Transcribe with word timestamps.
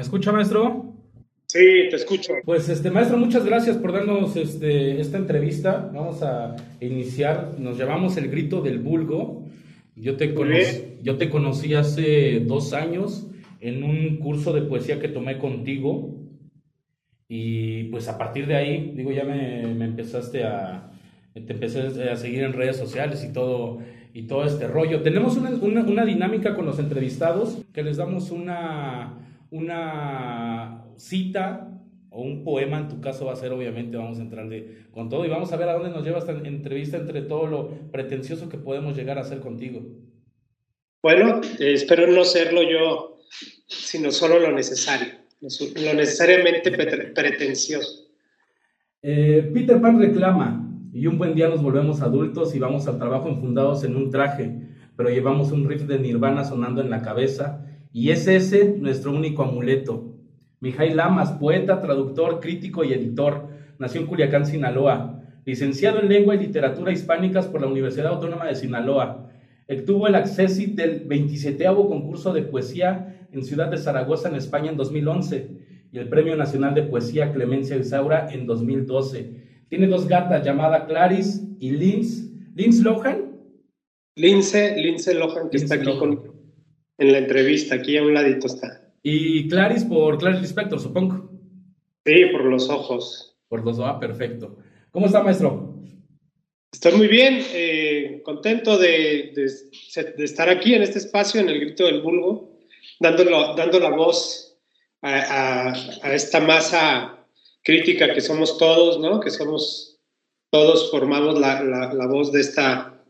¿Me 0.00 0.04
escucha, 0.04 0.32
maestro? 0.32 0.94
Sí, 1.44 1.58
te 1.90 1.96
escucho. 1.96 2.32
Pues, 2.46 2.70
este, 2.70 2.90
maestro, 2.90 3.18
muchas 3.18 3.44
gracias 3.44 3.76
por 3.76 3.92
darnos 3.92 4.34
este, 4.34 4.98
esta 4.98 5.18
entrevista. 5.18 5.90
Vamos 5.92 6.22
a 6.22 6.56
iniciar. 6.80 7.56
Nos 7.58 7.76
llamamos 7.76 8.16
El 8.16 8.30
Grito 8.30 8.62
del 8.62 8.78
Vulgo. 8.78 9.44
Yo 9.94 10.16
te, 10.16 10.32
conocí, 10.32 10.96
yo 11.02 11.18
te 11.18 11.28
conocí 11.28 11.74
hace 11.74 12.40
dos 12.40 12.72
años 12.72 13.26
en 13.60 13.82
un 13.82 14.16
curso 14.16 14.54
de 14.54 14.62
poesía 14.62 14.98
que 15.00 15.08
tomé 15.08 15.36
contigo. 15.36 16.16
Y 17.28 17.84
pues 17.90 18.08
a 18.08 18.16
partir 18.16 18.46
de 18.46 18.56
ahí, 18.56 18.94
digo, 18.96 19.12
ya 19.12 19.24
me, 19.24 19.84
empezaste 19.84 20.44
a, 20.44 20.92
te 21.34 21.52
empecé 21.52 22.10
a 22.10 22.16
seguir 22.16 22.44
en 22.44 22.54
redes 22.54 22.78
sociales 22.78 23.22
y 23.22 23.34
todo, 23.34 23.80
y 24.14 24.22
todo 24.22 24.46
este 24.46 24.66
rollo. 24.66 25.02
Tenemos 25.02 25.36
una, 25.36 25.50
una, 25.84 26.06
dinámica 26.06 26.56
con 26.56 26.64
los 26.64 26.78
entrevistados 26.78 27.58
que 27.74 27.82
les 27.82 27.98
damos 27.98 28.30
una, 28.30 29.18
una 29.50 30.84
cita 30.96 31.68
o 32.10 32.22
un 32.22 32.42
poema, 32.44 32.78
en 32.78 32.88
tu 32.88 33.00
caso 33.00 33.26
va 33.26 33.32
a 33.32 33.36
ser 33.36 33.52
obviamente, 33.52 33.96
vamos 33.96 34.18
a 34.18 34.22
entrarle 34.22 34.86
con 34.90 35.08
todo 35.08 35.24
y 35.24 35.28
vamos 35.28 35.52
a 35.52 35.56
ver 35.56 35.68
a 35.68 35.74
dónde 35.74 35.90
nos 35.90 36.04
lleva 36.04 36.18
esta 36.18 36.32
entrevista 36.32 36.96
entre 36.96 37.22
todo 37.22 37.46
lo 37.46 37.68
pretencioso 37.92 38.48
que 38.48 38.58
podemos 38.58 38.96
llegar 38.96 39.18
a 39.18 39.22
hacer 39.22 39.40
contigo. 39.40 39.82
Bueno, 41.02 41.40
eh, 41.58 41.72
espero 41.72 42.06
no 42.08 42.24
serlo 42.24 42.62
yo, 42.62 43.16
sino 43.66 44.10
solo 44.10 44.38
lo 44.38 44.52
necesario, 44.52 45.08
lo 45.40 45.94
necesariamente 45.94 46.70
pretencioso. 47.14 48.08
Eh, 49.02 49.50
Peter 49.54 49.80
Pan 49.80 49.98
reclama, 49.98 50.66
y 50.92 51.06
un 51.06 51.16
buen 51.16 51.34
día 51.34 51.48
nos 51.48 51.62
volvemos 51.62 52.02
adultos 52.02 52.54
y 52.54 52.58
vamos 52.58 52.86
al 52.88 52.98
trabajo 52.98 53.28
enfundados 53.28 53.84
en 53.84 53.96
un 53.96 54.10
traje, 54.10 54.68
pero 54.96 55.08
llevamos 55.08 55.52
un 55.52 55.66
riff 55.68 55.82
de 55.82 55.98
Nirvana 55.98 56.44
sonando 56.44 56.82
en 56.82 56.90
la 56.90 57.00
cabeza, 57.00 57.64
y 57.92 58.10
es 58.10 58.26
ese 58.26 58.76
nuestro 58.78 59.12
único 59.12 59.42
amuleto. 59.42 60.14
Mijail 60.60 60.96
Lamas, 60.96 61.32
poeta, 61.32 61.80
traductor, 61.80 62.40
crítico 62.40 62.84
y 62.84 62.92
editor, 62.92 63.48
nació 63.78 64.02
en 64.02 64.06
Culiacán, 64.06 64.46
Sinaloa, 64.46 65.22
licenciado 65.44 66.00
en 66.00 66.08
Lengua 66.08 66.34
y 66.34 66.38
Literatura 66.38 66.92
Hispánicas 66.92 67.46
por 67.46 67.60
la 67.62 67.66
Universidad 67.66 68.08
Autónoma 68.08 68.46
de 68.46 68.54
Sinaloa. 68.54 69.30
Obtuvo 69.68 70.06
el 70.06 70.14
acceso 70.14 70.62
del 70.74 71.00
27 71.06 71.64
concurso 71.66 72.32
de 72.32 72.42
poesía 72.42 73.26
en 73.32 73.44
Ciudad 73.44 73.68
de 73.68 73.78
Zaragoza, 73.78 74.28
en 74.28 74.34
España, 74.34 74.70
en 74.70 74.76
2011, 74.76 75.48
y 75.92 75.98
el 75.98 76.08
Premio 76.08 76.36
Nacional 76.36 76.74
de 76.74 76.82
Poesía 76.82 77.32
Clemencia 77.32 77.76
Isaura 77.76 78.28
en 78.30 78.46
2012. 78.46 79.30
Tiene 79.68 79.86
dos 79.86 80.06
gatas 80.08 80.44
llamadas 80.44 80.84
Clarice 80.84 81.42
y 81.58 81.70
Linz. 81.70 82.30
¿Linz 82.54 82.80
Lohan? 82.80 83.30
Lince, 84.16 84.76
Lince 84.76 85.14
Lohan, 85.14 85.48
que 85.48 85.56
está 85.56 85.76
aquí 85.76 85.90
en 87.00 87.12
la 87.12 87.18
entrevista, 87.18 87.74
aquí 87.74 87.96
a 87.96 88.02
un 88.02 88.14
ladito 88.14 88.46
está. 88.46 88.92
Y 89.02 89.48
Clarice 89.48 89.86
por 89.86 90.18
Clarice 90.18 90.42
Lispector, 90.42 90.78
supongo. 90.78 91.30
Sí, 92.04 92.26
por 92.26 92.44
los 92.44 92.70
ojos. 92.70 93.36
Por 93.48 93.64
los 93.64 93.78
ojos, 93.78 93.92
ah, 93.92 93.98
perfecto. 93.98 94.58
¿Cómo 94.92 95.06
está, 95.06 95.22
maestro? 95.22 95.74
Estoy 96.72 96.92
muy 96.92 97.08
bien, 97.08 97.42
eh, 97.52 98.20
contento 98.24 98.78
de, 98.78 99.34
estar 100.18 100.48
aquí 100.48 100.74
en 100.74 100.82
este 100.82 100.98
espacio, 100.98 101.40
en 101.40 101.48
el 101.48 101.58
Grito 101.58 101.86
del 101.86 102.02
Vulgo, 102.02 102.58
dando, 103.00 103.24
dando 103.56 103.80
la 103.80 103.90
voz 103.90 104.56
a, 105.02 105.72
a 106.02 106.14
esta 106.14 106.38
masa 106.38 107.26
crítica 107.64 108.14
que 108.14 108.20
somos 108.20 108.56
todos, 108.56 109.00
¿no? 109.00 109.18
Que 109.18 109.30
somos 109.30 109.90
todos 110.50 110.90
formamos 110.90 111.38
la, 111.38 111.62
la, 111.62 112.06
voz 112.06 112.32
de 112.32 112.40
esta, 112.40 113.00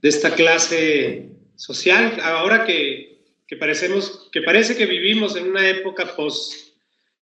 de 0.00 0.08
esta 0.08 0.34
clase 0.34 1.32
social. 1.56 2.18
Ahora 2.22 2.64
que, 2.64 3.17
que, 3.48 3.56
parecemos, 3.56 4.28
que 4.30 4.42
parece 4.42 4.76
que 4.76 4.86
vivimos 4.86 5.34
en 5.34 5.48
una 5.48 5.68
época 5.68 6.14
post, 6.14 6.74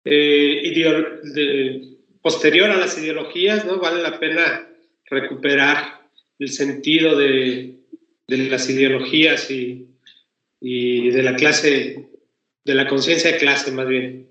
eh, 0.05 1.81
posterior 2.23 2.71
a 2.71 2.77
las 2.77 2.97
ideologías, 2.97 3.67
¿no? 3.67 3.79
Vale 3.79 4.01
la 4.01 4.19
pena 4.19 4.69
recuperar 5.07 6.09
el 6.39 6.51
sentido 6.51 7.19
de, 7.19 7.81
de 8.29 8.37
las 8.39 8.71
ideologías 8.71 9.51
y, 9.51 9.89
y 10.61 11.11
de 11.11 11.23
la 11.23 11.37
clase, 11.37 12.09
de 12.65 12.75
la 12.75 12.89
conciencia 12.89 13.33
de 13.33 13.39
clase 13.39 13.73
más 13.73 13.89
bien. 13.89 14.29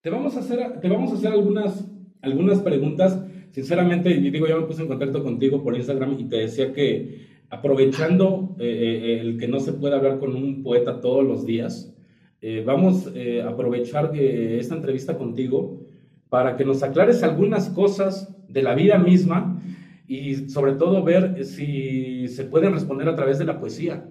Te 0.00 0.10
vamos 0.10 0.36
a 0.36 0.40
hacer, 0.40 0.80
te 0.80 0.88
vamos 0.88 1.10
a 1.12 1.14
hacer 1.16 1.32
algunas, 1.32 1.84
algunas 2.22 2.60
preguntas. 2.60 3.18
Sinceramente, 3.52 4.10
digo, 4.14 4.46
ya 4.46 4.56
me 4.56 4.66
puse 4.66 4.82
en 4.82 4.88
contacto 4.88 5.22
contigo 5.22 5.62
por 5.62 5.76
Instagram 5.76 6.16
y 6.18 6.28
te 6.28 6.36
decía 6.36 6.72
que 6.72 7.33
aprovechando 7.54 8.56
eh, 8.58 8.64
eh, 8.66 9.20
el 9.20 9.38
que 9.38 9.48
no 9.48 9.60
se 9.60 9.72
puede 9.72 9.94
hablar 9.94 10.18
con 10.18 10.34
un 10.34 10.62
poeta 10.62 11.00
todos 11.00 11.24
los 11.24 11.46
días, 11.46 11.94
eh, 12.40 12.62
vamos 12.64 13.06
a 13.06 13.48
aprovechar 13.48 14.14
esta 14.14 14.74
entrevista 14.74 15.16
contigo 15.16 15.80
para 16.28 16.56
que 16.56 16.64
nos 16.64 16.82
aclares 16.82 17.22
algunas 17.22 17.70
cosas 17.70 18.34
de 18.48 18.62
la 18.62 18.74
vida 18.74 18.98
misma 18.98 19.62
y 20.06 20.34
sobre 20.50 20.72
todo 20.72 21.02
ver 21.02 21.44
si 21.44 22.28
se 22.28 22.44
pueden 22.44 22.74
responder 22.74 23.08
a 23.08 23.16
través 23.16 23.38
de 23.38 23.46
la 23.46 23.58
poesía. 23.58 24.06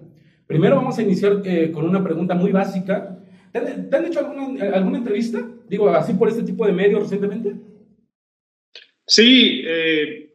Primero 0.48 0.76
vamos 0.76 0.98
a 0.98 1.02
iniciar 1.02 1.42
con 1.72 1.84
una 1.84 2.02
pregunta 2.02 2.34
muy 2.34 2.50
básica 2.50 3.14
¿Te 3.54 3.96
han, 3.96 4.04
hecho 4.04 4.18
alguna, 4.18 4.98
entrevista? 4.98 5.48
Digo, 5.68 5.88
así 5.90 6.14
por 6.14 6.28
este 6.28 6.42
tipo 6.42 6.66
de 6.66 6.72
medios 6.72 7.02
recientemente. 7.02 7.54
Sí, 9.06 9.62
eh, 9.64 10.34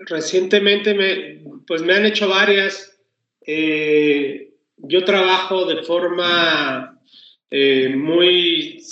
recientemente 0.00 0.92
me, 0.92 1.39
pues 1.70 1.82
me 1.82 1.94
han 1.94 2.04
hecho 2.04 2.28
varias. 2.28 2.98
Eh, 3.46 4.54
yo 4.76 5.04
trabajo 5.04 5.66
de 5.66 5.84
forma 5.84 7.00
eh, 7.48 7.90
muy 7.90 8.82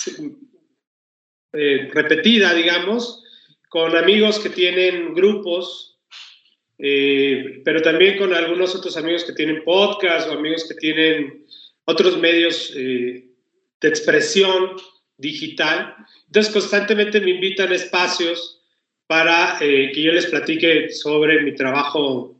repetida, 1.50 2.54
digamos, 2.54 3.24
con 3.68 3.96
amigos 3.96 4.38
que 4.38 4.50
tienen 4.50 5.12
grupos, 5.12 5.98
pero 6.76 7.82
también 7.82 8.16
con 8.16 8.32
algunos 8.32 8.76
otros 8.76 8.96
amigos 8.96 9.24
que 9.24 9.32
tienen 9.32 9.64
podcast 9.64 10.28
o 10.28 10.34
amigos 10.34 10.64
que 10.68 10.76
tienen 10.76 11.46
otros 11.84 12.16
medios 12.16 12.72
eh, 12.76 13.24
de 13.80 13.88
expresión 13.88 14.76
digital. 15.16 15.96
Entonces, 16.26 16.52
constantemente 16.52 17.20
me 17.20 17.30
invitan 17.30 17.72
a 17.72 17.74
espacios 17.74 18.60
para 19.08 19.56
eh, 19.62 19.90
que 19.92 20.02
yo 20.02 20.12
les 20.12 20.26
platique 20.26 20.90
sobre 20.90 21.42
mi 21.42 21.54
trabajo, 21.54 22.38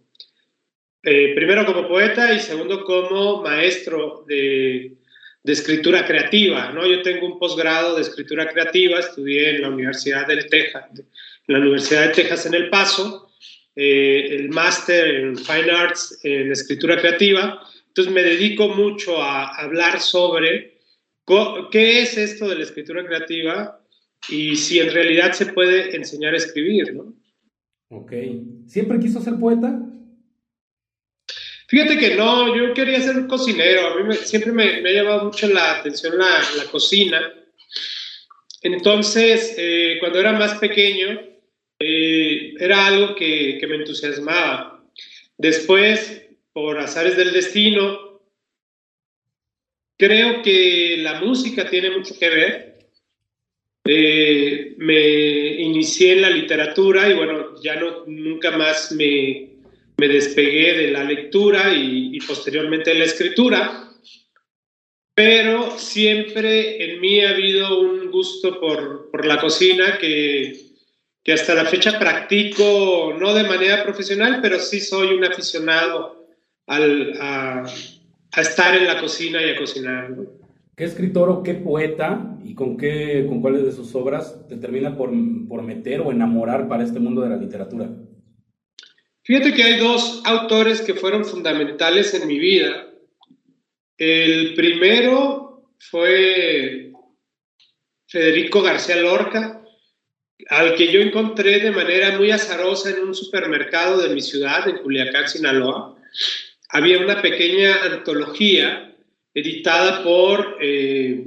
eh, 1.03 1.33
primero 1.35 1.65
como 1.65 1.87
poeta 1.89 2.33
y 2.35 2.41
segundo 2.41 2.85
como 2.85 3.43
maestro 3.43 4.25
de, 4.27 4.97
de, 5.43 5.53
escritura 5.53 6.07
creativa. 6.07 6.73
¿no? 6.73 6.87
Yo 6.87 7.03
tengo 7.03 7.27
un 7.27 7.39
posgrado 7.39 7.97
de 7.97 8.03
escritura 8.03 8.49
creativa, 8.49 9.01
estudié 9.01 9.57
en 9.57 9.63
la 9.63 9.71
Universidad 9.71 10.27
del 10.27 10.49
Texas, 10.49 10.85
en 10.97 11.55
la 11.55 11.59
Universidad 11.61 12.09
de 12.09 12.15
Texas 12.15 12.47
en 12.47 12.55
El 12.55 12.71
Paso, 12.71 13.33
el 13.75 14.49
máster 14.49 15.07
en 15.07 15.37
Fine 15.37 15.71
Arts 15.71 16.19
en 16.25 16.51
escritura 16.51 16.99
creativa 16.99 17.63
entonces 17.99 18.15
me 18.15 18.23
dedico 18.23 18.69
mucho 18.69 19.21
a 19.21 19.57
hablar 19.57 19.99
sobre 19.99 20.79
qué 21.73 22.03
es 22.03 22.17
esto 22.17 22.49
de 22.49 22.55
la 22.55 22.63
escritura 22.63 23.05
creativa 23.05 23.81
y 24.29 24.55
si 24.55 24.79
en 24.79 24.93
realidad 24.93 25.33
se 25.33 25.47
puede 25.47 25.97
enseñar 25.97 26.33
a 26.33 26.37
escribir, 26.37 26.95
¿no? 26.95 27.13
Ok. 27.89 28.13
¿Siempre 28.67 29.01
quiso 29.01 29.21
ser 29.21 29.35
poeta? 29.41 29.85
Fíjate 31.69 31.99
que 31.99 32.17
no, 32.17 32.57
yo 32.57 32.75
quería 32.75 33.01
ser 33.01 33.17
un 33.17 33.29
cocinero. 33.29 33.87
A 33.89 34.03
mí 34.03 34.15
siempre 34.17 34.53
me, 34.53 34.65
ha 34.65 34.93
llamado 34.93 35.27
mucho 35.27 35.47
la 35.49 35.79
atención 35.79 36.19
la, 36.19 36.65
cocina. 36.71 37.33
Entonces, 38.63 39.55
eh, 39.57 39.99
cuando 40.01 40.19
era 40.19 40.33
más 40.33 40.59
pequeño, 40.59 41.21
eh, 41.79 42.55
era 42.59 42.87
algo 42.87 43.15
que, 43.15 43.59
que 43.61 43.67
me 43.67 43.77
entusiasmaba. 43.77 44.83
Después, 45.37 46.29
por 46.59 46.79
azares 46.81 47.17
del 47.17 47.33
destino. 47.33 48.21
Creo 49.97 50.43
que 50.43 50.97
la 50.99 51.21
música 51.21 51.71
tiene 51.71 51.91
mucho 51.91 52.19
que 52.19 52.29
ver. 52.29 52.79
Eh, 53.85 54.75
me 54.77 55.63
inicié 55.63 56.15
en 56.15 56.23
la 56.23 56.31
literatura 56.31 57.09
y 57.09 57.15
bueno, 57.15 57.55
ya 57.63 57.77
no, 57.77 58.05
nunca 58.07 58.51
más 58.51 58.91
me, 58.91 59.48
me 59.99 60.09
despegué 60.09 60.75
de 60.75 60.91
la 60.93 61.03
lectura 61.03 61.75
y, 61.75 62.19
posteriormente 62.21 62.91
de 62.91 63.01
la 63.01 63.05
escritura, 63.05 63.93
pero 65.15 65.77
siempre 65.77 66.85
en 66.85 67.01
mí 67.01 67.21
ha 67.21 67.31
habido 67.31 67.81
un 67.81 68.09
gusto 68.11 68.61
por, 68.61 69.11
por 69.11 69.27
la 69.27 69.41
cocina 69.41 69.99
que, 69.99 70.69
que 71.25 71.33
hasta 71.33 71.55
la 71.55 71.65
fecha 71.65 71.99
practico, 71.99 73.13
no 73.19 73.35
de 73.35 73.43
manera 73.43 73.83
profesional, 73.83 74.39
pero 74.41 74.61
sí 74.61 74.79
soy 74.81 75.17
un 75.17 75.25
aficionado 75.25 76.29
al, 76.69 77.15
a, 77.21 77.65
estar 78.37 78.77
en 78.77 78.87
la 78.87 79.01
cocina 79.01 79.45
y 79.45 79.51
a 79.51 79.59
cocinar. 79.59 80.15
¿Qué 80.77 80.85
escritor 80.85 81.29
o 81.29 81.43
qué 81.43 81.55
poeta 81.55 82.39
y 82.45 82.55
con, 82.55 82.77
qué, 82.77 83.27
con 83.29 83.41
cuáles 83.41 83.65
de 83.65 83.73
sus 83.73 83.93
obras 83.97 84.47
te 84.49 84.57
termina 84.57 84.97
por, 84.97 85.11
por 85.49 85.63
meter 85.63 86.03
o 86.03 86.13
enamorar 86.13 86.69
para 86.69 86.85
este 86.85 87.01
mundo 87.01 87.23
de 87.23 87.31
la 87.31 87.37
literatura? 87.37 87.91
Fíjate 89.29 89.53
que 89.53 89.63
hay 89.63 89.77
dos 89.79 90.23
autores 90.25 90.81
que 90.81 90.95
fueron 90.95 91.23
fundamentales 91.23 92.15
en 92.15 92.27
mi 92.27 92.39
vida. 92.39 92.89
El 93.99 94.55
primero 94.55 95.71
fue 95.79 96.93
Federico 98.07 98.63
García 98.63 98.97
Lorca, 98.97 99.63
al 100.49 100.75
que 100.77 100.91
yo 100.91 101.03
encontré 101.03 101.61
de 101.61 101.71
manera 101.71 102.17
muy 102.17 102.31
azarosa 102.31 102.89
en 102.89 103.01
un 103.01 103.15
supermercado 103.15 104.01
de 104.01 104.15
mi 104.15 104.23
ciudad, 104.23 104.67
en 104.67 104.79
Culiacán, 104.79 105.29
Sinaloa. 105.29 105.95
Había 106.71 106.99
una 106.99 107.21
pequeña 107.21 107.83
antología 107.85 108.97
editada 109.35 110.03
por 110.05 110.57
eh, 110.63 111.27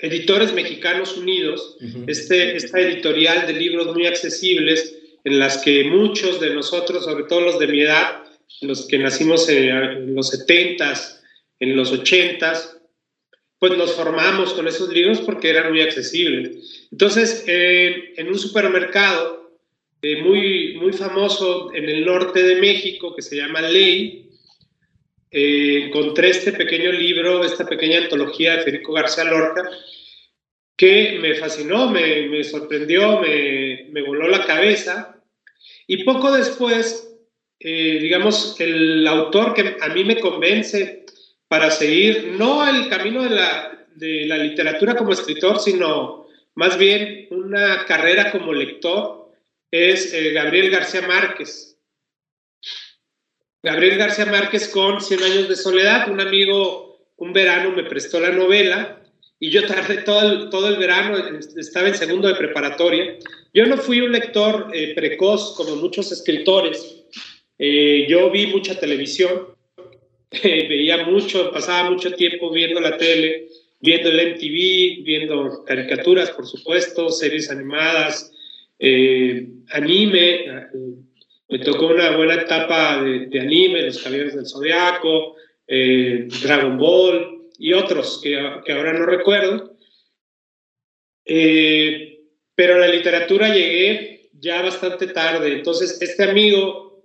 Editores 0.00 0.52
Mexicanos 0.52 1.16
Unidos, 1.16 1.76
este, 2.08 2.56
esta 2.56 2.80
editorial 2.80 3.46
de 3.46 3.52
libros 3.52 3.94
muy 3.94 4.08
accesibles 4.08 4.96
en 5.24 5.38
las 5.38 5.58
que 5.58 5.84
muchos 5.84 6.40
de 6.40 6.54
nosotros, 6.54 7.04
sobre 7.04 7.24
todo 7.24 7.40
los 7.40 7.58
de 7.58 7.66
mi 7.66 7.82
edad, 7.82 8.24
los 8.60 8.86
que 8.86 8.98
nacimos 8.98 9.48
en 9.48 10.14
los 10.14 10.32
70s, 10.32 11.20
en 11.60 11.76
los 11.76 11.92
80s, 11.92 12.78
pues 13.58 13.76
nos 13.76 13.92
formamos 13.92 14.54
con 14.54 14.66
esos 14.66 14.88
libros 14.92 15.20
porque 15.20 15.50
eran 15.50 15.70
muy 15.70 15.82
accesibles. 15.82 16.88
Entonces, 16.90 17.44
en 17.46 18.28
un 18.28 18.38
supermercado 18.38 19.40
eh, 20.02 20.22
muy, 20.22 20.78
muy 20.78 20.94
famoso 20.94 21.70
en 21.74 21.84
el 21.84 22.06
norte 22.06 22.42
de 22.42 22.56
México 22.56 23.14
que 23.14 23.20
se 23.20 23.36
llama 23.36 23.60
Ley, 23.60 24.30
eh, 25.30 25.84
encontré 25.86 26.30
este 26.30 26.52
pequeño 26.52 26.90
libro, 26.90 27.44
esta 27.44 27.66
pequeña 27.66 27.98
antología 27.98 28.56
de 28.56 28.62
Federico 28.62 28.94
García 28.94 29.24
Lorca, 29.24 29.68
que 30.80 31.18
me 31.20 31.34
fascinó, 31.34 31.90
me, 31.90 32.42
sorprendió, 32.42 33.20
me, 33.20 34.00
voló 34.00 34.28
la 34.28 34.46
cabeza. 34.46 35.22
Y 35.86 36.04
poco 36.04 36.32
después, 36.32 37.18
eh, 37.58 37.98
digamos, 38.00 38.58
el 38.58 39.06
autor 39.06 39.52
que 39.52 39.76
a 39.78 39.88
mí 39.90 40.04
me 40.04 40.18
convence 40.18 41.04
para 41.48 41.70
seguir, 41.70 42.34
no 42.38 42.66
el 42.66 42.88
camino 42.88 43.22
de 43.24 43.28
la, 43.28 43.86
de 43.94 44.24
la 44.24 44.38
literatura 44.38 44.96
como 44.96 45.12
escritor, 45.12 45.60
sino 45.60 46.26
más 46.54 46.78
bien 46.78 47.28
una 47.30 47.84
carrera 47.84 48.32
como 48.32 48.54
lector, 48.54 49.34
es 49.70 50.14
eh, 50.14 50.32
Gabriel 50.32 50.70
García 50.70 51.02
Márquez. 51.02 51.76
Gabriel 53.62 53.98
García 53.98 54.24
Márquez 54.24 54.70
con 54.70 55.02
Cien 55.02 55.22
años 55.22 55.46
de 55.46 55.56
soledad, 55.56 56.10
un 56.10 56.22
amigo 56.22 57.04
un 57.18 57.34
verano 57.34 57.70
me 57.72 57.84
prestó 57.84 58.18
la 58.18 58.30
novela 58.30 58.99
y 59.42 59.50
yo 59.50 59.66
tardé 59.66 60.02
todo 60.02 60.20
el, 60.20 60.50
todo 60.50 60.68
el 60.68 60.76
verano, 60.76 61.16
estaba 61.56 61.88
en 61.88 61.94
segundo 61.94 62.28
de 62.28 62.34
preparatoria. 62.34 63.16
Yo 63.54 63.64
no 63.64 63.78
fui 63.78 64.02
un 64.02 64.12
lector 64.12 64.68
eh, 64.74 64.92
precoz 64.94 65.54
como 65.56 65.76
muchos 65.76 66.12
escritores, 66.12 67.04
eh, 67.58 68.06
yo 68.06 68.30
vi 68.30 68.46
mucha 68.48 68.78
televisión, 68.78 69.48
veía 70.42 71.06
mucho, 71.06 71.50
pasaba 71.50 71.90
mucho 71.90 72.12
tiempo 72.12 72.50
viendo 72.52 72.80
la 72.80 72.98
tele, 72.98 73.48
viendo 73.80 74.10
el 74.10 74.34
MTV, 74.34 75.04
viendo 75.04 75.64
caricaturas, 75.64 76.30
por 76.32 76.46
supuesto, 76.46 77.08
series 77.08 77.50
animadas, 77.50 78.30
eh, 78.78 79.48
anime. 79.70 80.68
Me 81.48 81.58
tocó 81.60 81.86
una 81.86 82.14
buena 82.14 82.34
etapa 82.34 83.02
de, 83.02 83.40
anime, 83.40 83.82
Los 83.82 84.02
Caballeros 84.02 84.34
del 84.34 84.46
Zodiaco, 84.46 85.36
eh, 85.66 86.28
Dragon 86.42 86.76
Ball 86.76 87.39
y 87.60 87.74
otros 87.74 88.20
que, 88.22 88.30
que 88.64 88.72
ahora 88.72 88.94
no 88.94 89.04
recuerdo. 89.04 89.76
Eh, 91.24 92.18
pero 92.54 92.74
a 92.74 92.78
la 92.78 92.88
literatura 92.88 93.54
llegué 93.54 94.30
ya 94.32 94.62
bastante 94.62 95.06
tarde. 95.08 95.52
Entonces, 95.52 96.00
este 96.00 96.24
amigo 96.24 97.04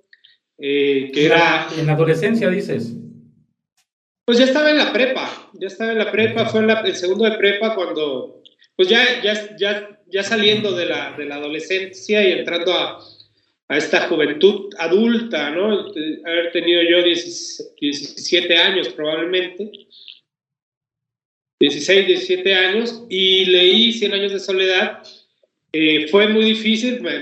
que 0.58 1.26
era... 1.26 1.68
En 1.78 1.88
la 1.88 1.94
adolescencia, 1.94 2.50
dices. 2.50 2.94
Pues 4.24 4.38
ya 4.40 4.46
estaba 4.46 4.72
en 4.72 4.78
la 4.78 4.92
prepa, 4.92 5.52
ya 5.54 5.68
estaba 5.68 5.92
en 5.92 6.00
la 6.00 6.12
prepa, 6.12 6.46
fue 6.46 6.62
en 6.62 6.70
el 6.70 6.96
segundo 6.96 7.26
de 7.26 7.38
prepa 7.38 7.76
cuando, 7.76 8.42
pues 8.76 8.90
ya, 8.90 9.22
ya, 9.22 9.56
ya, 9.56 10.02
ya 10.08 10.24
saliendo 10.24 10.72
de 10.72 10.88
la, 10.88 11.16
de 11.16 11.26
la 11.26 11.36
adolescencia 11.36 12.28
y 12.28 12.32
entrando 12.32 12.74
a, 12.74 13.00
a, 13.68 13.78
esta 13.78 14.08
juventud 14.08 14.74
adulta, 14.80 15.52
¿no? 15.52 15.92
Haber 16.26 16.52
tenido 16.52 16.82
yo 16.82 17.04
17 17.04 18.58
años 18.58 18.90
probablemente, 18.90 19.72
16, 21.60 22.08
17 22.08 22.54
años, 22.54 23.04
y 23.10 23.46
leí 23.46 23.94
100 23.94 24.14
años 24.14 24.34
de 24.34 24.40
soledad. 24.40 25.04
Eh, 25.72 26.08
fue 26.10 26.28
muy 26.28 26.46
difícil, 26.46 27.02
me, 27.02 27.20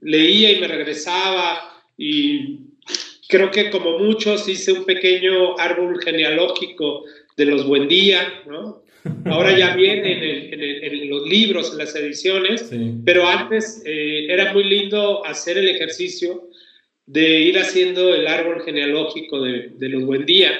leía 0.00 0.52
y 0.52 0.60
me 0.60 0.68
regresaba 0.68 1.82
y 1.96 2.58
creo 3.28 3.50
que 3.50 3.70
como 3.70 3.98
muchos 3.98 4.48
hice 4.48 4.72
un 4.72 4.84
pequeño 4.84 5.58
árbol 5.58 6.00
genealógico 6.02 7.04
de 7.36 7.46
los 7.46 7.66
Buendía, 7.66 8.42
¿no? 8.46 8.82
Ahora 9.26 9.56
ya 9.56 9.76
viene 9.76 10.50
en, 10.52 11.08
los 11.10 11.28
libros, 11.28 11.72
en 11.72 11.78
las 11.78 11.94
ediciones, 11.94 12.70
pero 13.04 13.26
antes 13.26 13.82
eh, 13.86 14.26
era 14.28 14.52
muy 14.52 14.64
lindo 14.64 15.24
hacer 15.24 15.58
el 15.58 15.68
ejercicio 15.68 16.48
de 17.06 17.40
ir 17.42 17.58
haciendo 17.58 18.12
el 18.14 18.26
árbol 18.26 18.62
genealógico 18.64 19.40
de, 19.40 19.70
de 19.76 19.88
los 19.88 20.04
Buendía. 20.04 20.50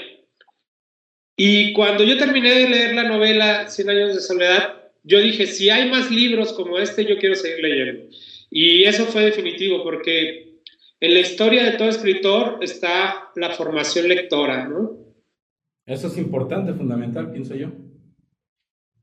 Y 1.37 1.75
cuando 1.75 2.03
yo 2.03 2.17
terminé 2.17 2.50
de 2.50 2.69
leer 2.69 2.94
la 2.94 3.05
novela 3.05 3.69
Cien 3.69 3.91
años 3.91 4.15
de 4.15 4.21
soledad, 4.21 4.91
yo 5.05 5.21
dije, 5.21 5.47
si 5.47 5.69
hay 5.71 5.91
más 5.91 6.11
libros 6.11 6.53
como 6.55 6.79
este, 6.79 7.05
yo 7.05 7.19
quiero 7.19 7.37
seguir 7.37 7.61
leyendo. 7.62 8.05
Y 8.50 8.85
eso 8.85 9.05
fue 9.05 9.27
definitivo, 9.27 9.83
porque 9.83 10.61
en 10.99 11.15
la 11.15 11.21
historia 11.21 11.62
de 11.65 11.73
todo 11.73 11.88
escritor 11.88 12.59
está 12.62 13.31
la 13.37 13.50
formación 13.50 14.09
lectora, 14.09 14.67
¿no? 14.67 14.99
Eso 15.85 16.09
es 16.09 16.17
importante, 16.17 16.73
fundamental, 16.73 17.31
pienso 17.31 17.55
yo. 17.55 17.71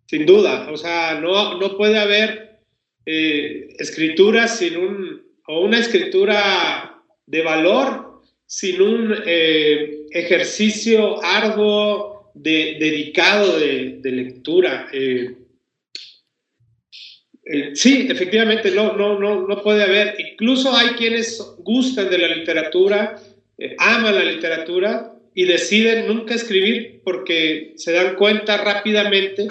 Sin 0.08 0.26
duda, 0.26 0.70
o 0.72 0.76
sea, 0.76 1.20
no, 1.22 1.58
no 1.58 1.78
puede 1.78 1.98
haber 1.98 2.60
eh, 3.06 3.70
escritura 3.80 4.48
sin 4.48 4.78
un, 4.78 5.24
o 5.48 5.62
una 5.62 5.80
escritura 5.80 7.02
de 7.26 7.42
valor 7.44 8.22
sin 8.46 8.82
un 8.82 9.16
eh, 9.26 10.06
ejercicio 10.12 11.24
arduo 11.24 12.13
de, 12.34 12.78
dedicado 12.80 13.60
de, 13.60 14.00
lectura. 14.04 14.88
Eh, 14.92 15.36
eh, 17.46 17.72
sí, 17.76 18.08
efectivamente, 18.10 18.72
no, 18.72 18.96
no, 18.96 19.20
no, 19.20 19.48
no 19.48 19.62
puede 19.62 19.84
haber. 19.84 20.16
Incluso 20.20 20.76
hay 20.76 20.90
quienes 20.90 21.56
gustan 21.60 22.10
de 22.10 22.18
la 22.18 22.28
literatura, 22.28 23.20
eh, 23.58 23.76
aman 23.78 24.16
la 24.16 24.24
literatura 24.24 25.14
y 25.36 25.46
deciden 25.46 26.08
nunca 26.08 26.36
escribir 26.36 27.02
porque 27.04 27.74
se 27.76 27.92
dan 27.92 28.16
cuenta 28.16 28.58
rápidamente 28.58 29.48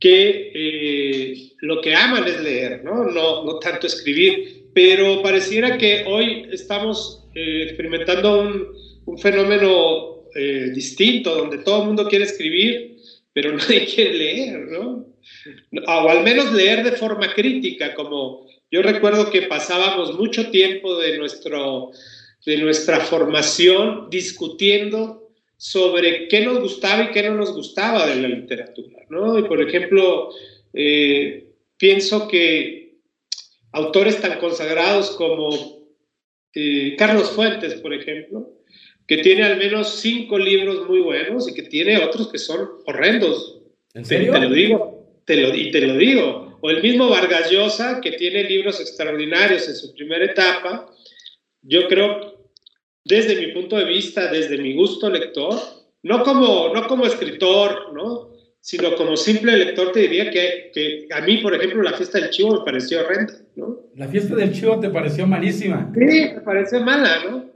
que 0.00 1.52
lo 1.60 1.80
que 1.80 1.94
aman 1.94 2.26
es 2.26 2.40
leer, 2.42 2.84
¿no? 2.84 3.04
No, 3.04 3.44
no 3.44 3.58
tanto 3.58 3.86
escribir. 3.86 4.64
Pero 4.74 5.22
pareciera 5.22 5.78
que 5.78 6.04
hoy 6.06 6.48
estamos 6.50 7.24
experimentando 7.32 8.40
un, 8.40 8.66
un 9.06 9.18
fenómeno 9.18 10.13
distinto, 10.34 11.36
donde 11.36 11.58
todo 11.58 11.82
el 11.82 11.86
mundo 11.86 12.08
quiere 12.08 12.24
escribir, 12.24 12.96
pero 13.32 13.52
nadie 13.56 13.86
quiere 13.86 14.14
leer, 14.14 14.58
¿no? 14.68 15.14
o 15.86 16.08
al 16.08 16.22
menos 16.22 16.52
leer 16.52 16.84
de 16.84 16.92
forma 16.92 17.32
crítica, 17.32 17.94
como 17.94 18.46
yo 18.70 18.82
recuerdo 18.82 19.30
que 19.30 19.42
pasábamos 19.42 20.18
mucho 20.18 20.50
tiempo 20.50 20.98
de, 20.98 21.18
nuestro, 21.18 21.92
de 22.44 22.56
nuestra 22.58 23.00
formación 23.00 24.08
discutiendo 24.10 25.30
sobre 25.56 26.28
qué 26.28 26.40
nos 26.40 26.60
gustaba 26.60 27.04
y 27.04 27.10
qué 27.12 27.22
no 27.22 27.36
nos 27.36 27.54
gustaba 27.54 28.06
de 28.06 28.20
la 28.20 28.28
literatura, 28.28 29.04
¿no? 29.08 29.38
Y 29.38 29.44
por 29.44 29.62
ejemplo, 29.62 30.30
eh, 30.72 31.52
pienso 31.76 32.26
que 32.26 32.98
autores 33.72 34.20
tan 34.20 34.38
consagrados 34.38 35.12
como 35.12 35.88
eh, 36.54 36.96
Carlos 36.98 37.30
Fuentes, 37.30 37.74
por 37.74 37.94
ejemplo, 37.94 38.53
que 39.06 39.18
tiene 39.18 39.44
al 39.44 39.58
menos 39.58 40.00
cinco 40.00 40.38
libros 40.38 40.88
muy 40.88 41.00
buenos 41.00 41.48
y 41.48 41.54
que 41.54 41.62
tiene 41.62 41.98
otros 41.98 42.30
que 42.30 42.38
son 42.38 42.68
horrendos. 42.86 43.60
¿En 43.94 44.04
serio? 44.04 44.32
Te 44.32 44.40
lo 44.40 44.50
digo 44.50 44.94
te 45.24 45.36
lo, 45.36 45.54
y 45.54 45.70
te 45.70 45.80
lo 45.80 45.96
digo. 45.96 46.58
O 46.60 46.70
el 46.70 46.82
mismo 46.82 47.08
Vargas 47.08 47.50
Llosa, 47.50 48.00
que 48.00 48.12
tiene 48.12 48.44
libros 48.44 48.80
extraordinarios 48.80 49.68
en 49.68 49.76
su 49.76 49.94
primera 49.94 50.24
etapa, 50.24 50.86
yo 51.62 51.88
creo, 51.88 52.50
desde 53.04 53.36
mi 53.36 53.52
punto 53.52 53.76
de 53.76 53.84
vista, 53.84 54.30
desde 54.30 54.58
mi 54.58 54.74
gusto 54.74 55.10
lector, 55.10 55.54
no 56.02 56.22
como, 56.22 56.72
no 56.74 56.86
como 56.86 57.06
escritor, 57.06 57.92
¿no? 57.94 58.32
sino 58.60 58.94
como 58.96 59.14
simple 59.14 59.58
lector, 59.58 59.92
te 59.92 60.00
diría 60.00 60.30
que, 60.30 60.70
que, 60.72 61.06
a 61.10 61.20
mí, 61.20 61.36
por 61.38 61.54
ejemplo, 61.54 61.82
la 61.82 61.92
fiesta 61.92 62.18
del 62.18 62.30
chivo 62.30 62.60
me 62.60 62.64
pareció 62.64 63.00
horrenda, 63.00 63.34
¿no? 63.56 63.90
La 63.94 64.08
fiesta 64.08 64.34
del 64.36 64.54
chivo 64.54 64.80
te 64.80 64.88
pareció 64.88 65.26
malísima. 65.26 65.92
Sí, 65.94 66.30
me 66.34 66.40
pareció 66.40 66.80
mala, 66.80 67.24
¿no? 67.26 67.50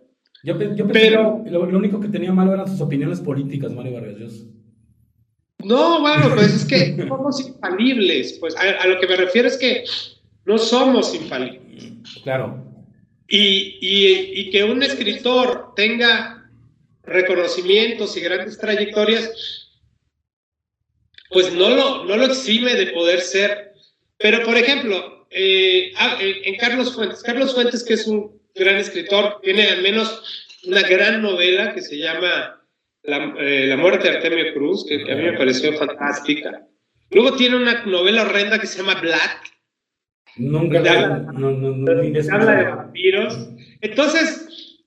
Yo, 0.48 0.54
yo 0.74 0.86
pensé 0.86 0.92
Pero, 0.92 1.42
que 1.44 1.50
lo, 1.50 1.66
lo, 1.66 1.76
único 1.76 2.00
que 2.00 2.08
tenía 2.08 2.32
malo 2.32 2.54
eran 2.54 2.66
sus 2.66 2.80
opiniones 2.80 3.20
políticas, 3.20 3.70
Mario 3.70 3.92
Vargas 3.92 4.16
Llosa. 4.16 4.44
No, 5.62 6.00
bueno, 6.00 6.34
pues 6.34 6.54
es 6.54 6.64
que 6.64 6.96
somos 7.06 7.46
infalibles. 7.46 8.38
Pues 8.40 8.56
a, 8.56 8.86
lo 8.86 8.98
que 8.98 9.06
me 9.06 9.16
refiero 9.16 9.46
es 9.46 9.58
que 9.58 9.84
no 10.46 10.56
somos 10.56 11.14
infalibles. 11.14 11.92
Claro. 12.22 12.64
Y, 13.28 13.76
y, 13.82 14.40
y, 14.40 14.50
que 14.50 14.64
un 14.64 14.82
escritor 14.82 15.74
tenga 15.76 16.50
reconocimientos 17.02 18.16
y 18.16 18.20
grandes 18.20 18.56
trayectorias, 18.56 19.68
pues 21.30 21.52
no 21.52 21.68
lo, 21.68 22.04
no 22.04 22.16
lo 22.16 22.24
exime 22.24 22.74
de 22.74 22.86
poder 22.92 23.20
ser. 23.20 23.74
Pero, 24.16 24.46
por 24.46 24.56
ejemplo, 24.56 25.26
eh, 25.30 25.92
ah, 25.98 26.16
en 26.20 26.56
Carlos 26.56 26.94
Fuentes, 26.94 27.22
Carlos 27.22 27.52
Fuentes, 27.52 27.84
que 27.84 27.92
es 27.92 28.06
un 28.06 28.38
gran 28.54 28.76
escritor, 28.76 29.40
tiene 29.42 29.68
al 29.68 29.82
menos 29.82 30.22
una 30.66 30.82
gran 30.82 31.22
novela 31.22 31.74
que 31.74 31.82
se 31.82 31.98
llama 31.98 32.62
La, 33.02 33.34
eh, 33.38 33.76
muerte 33.76 34.10
de 34.10 34.16
Artemio 34.16 34.54
Cruz, 34.54 34.84
que, 34.86 35.10
a 35.10 35.16
mí 35.16 35.22
me 35.22 35.38
pareció 35.38 35.72
fantástica. 35.74 36.66
Luego 37.10 37.36
tiene 37.36 37.56
una 37.56 37.84
novela 37.84 38.22
horrenda 38.22 38.58
que 38.58 38.66
se 38.66 38.78
llama 38.78 39.00
Black. 39.00 39.44
Nunca 40.36 40.78
habla, 40.78 41.32
no, 41.32 41.50
no, 41.50 41.70
no, 41.70 41.92
habla 42.32 42.54
de 42.54 42.64
vampiros. 42.64 43.48
Entonces, 43.80 44.84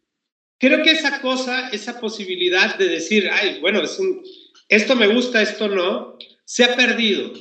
creo 0.59 0.83
que 0.83 0.91
esa 0.91 1.19
cosa, 1.21 1.69
esa 1.69 1.99
posibilidad 1.99 2.77
de 2.77 2.87
decir, 2.87 3.29
ay, 3.31 3.59
bueno, 3.59 3.81
es 3.81 3.99
un, 3.99 4.21
esto 4.69 4.95
me 4.95 5.07
gusta, 5.07 5.41
esto 5.41 5.67
no, 5.67 6.17
se 6.45 6.63
ha 6.63 6.75
perdido, 6.75 7.31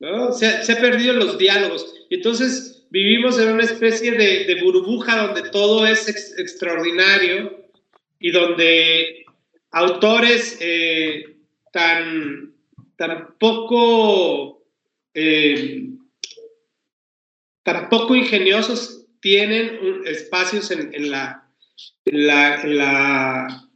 ¿no? 0.00 0.32
Se, 0.32 0.46
ha 0.46 0.80
perdido 0.80 1.12
los 1.12 1.38
diálogos. 1.38 1.94
Y 2.10 2.16
entonces 2.16 2.71
vivimos 2.92 3.38
en 3.38 3.54
una 3.54 3.64
especie 3.64 4.12
de, 4.12 4.60
burbuja 4.62 5.26
donde 5.26 5.48
todo 5.48 5.86
es 5.86 6.06
extraordinario 6.38 7.66
y 8.20 8.30
donde 8.30 9.24
autores 9.70 10.58
eh, 10.60 11.36
tan, 11.72 12.54
tan 12.96 13.34
poco... 13.38 14.62
Eh, 15.14 15.88
tan 17.62 17.88
poco 17.88 18.14
ingeniosos 18.14 19.06
tienen 19.20 20.02
espacios 20.04 20.70
en, 20.72 21.10
la, 21.10 21.48
la, 22.04 23.68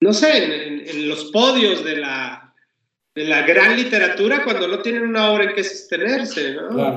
no 0.00 0.12
sé, 0.12 0.90
en, 0.90 1.08
los 1.08 1.26
podios 1.30 1.84
de 1.84 1.96
la, 1.96 2.54
de 3.14 3.24
la 3.24 3.42
gran 3.42 3.76
literatura 3.76 4.42
cuando 4.42 4.66
no 4.66 4.80
tienen 4.80 5.04
una 5.04 5.30
obra 5.30 5.44
en 5.44 5.54
que 5.54 5.62
sostenerse, 5.62 6.54
¿no? 6.54 6.96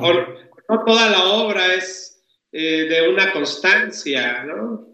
No 0.72 0.84
toda 0.84 1.10
la 1.10 1.24
obra 1.24 1.74
es 1.74 2.22
eh, 2.50 2.84
de 2.88 3.08
una 3.08 3.32
constancia, 3.32 4.44
¿no? 4.44 4.88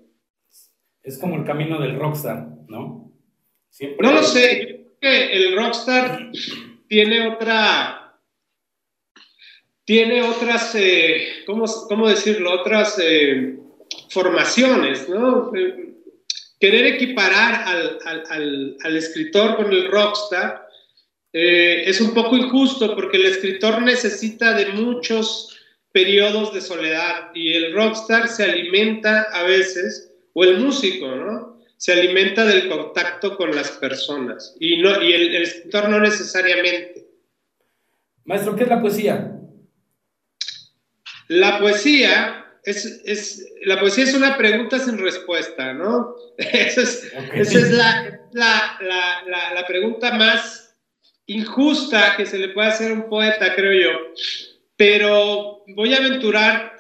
Es 1.03 1.19
como 1.19 1.37
el 1.37 1.45
camino 1.45 1.81
del 1.81 1.99
rockstar, 1.99 2.47
¿no? 2.69 3.13
no 4.01 4.13
lo 4.13 4.23
sé, 4.25 4.61
yo 4.61 4.67
creo 4.67 4.99
que 5.01 5.33
el 5.33 5.57
rockstar 5.57 6.31
tiene 6.89 7.29
otra, 7.29 8.19
tiene 9.85 10.23
otras, 10.23 10.75
eh, 10.75 11.45
¿cómo, 11.47 11.65
¿cómo, 11.89 12.09
decirlo? 12.09 12.61
Otras 12.61 12.99
eh, 13.01 13.57
formaciones, 14.11 15.09
¿no? 15.09 15.53
querer 16.59 16.87
equiparar 16.87 17.65
al, 18.05 18.97
escritor 18.97 19.57
con 19.57 19.73
el 19.73 19.89
rockstar 19.89 20.69
eh, 21.33 21.85
es 21.87 22.01
un 22.01 22.15
poco 22.15 22.37
injusto 22.37 22.95
porque 22.95 23.19
el 23.19 23.27
escritor 23.27 23.83
necesita 23.83 24.55
de 24.55 24.73
muchos 24.73 25.58
periodos 25.93 26.53
de 26.55 26.61
soledad 26.61 27.31
y 27.35 27.55
el 27.55 27.73
rockstar 27.73 28.29
se 28.29 28.45
alimenta 28.45 29.23
a 29.33 29.43
veces, 29.43 30.13
o 30.35 30.45
el 30.45 30.59
músico, 30.59 31.09
¿no? 31.09 31.59
Se 31.77 31.93
alimenta 31.93 32.45
del 32.45 32.69
contacto 32.69 33.37
con 33.37 33.55
las 33.55 33.71
personas 33.73 34.57
y, 34.59 34.79
no, 34.79 35.03
y 35.03 35.13
el, 35.13 35.35
el 35.35 35.43
escritor 35.43 35.89
no 35.89 36.01
necesariamente. 36.01 37.07
Maestro, 38.25 38.57
¿qué 38.57 38.65
es 38.65 38.69
la 38.69 38.81
poesía? 38.81 39.39
La 41.29 41.59
poesía 41.59 42.39
es, 42.65 43.47
la 43.65 43.79
poesía 43.79 44.05
es 44.05 44.15
una 44.15 44.37
pregunta 44.37 44.79
sin 44.79 44.99
respuesta, 44.99 45.73
¿no? 45.73 46.15
Esa 46.39 46.83
es, 46.83 47.71
la, 48.33 49.65
pregunta 49.67 50.13
más 50.13 50.75
injusta 51.27 52.15
que 52.17 52.27
se 52.27 52.39
le 52.39 52.49
puede 52.49 52.69
hacer 52.69 52.91
a 52.91 52.95
un 52.95 53.09
poeta, 53.09 53.55
creo 53.55 53.73
yo. 53.73 53.99
Pero 54.77 55.58
voy 55.69 55.95
a 55.95 55.99
aventurar, 55.99 56.73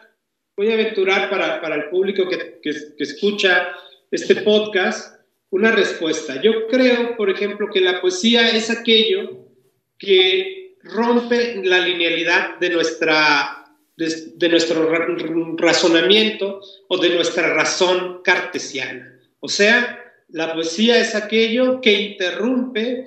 voy 0.56 0.70
a 0.70 0.74
aventurar 0.74 1.30
para, 1.30 1.74
el 1.74 1.88
público 1.90 2.28
que, 2.28 2.60
que 2.62 3.04
escucha 3.04 3.68
este 4.10 4.36
podcast 4.36 5.18
una 5.50 5.72
respuesta. 5.72 6.40
Yo 6.42 6.66
creo, 6.66 7.16
por 7.16 7.30
ejemplo, 7.30 7.68
que 7.72 7.80
la 7.80 8.00
poesía 8.00 8.50
es 8.50 8.70
aquello 8.70 9.46
que 9.98 10.76
rompe 10.82 11.62
la 11.64 11.80
linealidad 11.80 12.58
de 12.58 12.70
nuestra 12.70 13.58
de, 13.98 14.48
nuestro 14.48 14.88
razonamiento 15.56 16.60
o 16.88 16.98
de 16.98 17.10
nuestra 17.10 17.52
razón 17.52 18.20
cartesiana. 18.22 19.18
O 19.40 19.48
sea, 19.48 20.00
la 20.28 20.54
poesía 20.54 21.00
es 21.00 21.16
aquello 21.16 21.80
que 21.80 21.92
interrumpe 21.92 23.06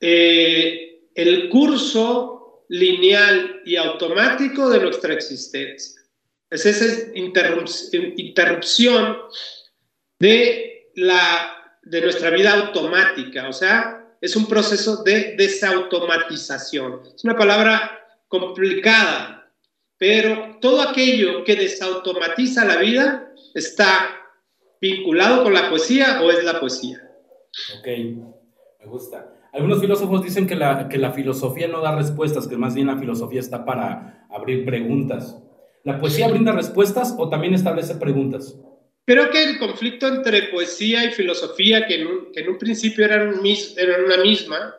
eh, 0.00 1.00
el 1.14 1.48
curso 1.48 2.37
lineal 2.68 3.62
y 3.64 3.76
automático 3.76 4.68
de 4.70 4.80
nuestra 4.80 5.14
existencia. 5.14 6.02
Es 6.50 6.64
esa 6.64 7.10
interrupción 7.14 9.18
de, 10.18 10.90
la, 10.94 11.78
de 11.82 12.00
nuestra 12.00 12.30
vida 12.30 12.54
automática, 12.54 13.48
o 13.48 13.52
sea, 13.52 13.98
es 14.20 14.34
un 14.34 14.46
proceso 14.46 15.02
de 15.02 15.34
desautomatización. 15.36 17.02
Es 17.14 17.24
una 17.24 17.36
palabra 17.36 18.04
complicada, 18.26 19.52
pero 19.96 20.58
todo 20.60 20.82
aquello 20.82 21.44
que 21.44 21.56
desautomatiza 21.56 22.64
la 22.64 22.76
vida 22.76 23.32
está 23.54 24.16
vinculado 24.80 25.44
con 25.44 25.54
la 25.54 25.70
poesía 25.70 26.20
o 26.22 26.30
es 26.30 26.44
la 26.44 26.60
poesía. 26.60 27.10
Ok, 27.78 27.86
me 27.86 28.86
gusta. 28.86 29.37
Algunos 29.52 29.80
filósofos 29.80 30.22
dicen 30.22 30.46
que 30.46 30.54
la, 30.54 30.88
que 30.88 30.98
la 30.98 31.12
filosofía 31.12 31.68
no 31.68 31.80
da 31.80 31.96
respuestas, 31.96 32.46
que 32.46 32.56
más 32.56 32.74
bien 32.74 32.86
la 32.86 32.98
filosofía 32.98 33.40
está 33.40 33.64
para 33.64 34.26
abrir 34.30 34.64
preguntas. 34.64 35.42
¿La 35.84 35.98
poesía 35.98 36.28
brinda 36.28 36.52
respuestas 36.52 37.14
o 37.18 37.28
también 37.28 37.54
establece 37.54 37.94
preguntas? 37.94 38.58
Creo 39.06 39.30
que 39.30 39.42
el 39.42 39.58
conflicto 39.58 40.06
entre 40.06 40.42
poesía 40.44 41.04
y 41.04 41.12
filosofía, 41.12 41.86
que 41.86 41.94
en 41.94 42.06
un, 42.06 42.32
que 42.32 42.40
en 42.40 42.50
un 42.50 42.58
principio 42.58 43.06
eran, 43.06 43.40
eran 43.76 44.04
una 44.04 44.18
misma, 44.18 44.74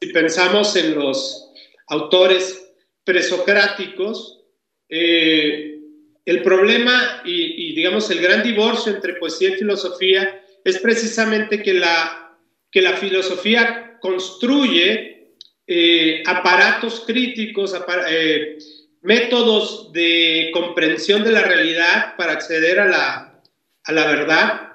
si 0.00 0.12
pensamos 0.12 0.76
en 0.76 0.94
los 0.94 1.52
autores 1.88 2.74
presocráticos, 3.04 4.44
eh, 4.88 5.80
el 6.24 6.42
problema 6.42 7.22
y, 7.24 7.74
digamos, 7.74 8.08
el 8.10 8.20
gran 8.20 8.42
divorcio 8.44 8.92
entre 8.92 9.14
poesía 9.14 9.50
y 9.50 9.54
filosofía 9.54 10.40
es 10.64 10.78
precisamente 10.78 11.60
que 11.62 11.74
la, 11.74 12.38
que 12.70 12.82
la 12.82 12.92
filosofía 12.92 13.91
construye 14.02 15.36
eh, 15.66 16.22
aparatos 16.26 17.04
críticos, 17.06 17.72
eh, 18.08 18.58
métodos 19.00 19.92
de 19.92 20.50
comprensión 20.52 21.22
de 21.24 21.32
la 21.32 21.42
realidad 21.42 22.16
para 22.16 22.32
acceder 22.32 22.80
a 22.80 22.86
la, 22.86 23.42
a 23.84 23.92
la 23.92 24.06
verdad. 24.06 24.68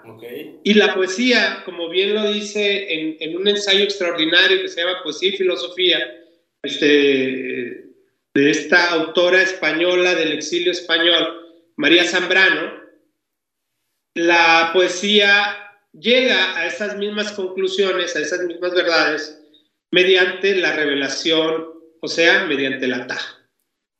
Y 0.63 0.73
la 0.73 0.95
poesía, 0.95 1.63
como 1.65 1.89
bien 1.89 2.15
lo 2.15 2.31
dice 2.31 2.93
en, 2.93 3.17
en, 3.19 3.37
un 3.37 3.47
ensayo 3.47 3.83
extraordinario 3.83 4.61
que 4.61 4.69
se 4.69 4.81
llama 4.81 5.03
Poesía 5.03 5.29
y 5.29 5.37
Filosofía, 5.37 5.99
este, 6.63 6.87
de 8.33 8.49
esta 8.49 8.91
autora 8.91 9.41
española 9.41 10.15
del 10.15 10.31
exilio 10.31 10.71
español, 10.71 11.45
María 11.75 12.05
Zambrano, 12.05 12.81
la 14.15 14.71
poesía 14.73 15.66
llega 15.99 16.57
a 16.57 16.65
esas 16.65 16.97
mismas 16.97 17.31
conclusiones, 17.31 18.15
a 18.15 18.19
esas 18.19 18.41
mismas 18.41 18.73
verdades, 18.73 19.41
mediante 19.91 20.55
la 20.55 20.73
revelación, 20.75 21.67
o 22.01 22.07
sea, 22.07 22.45
mediante 22.45 22.87
la 22.87 23.07
taja. 23.07 23.49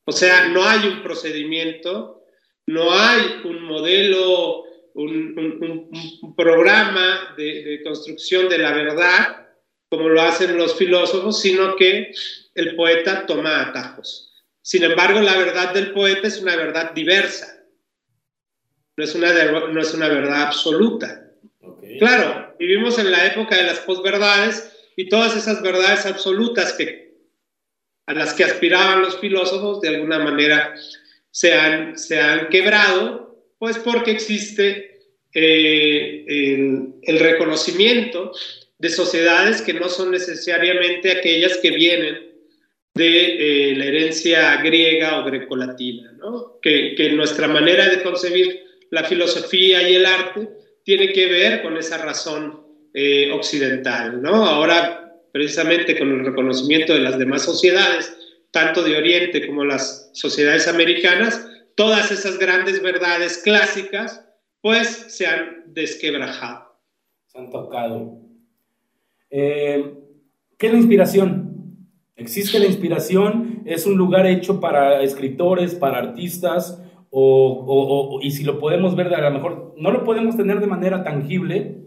O 0.05 0.11
sea, 0.11 0.47
no 0.49 0.63
hay 0.63 0.87
un 0.87 1.01
procedimiento, 1.01 2.23
no 2.65 2.91
hay 2.91 3.41
un 3.43 3.63
modelo, 3.63 4.63
un, 4.93 6.33
programa 6.35 7.33
de, 7.37 7.63
de, 7.63 7.83
construcción 7.83 8.49
de 8.49 8.57
la 8.57 8.71
verdad, 8.73 9.47
como 9.89 10.09
lo 10.09 10.21
hacen 10.21 10.57
los 10.57 10.75
filósofos, 10.75 11.41
sino 11.41 11.75
que 11.75 12.11
el 12.55 12.75
poeta 12.75 13.25
toma 13.25 13.61
atajos. 13.61 14.33
Sin 14.61 14.83
embargo, 14.83 15.21
la 15.21 15.37
verdad 15.37 15.73
del 15.73 15.93
poeta 15.93 16.27
es 16.27 16.41
una 16.41 16.55
verdad 16.55 16.91
diversa, 16.91 17.57
no 18.97 19.03
es 19.03 19.15
una, 19.15 19.31
no 19.67 19.79
es 19.79 19.93
una 19.93 20.09
verdad 20.09 20.43
absoluta. 20.43 21.26
Claro, 21.99 22.55
vivimos 22.59 22.99
en 22.99 23.11
la 23.11 23.25
época 23.25 23.55
de 23.55 23.63
las 23.63 23.79
posverdades 23.79 24.71
y 24.95 25.09
todas 25.09 25.35
esas 25.35 25.61
verdades 25.61 26.05
absolutas 26.05 26.73
que, 26.73 27.13
a 28.05 28.13
las 28.13 28.33
que 28.33 28.43
aspiraban 28.43 29.01
los 29.01 29.19
filósofos 29.19 29.81
de 29.81 29.89
alguna 29.89 30.19
manera 30.19 30.73
se 31.31 31.53
han, 31.53 31.97
se 31.97 32.19
han 32.19 32.49
quebrado, 32.49 33.45
pues 33.59 33.77
porque 33.77 34.11
existe 34.11 35.01
eh, 35.33 36.25
el, 37.03 37.19
reconocimiento 37.19 38.31
de 38.79 38.89
sociedades 38.89 39.61
que 39.61 39.73
no 39.73 39.89
son 39.89 40.11
necesariamente 40.11 41.11
aquellas 41.11 41.57
que 41.57 41.71
vienen 41.71 42.27
de 42.93 43.71
eh, 43.71 43.75
la 43.75 43.85
herencia 43.85 44.57
griega 44.57 45.19
o 45.19 45.25
grecolatina, 45.25 46.11
¿no? 46.13 46.59
que, 46.61 46.95
que 46.95 47.11
nuestra 47.11 47.47
manera 47.47 47.87
de 47.89 48.01
concebir 48.01 48.63
la 48.89 49.03
filosofía 49.03 49.87
y 49.87 49.95
el 49.95 50.05
arte 50.05 50.49
tiene 50.87 51.11
que 51.11 51.25
ver 51.25 51.63
con 51.63 51.75
esa 51.75 51.97
razón 51.97 52.61
eh, 52.93 53.29
occidental. 53.33 54.21
¿no? 54.21 54.45
Ahora 54.45 55.19
precisamente 55.33 55.99
con 55.99 56.09
el 56.09 56.25
reconocimiento 56.25 56.93
de 56.93 57.01
las 57.01 57.19
demás 57.19 57.41
sociedades, 57.41 58.17
tanto 58.51 58.81
de 58.83 58.95
Oriente 58.95 59.45
como 59.45 59.65
las 59.65 60.09
sociedades 60.13 60.65
americanas, 60.69 61.45
todas 61.75 62.09
esas 62.09 62.39
grandes 62.39 62.81
verdades 62.81 63.39
clásicas, 63.39 64.23
pues 64.61 64.87
se 64.87 65.27
han 65.27 65.65
desquebrajado. 65.73 66.79
Se 67.25 67.37
han 67.37 67.51
tocado. 67.51 68.21
Eh, 69.29 69.93
¿Qué 70.57 70.67
es 70.67 70.71
la 70.71 70.79
inspiración? 70.79 71.85
¿Existe 72.15 72.59
la 72.59 72.65
inspiración? 72.65 73.61
¿Es 73.65 73.85
un 73.85 73.97
lugar 73.97 74.25
hecho 74.25 74.61
para 74.61 75.03
escritores, 75.03 75.75
para 75.75 75.97
artistas? 75.97 76.81
O, 77.09 78.19
y 78.21 78.31
si 78.31 78.43
lo 78.43 78.59
podemos 78.59 78.95
ver, 78.95 79.13
a 79.13 79.29
lo 79.29 79.31
mejor 79.31 79.73
no 79.77 79.91
lo 79.91 80.03
podemos 80.03 80.35
tener 80.35 80.59
de 80.59 80.67
manera 80.67 81.03
tangible, 81.03 81.77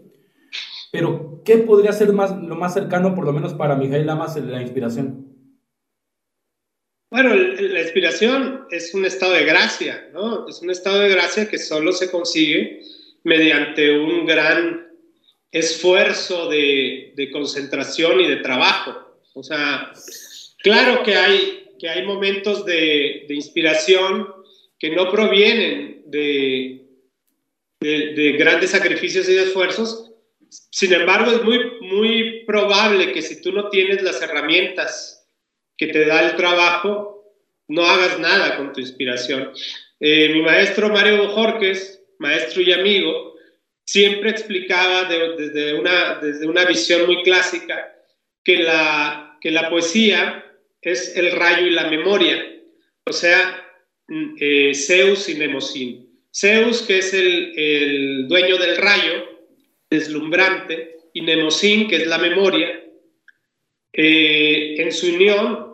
pero 0.91 1.41
¿qué 1.45 1.57
podría 1.57 1.93
ser 1.93 2.11
más, 2.13 2.35
lo 2.35 2.55
más 2.55 2.73
cercano, 2.73 3.15
por 3.15 3.25
lo 3.25 3.33
menos 3.33 3.53
para 3.53 3.75
Miguel 3.75 4.05
Lamas, 4.05 4.35
la 4.37 4.61
inspiración? 4.61 5.27
Bueno, 7.11 7.35
la 7.35 7.81
inspiración 7.81 8.65
es 8.71 8.93
un 8.93 9.05
estado 9.05 9.33
de 9.33 9.43
gracia, 9.43 10.09
¿no? 10.13 10.47
Es 10.47 10.61
un 10.61 10.69
estado 10.71 10.99
de 10.99 11.09
gracia 11.09 11.49
que 11.49 11.57
solo 11.57 11.91
se 11.91 12.09
consigue 12.09 12.81
mediante 13.23 13.99
un 13.99 14.25
gran 14.25 14.87
esfuerzo 15.51 16.49
de, 16.49 17.13
de 17.15 17.31
concentración 17.31 18.21
y 18.21 18.27
de 18.27 18.37
trabajo. 18.37 18.93
O 19.33 19.43
sea, 19.43 19.91
claro 20.63 21.03
que 21.03 21.15
hay, 21.15 21.73
que 21.77 21.89
hay 21.89 22.05
momentos 22.05 22.65
de, 22.65 23.25
de 23.27 23.35
inspiración 23.35 24.27
que 24.81 24.89
no 24.89 25.11
provienen 25.11 26.01
de, 26.07 26.81
de, 27.79 28.31
grandes 28.31 28.71
sacrificios 28.71 29.29
y 29.29 29.37
esfuerzos. 29.37 30.11
Sin 30.49 30.91
embargo, 30.91 31.29
es 31.29 31.43
muy, 31.43 31.79
muy 31.81 32.43
probable 32.47 33.13
que 33.13 33.21
si 33.21 33.43
tú 33.43 33.51
no 33.51 33.69
tienes 33.69 34.01
las 34.01 34.19
herramientas 34.23 35.29
que 35.77 35.87
te 35.87 36.03
da 36.05 36.27
el 36.27 36.35
trabajo, 36.35 37.31
no 37.67 37.85
hagas 37.85 38.19
nada 38.19 38.57
con 38.57 38.73
tu 38.73 38.79
inspiración. 38.79 39.53
Eh, 39.99 40.29
mi 40.33 40.41
maestro 40.41 40.89
Mario 40.89 41.29
Jorques, 41.29 42.03
maestro 42.17 42.63
y 42.63 42.71
amigo, 42.71 43.35
siempre 43.85 44.31
explicaba 44.31 45.03
desde, 45.03 45.75
una, 45.75 46.15
desde 46.15 46.47
una 46.47 46.65
visión 46.65 47.05
muy 47.05 47.21
clásica 47.21 47.93
que 48.43 48.57
la, 48.57 49.37
que 49.39 49.51
la 49.51 49.69
poesía 49.69 50.43
es 50.81 51.15
el 51.15 51.33
rayo 51.33 51.67
y 51.67 51.69
la 51.71 51.87
memoria. 51.87 52.43
O 53.05 53.13
sea, 53.13 53.60
eh, 54.39 54.73
Zeus 54.75 55.29
y 55.29 55.35
Nemosín. 55.35 56.09
Zeus, 56.33 56.81
que 56.81 56.99
es 56.99 57.13
el, 57.13 58.27
dueño 58.27 58.57
del 58.57 58.77
rayo, 58.77 59.25
deslumbrante, 59.89 60.97
y 61.13 61.21
Nemosín, 61.21 61.87
que 61.87 61.97
es 61.97 62.07
la 62.07 62.17
memoria, 62.17 62.83
eh, 63.93 64.75
en 64.77 64.91
su 64.91 65.13
unión 65.13 65.71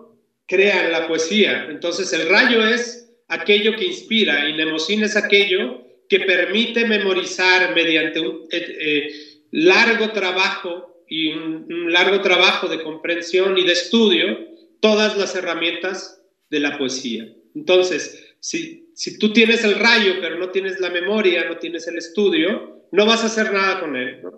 crean 0.47 0.91
la 0.91 1.07
poesía. 1.07 1.67
Entonces 1.69 2.11
el 2.13 2.27
rayo 2.27 2.65
es 2.65 3.11
aquello 3.27 3.75
que 3.75 3.85
inspira 3.85 4.49
y 4.49 4.53
Nemosín 4.53 5.03
es 5.03 5.15
aquello 5.15 5.83
que 6.09 6.21
permite 6.21 6.85
memorizar 6.85 7.75
mediante 7.75 8.19
un 8.19 8.47
eh, 8.51 9.11
largo 9.51 10.11
trabajo 10.11 11.03
y 11.07 11.29
un 11.29 11.91
largo 11.91 12.21
trabajo 12.21 12.67
de 12.67 12.81
comprensión 12.81 13.57
y 13.57 13.63
de 13.63 13.73
estudio 13.73 14.39
todas 14.79 15.17
las 15.17 15.35
herramientas 15.35 16.23
de 16.49 16.59
la 16.59 16.77
poesía. 16.77 17.27
Entonces, 17.55 18.26
si, 18.39 18.91
si 18.93 19.17
tú 19.17 19.33
tienes 19.33 19.63
el 19.63 19.75
rayo, 19.75 20.13
pero 20.21 20.37
no 20.37 20.49
tienes 20.49 20.79
la 20.79 20.89
memoria, 20.89 21.49
no 21.49 21.57
tienes 21.57 21.87
el 21.87 21.97
estudio, 21.97 22.83
no 22.91 23.05
vas 23.05 23.23
a 23.23 23.27
hacer 23.27 23.51
nada 23.51 23.79
con 23.79 23.95
él. 23.95 24.21
¿no? 24.23 24.31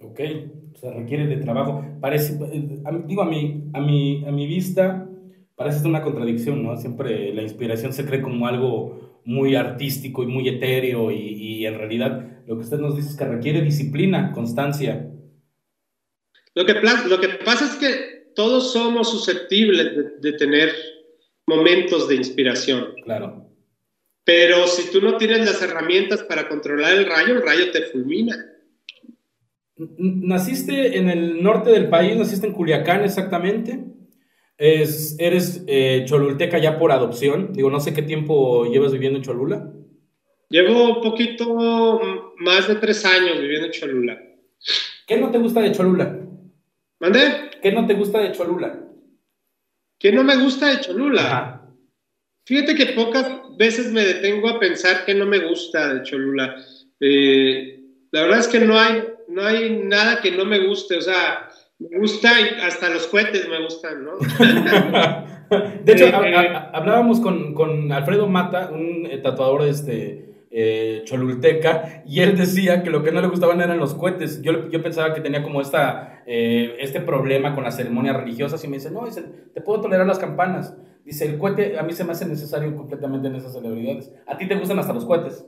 Ok, 0.00 0.20
se 0.74 0.90
requiere 0.90 1.26
de 1.26 1.36
trabajo. 1.36 1.84
Parece, 2.00 2.38
digo, 3.06 3.22
a 3.22 3.26
mi, 3.26 3.64
a, 3.72 3.80
mi, 3.80 4.24
a 4.26 4.30
mi 4.30 4.46
vista, 4.46 5.08
parece 5.56 5.86
una 5.86 6.02
contradicción, 6.02 6.62
¿no? 6.62 6.76
Siempre 6.76 7.32
la 7.34 7.42
inspiración 7.42 7.92
se 7.92 8.04
cree 8.04 8.20
como 8.20 8.46
algo 8.46 9.22
muy 9.24 9.54
artístico 9.54 10.22
y 10.22 10.26
muy 10.26 10.48
etéreo 10.48 11.10
y, 11.10 11.16
y 11.16 11.66
en 11.66 11.78
realidad 11.78 12.42
lo 12.46 12.56
que 12.56 12.64
usted 12.64 12.78
nos 12.78 12.96
dice 12.96 13.10
es 13.10 13.16
que 13.16 13.24
requiere 13.24 13.62
disciplina, 13.62 14.32
constancia. 14.32 15.10
Lo 16.54 16.66
que, 16.66 16.74
lo 17.08 17.20
que 17.20 17.28
pasa 17.44 17.64
es 17.64 17.74
que 17.76 18.32
todos 18.34 18.72
somos 18.72 19.10
susceptibles 19.10 19.96
de, 19.96 20.30
de 20.30 20.38
tener 20.38 20.70
momentos 21.46 22.08
de 22.08 22.16
inspiración. 22.16 22.94
Claro. 23.04 23.48
Pero 24.24 24.66
si 24.66 24.90
tú 24.90 25.00
no 25.00 25.16
tienes 25.18 25.44
las 25.44 25.60
herramientas 25.60 26.22
para 26.22 26.48
controlar 26.48 26.96
el 26.96 27.06
rayo, 27.06 27.34
el 27.34 27.42
rayo 27.42 27.70
te 27.70 27.82
fulmina. 27.82 28.34
Naciste 29.76 30.98
en 30.98 31.10
el 31.10 31.42
norte 31.42 31.70
del 31.70 31.88
país, 31.88 32.16
naciste 32.16 32.46
en 32.46 32.54
Culiacán 32.54 33.04
exactamente. 33.04 33.84
Es, 34.56 35.16
eres 35.18 35.64
eh, 35.66 36.04
cholulteca 36.06 36.58
ya 36.58 36.78
por 36.78 36.92
adopción. 36.92 37.52
Digo, 37.52 37.70
no 37.70 37.80
sé 37.80 37.92
qué 37.92 38.02
tiempo 38.02 38.64
llevas 38.66 38.92
viviendo 38.92 39.18
en 39.18 39.24
Cholula. 39.24 39.72
Llevo 40.48 40.96
un 40.96 41.02
poquito 41.02 42.00
más 42.38 42.68
de 42.68 42.76
tres 42.76 43.04
años 43.04 43.40
viviendo 43.40 43.66
en 43.66 43.72
Cholula. 43.72 44.22
¿Qué 45.06 45.18
no 45.18 45.30
te 45.30 45.38
gusta 45.38 45.60
de 45.60 45.72
Cholula? 45.72 46.20
¿Mande? 47.00 47.20
¿Qué 47.60 47.72
no 47.72 47.86
te 47.86 47.94
gusta 47.94 48.20
de 48.20 48.32
Cholula? 48.32 48.83
¿Qué 49.98 50.12
no 50.12 50.22
me 50.22 50.36
gusta 50.36 50.68
de 50.68 50.80
Cholula? 50.80 51.62
Fíjate 52.46 52.74
que 52.74 52.86
pocas 52.92 53.26
veces 53.56 53.90
me 53.92 54.04
detengo 54.04 54.48
a 54.48 54.60
pensar 54.60 55.04
que 55.04 55.14
no 55.14 55.24
me 55.24 55.38
gusta 55.38 55.94
de 55.94 56.02
Cholula. 56.02 56.56
Eh, 57.00 57.80
la 58.10 58.22
verdad 58.22 58.40
es 58.40 58.48
que 58.48 58.60
no 58.60 58.78
hay, 58.78 59.04
no 59.28 59.44
hay 59.44 59.70
nada 59.70 60.20
que 60.20 60.30
no 60.30 60.44
me 60.44 60.66
guste. 60.66 60.96
O 60.96 61.00
sea, 61.00 61.48
me 61.78 61.98
gusta, 61.98 62.32
hasta 62.62 62.90
los 62.90 63.06
cohetes 63.06 63.48
me 63.48 63.62
gustan, 63.62 64.04
¿no? 64.04 64.18
de 65.84 65.92
hecho, 65.92 66.06
eh, 66.06 66.36
hablábamos 66.72 67.20
con, 67.20 67.54
con, 67.54 67.90
Alfredo 67.90 68.26
Mata, 68.26 68.70
un 68.72 69.06
eh, 69.10 69.18
tatuador 69.18 69.62
este, 69.62 70.33
eh, 70.56 71.02
cholulteca, 71.04 72.04
y 72.06 72.20
él 72.20 72.36
decía 72.36 72.84
que 72.84 72.90
lo 72.90 73.02
que 73.02 73.10
no 73.10 73.20
le 73.20 73.26
gustaban 73.26 73.60
eran 73.60 73.76
los 73.76 73.94
cohetes. 73.94 74.40
Yo, 74.40 74.70
yo 74.70 74.80
pensaba 74.84 75.12
que 75.12 75.20
tenía 75.20 75.42
como 75.42 75.60
esta, 75.60 76.22
eh, 76.28 76.76
este 76.78 77.00
problema 77.00 77.56
con 77.56 77.64
las 77.64 77.76
ceremonias 77.76 78.16
religiosas, 78.16 78.62
y 78.62 78.68
me 78.68 78.76
dice, 78.76 78.92
no, 78.92 79.04
dice, 79.04 79.24
te 79.52 79.60
puedo 79.60 79.80
tolerar 79.80 80.06
las 80.06 80.20
campanas. 80.20 80.76
Dice, 81.04 81.26
el 81.26 81.38
cohete 81.38 81.76
a 81.76 81.82
mí 81.82 81.92
se 81.92 82.04
me 82.04 82.12
hace 82.12 82.24
necesario 82.24 82.76
completamente 82.76 83.26
en 83.26 83.34
esas 83.34 83.52
celebridades. 83.52 84.12
¿A 84.28 84.38
ti 84.38 84.46
te 84.46 84.54
gustan 84.54 84.78
hasta 84.78 84.92
los 84.92 85.04
cohetes? 85.04 85.44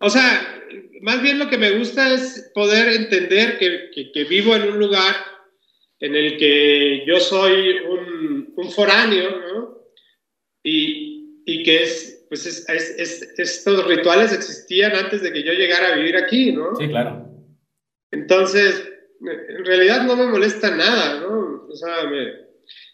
O 0.00 0.08
sea, 0.08 0.62
más 1.02 1.20
bien 1.20 1.38
lo 1.38 1.50
que 1.50 1.58
me 1.58 1.76
gusta 1.76 2.14
es 2.14 2.50
poder 2.54 2.94
entender 2.94 3.58
que, 3.58 3.90
que, 4.14 4.24
vivo 4.24 4.56
en 4.56 4.62
un 4.62 4.78
lugar 4.78 5.14
en 5.98 6.14
el 6.14 6.38
que 6.38 7.04
yo 7.06 7.20
soy 7.20 7.76
un, 7.86 8.54
un 8.56 8.70
foráneo. 8.70 9.28
Y, 10.62 11.42
y 11.46 11.62
que 11.62 11.82
es 11.82 12.19
pues 12.30 12.46
estos 12.46 13.86
rituales 13.88 14.32
existían 14.32 14.94
antes 14.94 15.20
de 15.20 15.32
que 15.32 15.42
yo 15.42 15.52
llegara 15.52 15.88
a 15.88 15.96
vivir 15.96 16.16
aquí, 16.16 16.52
¿no? 16.52 16.76
Sí, 16.76 16.86
claro. 16.86 17.26
Entonces, 18.12 18.88
en 19.20 19.64
realidad 19.64 20.04
no 20.04 20.14
me 20.14 20.26
molesta 20.26 20.70
nada, 20.70 21.20
¿no? 21.20 21.66
O 21.68 21.74
sea, 21.74 22.08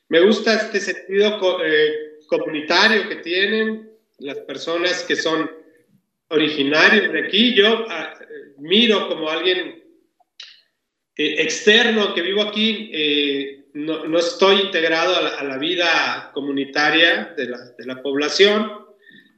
me, 0.09 0.21
gusta 0.21 0.55
este 0.55 0.81
sentido 0.81 1.39
eh, 1.63 2.17
comunitario 2.29 3.11
que 3.11 3.17
tienen 3.17 3.91
las 4.21 4.39
personas 4.39 5.03
que 5.03 5.17
son 5.17 5.51
originarios 6.29 7.13
de 7.13 7.27
aquí. 7.27 7.55
Yo 7.55 7.85
ah, 7.91 8.19
miro 8.57 9.07
como 9.07 9.29
alguien 9.29 9.85
eh, 11.15 11.43
externo 11.43 12.15
que 12.15 12.23
vivo 12.23 12.41
aquí, 12.41 12.91
eh, 12.91 13.67
no, 13.75 14.19
estoy 14.19 14.63
integrado 14.63 15.15
a 15.15 15.45
la, 15.45 15.59
vida 15.59 16.31
comunitaria 16.33 17.35
de 17.37 17.51
la, 17.51 17.59
de 17.77 17.85
la 17.85 18.01
población 18.01 18.86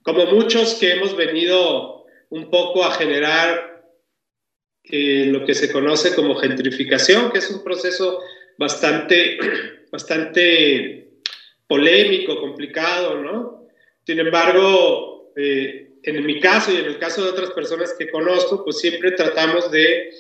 como 0.09 0.25
muchos 0.25 0.77
que 0.77 0.93
hemos 0.93 1.15
venido 1.15 2.07
un 2.31 2.49
poco 2.49 2.83
a 2.83 2.93
generar 2.93 3.85
eh, 4.85 5.27
lo 5.27 5.45
que 5.45 5.53
se 5.53 5.71
conoce 5.71 6.15
como 6.15 6.35
gentrificación, 6.35 7.31
que 7.31 7.41
es 7.41 7.51
un 7.51 7.63
proceso 7.63 8.19
bastante, 8.57 9.39
bastante 9.93 11.11
polémico, 11.67 12.41
complicado, 12.41 13.21
¿no? 13.21 13.69
Sin 14.07 14.19
embargo, 14.19 15.31
eh, 15.37 15.91
en 16.03 16.25
mi 16.25 16.41
caso 16.41 16.73
y 16.73 16.77
en 16.77 16.87
el 16.87 16.99
caso 16.99 17.23
de 17.23 17.29
otras 17.29 17.51
personas 17.51 17.95
que 17.99 18.09
conozco, 18.09 18.65
pues 18.65 18.79
siempre 18.79 19.11
tratamos 19.11 19.71
de, 19.71 20.11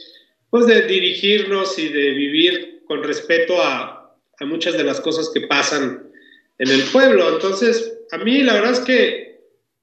pues 0.50 0.66
de 0.66 0.82
dirigirnos 0.82 1.78
y 1.78 1.88
de 1.88 2.10
vivir 2.10 2.82
con 2.84 3.02
respeto 3.02 3.62
a, 3.62 4.14
a 4.38 4.44
muchas 4.44 4.76
de 4.76 4.84
las 4.84 5.00
cosas 5.00 5.30
que 5.32 5.46
pasan 5.46 6.10
en 6.58 6.68
el 6.68 6.82
pueblo. 6.92 7.32
Entonces, 7.32 8.00
a 8.10 8.18
mí 8.18 8.42
la 8.42 8.52
verdad 8.52 8.72
es 8.72 8.80
que 8.80 9.27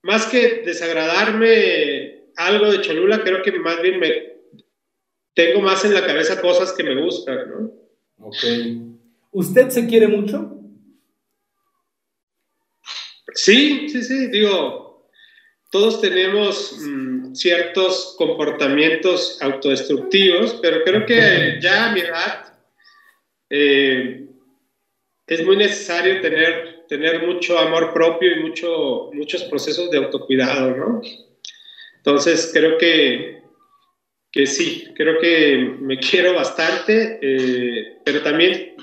más 0.06 0.28
que 0.28 0.62
desagradarme 0.64 2.26
algo 2.38 2.72
de 2.72 2.82
Cholula, 2.82 3.24
creo 3.24 3.42
que 3.42 3.52
más 3.54 3.82
bien 3.82 4.00
me 4.00 4.36
tengo 5.34 5.62
más 5.62 5.84
en 5.84 5.96
la 5.96 6.06
cabeza 6.06 6.40
cosas 6.40 6.72
que 6.74 6.84
me 6.84 7.02
gustan, 7.02 7.40
¿no? 7.50 7.72
Ok. 8.20 8.38
¿Usted 9.32 9.70
se 9.70 9.88
quiere 9.88 10.08
mucho? 10.08 10.60
Sí, 13.34 13.90
sí, 13.90 14.04
sí, 14.04 14.28
digo, 14.28 15.10
todos 15.72 16.00
tenemos 16.00 16.78
mm, 16.80 17.34
ciertos 17.34 18.14
comportamientos 18.16 19.42
autodestructivos, 19.42 20.60
pero 20.62 20.84
creo 20.84 21.06
que 21.08 21.58
ya 21.62 21.90
a 21.90 21.94
mi 21.94 22.02
edad 22.02 22.60
eh, 23.50 24.28
es 25.26 25.44
muy 25.44 25.58
necesario 25.58 26.22
tener, 26.22 26.75
tener 26.88 27.26
mucho 27.26 27.58
amor 27.58 27.94
propio 27.94 28.32
y 28.32 28.42
mucho, 28.42 29.10
muchos 29.14 29.44
procesos 29.44 29.90
de 29.92 29.98
autocuidado, 29.98 30.76
¿no? 30.76 31.02
Entonces, 31.98 32.52
creo 32.54 32.78
que, 32.78 33.42
que 34.32 34.46
sí, 34.46 34.88
creo 34.96 35.20
que 35.20 35.78
me 35.80 35.98
quiero 36.12 36.36
bastante, 36.36 37.20
eh, 37.22 38.00
pero 38.04 38.22
también 38.22 38.76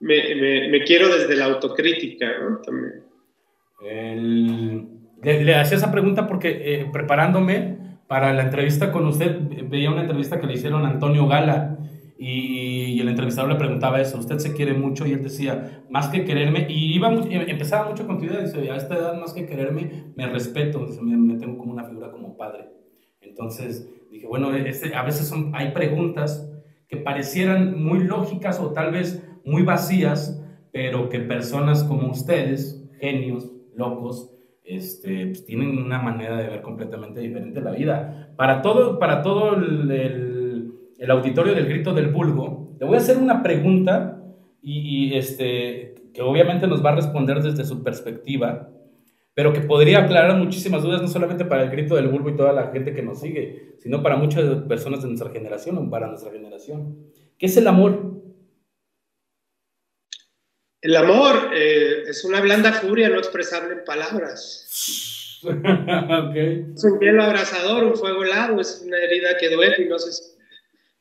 me, 0.00 0.68
me, 0.68 0.84
quiero 0.84 1.08
desde 1.08 1.36
la 1.36 1.46
autocrítica, 1.46 2.26
¿no? 2.38 2.60
También. 2.60 3.02
le, 5.22 5.54
hacía 5.54 5.76
esa 5.76 5.90
pregunta 5.90 6.26
porque 6.26 6.60
eh, 6.62 6.86
preparándome 6.92 7.76
para 8.06 8.32
la 8.32 8.44
entrevista 8.44 8.90
con 8.92 9.06
usted, 9.06 9.36
veía 9.68 9.90
una 9.90 10.02
entrevista 10.02 10.40
que 10.40 10.46
le 10.46 10.54
hicieron 10.54 10.86
Antonio 10.86 11.26
Gala 11.26 11.78
y, 12.18 13.00
el 13.00 13.08
entrevistador 13.08 13.50
le 13.50 13.56
preguntaba 13.56 14.00
eso, 14.00 14.18
usted 14.18 14.38
se 14.38 14.52
quiere 14.52 14.74
mucho 14.74 15.06
y 15.06 15.12
él 15.12 15.22
decía, 15.22 15.84
más 15.88 16.08
que 16.08 16.24
quererme, 16.24 16.66
y 16.68 16.94
iba 16.94 17.12
em, 17.12 17.48
empezaba 17.48 17.88
mucho 17.88 18.06
con 18.06 18.18
tu 18.18 18.24
idea, 18.24 18.40
dice, 18.40 18.70
a 18.70 18.76
esta 18.76 18.96
edad 18.96 19.20
más 19.20 19.32
que 19.32 19.46
quererme, 19.46 20.12
me 20.16 20.26
respeto, 20.26 20.84
dice, 20.84 21.00
me, 21.00 21.16
me 21.16 21.38
tengo 21.38 21.56
como 21.56 21.72
una 21.72 21.84
figura 21.84 22.10
como 22.10 22.36
padre. 22.36 22.68
Entonces 23.20 23.88
dije, 24.10 24.26
bueno, 24.26 24.52
este, 24.52 24.94
a 24.96 25.02
veces 25.02 25.28
son, 25.28 25.52
hay 25.54 25.70
preguntas 25.70 26.50
que 26.88 26.96
parecieran 26.96 27.82
muy 27.82 28.00
lógicas 28.00 28.58
o 28.58 28.72
tal 28.72 28.92
vez 28.92 29.24
muy 29.44 29.62
vacías, 29.62 30.44
pero 30.72 31.08
que 31.08 31.20
personas 31.20 31.84
como 31.84 32.10
ustedes, 32.10 32.84
genios, 33.00 33.50
locos, 33.76 34.34
este, 34.64 35.26
pues 35.26 35.44
tienen 35.46 35.78
una 35.78 36.00
manera 36.00 36.36
de 36.36 36.48
ver 36.48 36.62
completamente 36.62 37.20
diferente 37.20 37.60
la 37.60 37.70
vida. 37.70 38.32
Para 38.36 38.60
todo, 38.60 38.98
para 38.98 39.22
todo 39.22 39.54
el, 39.54 39.90
el, 39.90 40.37
auditorio 41.06 41.54
del 41.54 41.66
Grito 41.66 41.94
del 41.94 42.08
Vulgo, 42.08 42.76
le 42.80 42.86
voy 42.86 42.96
a 42.96 42.98
hacer 42.98 43.16
una 43.16 43.42
pregunta 43.42 44.22
y, 44.60 45.12
y, 45.12 45.16
este, 45.16 45.94
que 46.12 46.22
obviamente 46.22 46.66
nos 46.66 46.84
va 46.84 46.90
a 46.90 46.96
responder 46.96 47.40
desde 47.42 47.64
su 47.64 47.82
perspectiva, 47.82 48.70
pero 49.34 49.52
que 49.52 49.60
podría 49.60 50.00
aclarar 50.00 50.36
muchísimas 50.36 50.82
dudas, 50.82 51.00
no 51.00 51.08
solamente 51.08 51.44
para 51.44 51.62
el 51.62 51.70
Grito 51.70 51.94
del 51.94 52.08
Vulgo 52.08 52.30
y 52.30 52.36
toda 52.36 52.52
la 52.52 52.72
gente 52.72 52.92
que 52.92 53.02
nos 53.02 53.20
sigue, 53.20 53.76
sino 53.78 54.02
para 54.02 54.16
muchas 54.16 54.62
personas 54.64 55.02
de 55.02 55.08
nuestra 55.08 55.30
generación 55.30 55.78
o 55.78 55.88
para 55.88 56.08
nuestra 56.08 56.32
generación. 56.32 57.06
¿Qué 57.38 57.46
es 57.46 57.56
el 57.56 57.68
amor? 57.68 58.18
El 60.80 60.96
amor 60.96 61.50
eh, 61.54 62.04
es 62.08 62.24
una 62.24 62.40
blanda 62.40 62.72
furia 62.72 63.08
no 63.08 63.18
expresable 63.18 63.74
en 63.74 63.84
palabras. 63.84 64.64
Es 65.44 66.82
un 66.82 66.98
hielo 66.98 67.22
abrasador, 67.22 67.84
un 67.84 67.96
fuego 67.96 68.24
helado, 68.24 68.60
es 68.60 68.82
una 68.84 68.98
herida 68.98 69.36
que 69.38 69.48
duele 69.48 69.76
y 69.84 69.88
no 69.88 69.96
sé, 69.96 70.36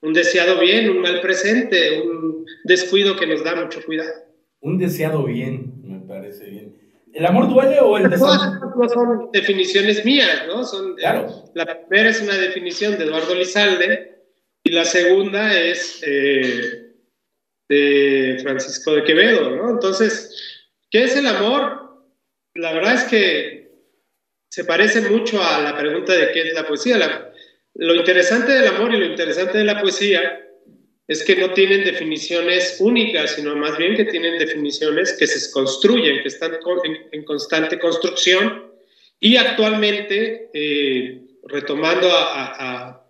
un 0.02 0.14
deseado 0.14 0.60
bien, 0.60 0.90
un 0.90 1.02
mal 1.02 1.22
presente, 1.22 2.02
un 2.02 2.46
descuido 2.64 3.16
que 3.16 3.28
nos 3.28 3.44
da 3.44 3.56
mucho 3.56 3.84
cuidado. 3.86 4.12
Un 4.60 4.78
deseado 4.78 5.24
bien, 5.24 5.74
me 5.84 6.00
parece 6.00 6.50
bien. 6.50 6.78
¿El 7.14 7.26
amor 7.26 7.50
duele 7.50 7.80
o 7.80 7.98
el 7.98 8.10
deseado? 8.10 8.76
No 8.76 8.90
son 8.90 9.32
definiciones 9.32 10.06
mías, 10.06 10.44
¿no? 10.48 10.64
Son, 10.64 10.96
claro. 10.96 11.46
la 11.56 11.66
primera 11.66 12.10
es 12.10 12.22
una 12.22 12.36
definición 12.36 12.98
de 12.98 13.06
Eduardo 13.06 13.34
Lizalde 13.34 14.24
y 14.64 14.72
la 14.72 14.86
segunda 14.86 15.58
es 15.58 16.02
eh, 16.06 16.94
de 17.70 18.38
Francisco 18.44 18.94
de 18.94 19.04
Quevedo, 19.04 19.56
¿no? 19.56 19.72
Entonces, 19.72 20.70
¿qué 20.92 21.06
es 21.06 21.16
el 21.16 21.26
amor? 21.26 22.06
La 22.54 22.74
verdad 22.74 22.96
es 22.96 23.04
que 23.06 23.72
se 24.50 24.66
parece 24.66 25.10
mucho 25.10 25.42
a 25.42 25.62
la 25.62 25.78
pregunta 25.78 26.14
de 26.14 26.32
qué 26.32 26.50
es 26.50 26.54
la 26.54 26.68
poesía. 26.68 26.98
Lo 27.78 27.96
interesante 27.96 28.52
del 28.52 28.68
amor 28.68 28.94
y 28.94 28.98
lo 28.98 29.06
interesante 29.06 29.60
de 29.60 29.64
la 29.64 29.80
poesía 29.80 30.44
es 31.08 31.24
que 31.24 31.36
no 31.36 31.54
tienen 31.54 31.86
definiciones 31.86 32.78
únicas, 32.80 33.36
sino 33.36 33.56
más 33.56 33.78
bien 33.78 33.96
que 33.96 34.06
tienen 34.06 34.38
definiciones 34.40 35.14
que 35.14 35.28
se 35.28 35.52
construyen, 35.52 36.22
que 36.22 36.28
están 36.28 36.58
en, 37.12 37.24
constante 37.24 37.80
construcción 37.80 38.72
y 39.20 39.38
actualmente, 39.38 40.50
eh, 40.54 41.22
retomando 41.44 42.10
a, 42.12 43.04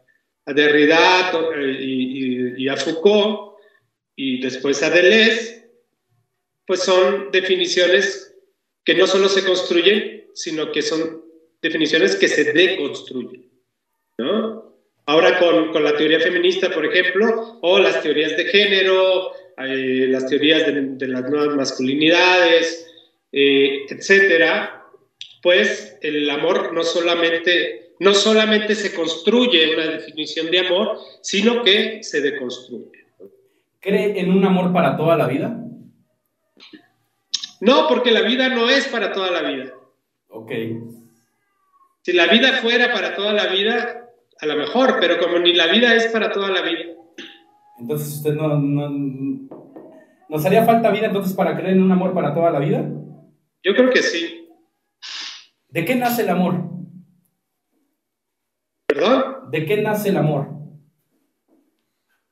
Derrida 0.46 1.34
eh, 1.58 2.56
y 2.58 2.70
a 2.70 2.78
Foucault, 2.78 3.58
y 4.16 4.40
después 4.40 4.82
a 4.82 4.90
Deleuze, 4.90 5.70
pues 6.66 6.82
son 6.82 7.32
definiciones 7.32 8.34
que 8.86 8.96
no 8.96 9.08
solo 9.08 9.28
se 9.28 9.44
construyen, 9.44 10.30
sino 10.34 10.72
que 10.72 10.82
son 10.82 11.22
definiciones 11.62 12.16
que 12.16 12.30
se 12.30 12.54
deconstruyen. 12.54 13.47
¿No? 14.18 14.68
Ahora 15.06 15.40
con, 15.40 15.72
con, 15.72 15.84
la 15.84 15.96
teoría 15.96 16.20
feminista, 16.20 16.70
por 16.70 16.86
ejemplo, 16.86 17.60
o 17.62 17.80
las 17.80 18.02
teorías 18.02 18.36
de 18.36 18.46
género, 18.46 19.32
eh, 19.58 20.06
las 20.10 20.28
teorías 20.28 20.68
de, 20.68 21.08
las 21.08 21.30
nuevas 21.30 21.56
masculinidades, 21.56 22.88
eh, 23.32 23.86
etcétera, 23.90 24.84
pues 25.42 25.98
el 26.02 26.30
amor 26.30 26.74
no 26.74 26.84
solamente, 26.84 27.94
no 28.00 28.14
solamente 28.14 28.76
se 28.76 28.94
construye 28.94 29.74
una 29.74 29.88
definición 29.88 30.52
de 30.52 30.60
amor, 30.60 31.00
sino 31.22 31.64
que 31.64 32.04
se 32.04 32.22
deconstruye. 32.22 33.06
¿Cree 33.80 34.20
en 34.20 34.32
un 34.32 34.46
amor 34.46 34.72
para 34.72 34.96
toda 34.96 35.18
la 35.18 35.28
vida? 35.28 35.58
No, 37.60 37.88
porque 37.88 38.12
la 38.12 38.22
vida 38.22 38.50
no 38.50 38.70
es 38.70 38.86
para 38.88 39.12
toda 39.12 39.32
la 39.32 39.42
vida. 39.50 39.74
Ok. 40.28 40.52
Si 42.04 42.14
la 42.14 42.28
vida 42.28 42.54
fuera 42.62 42.94
para 42.94 43.16
toda 43.16 43.34
la 43.34 43.48
vida, 43.48 44.07
a 44.40 44.46
lo 44.46 44.56
mejor, 44.56 44.98
pero 45.00 45.20
como 45.20 45.40
ni 45.40 45.54
la 45.54 45.68
vida 45.68 45.96
es 45.96 46.08
para 46.08 46.32
toda 46.32 46.50
la 46.50 46.62
vida. 46.62 46.94
Entonces, 47.80 48.18
¿usted 48.18 48.34
no, 48.34 48.58
no, 48.58 48.90
¿Nos 50.30 50.46
haría 50.46 50.66
falta 50.66 50.92
vida 50.92 51.08
entonces 51.08 51.34
para 51.34 51.56
creer 51.56 51.74
en 51.74 51.84
un 51.84 51.92
amor 51.92 52.14
para 52.14 52.34
toda 52.34 52.52
la 52.52 52.60
vida? 52.60 52.86
Yo 53.64 53.76
creo 53.76 53.90
que 53.90 54.04
sí. 54.04 54.50
¿De 55.70 55.86
qué 55.86 55.96
nace 55.96 56.24
el 56.24 56.30
amor? 56.30 56.64
¿Perdón? 58.86 59.52
¿De 59.52 59.66
qué 59.66 59.78
nace 59.78 60.10
el 60.10 60.18
amor? 60.18 60.48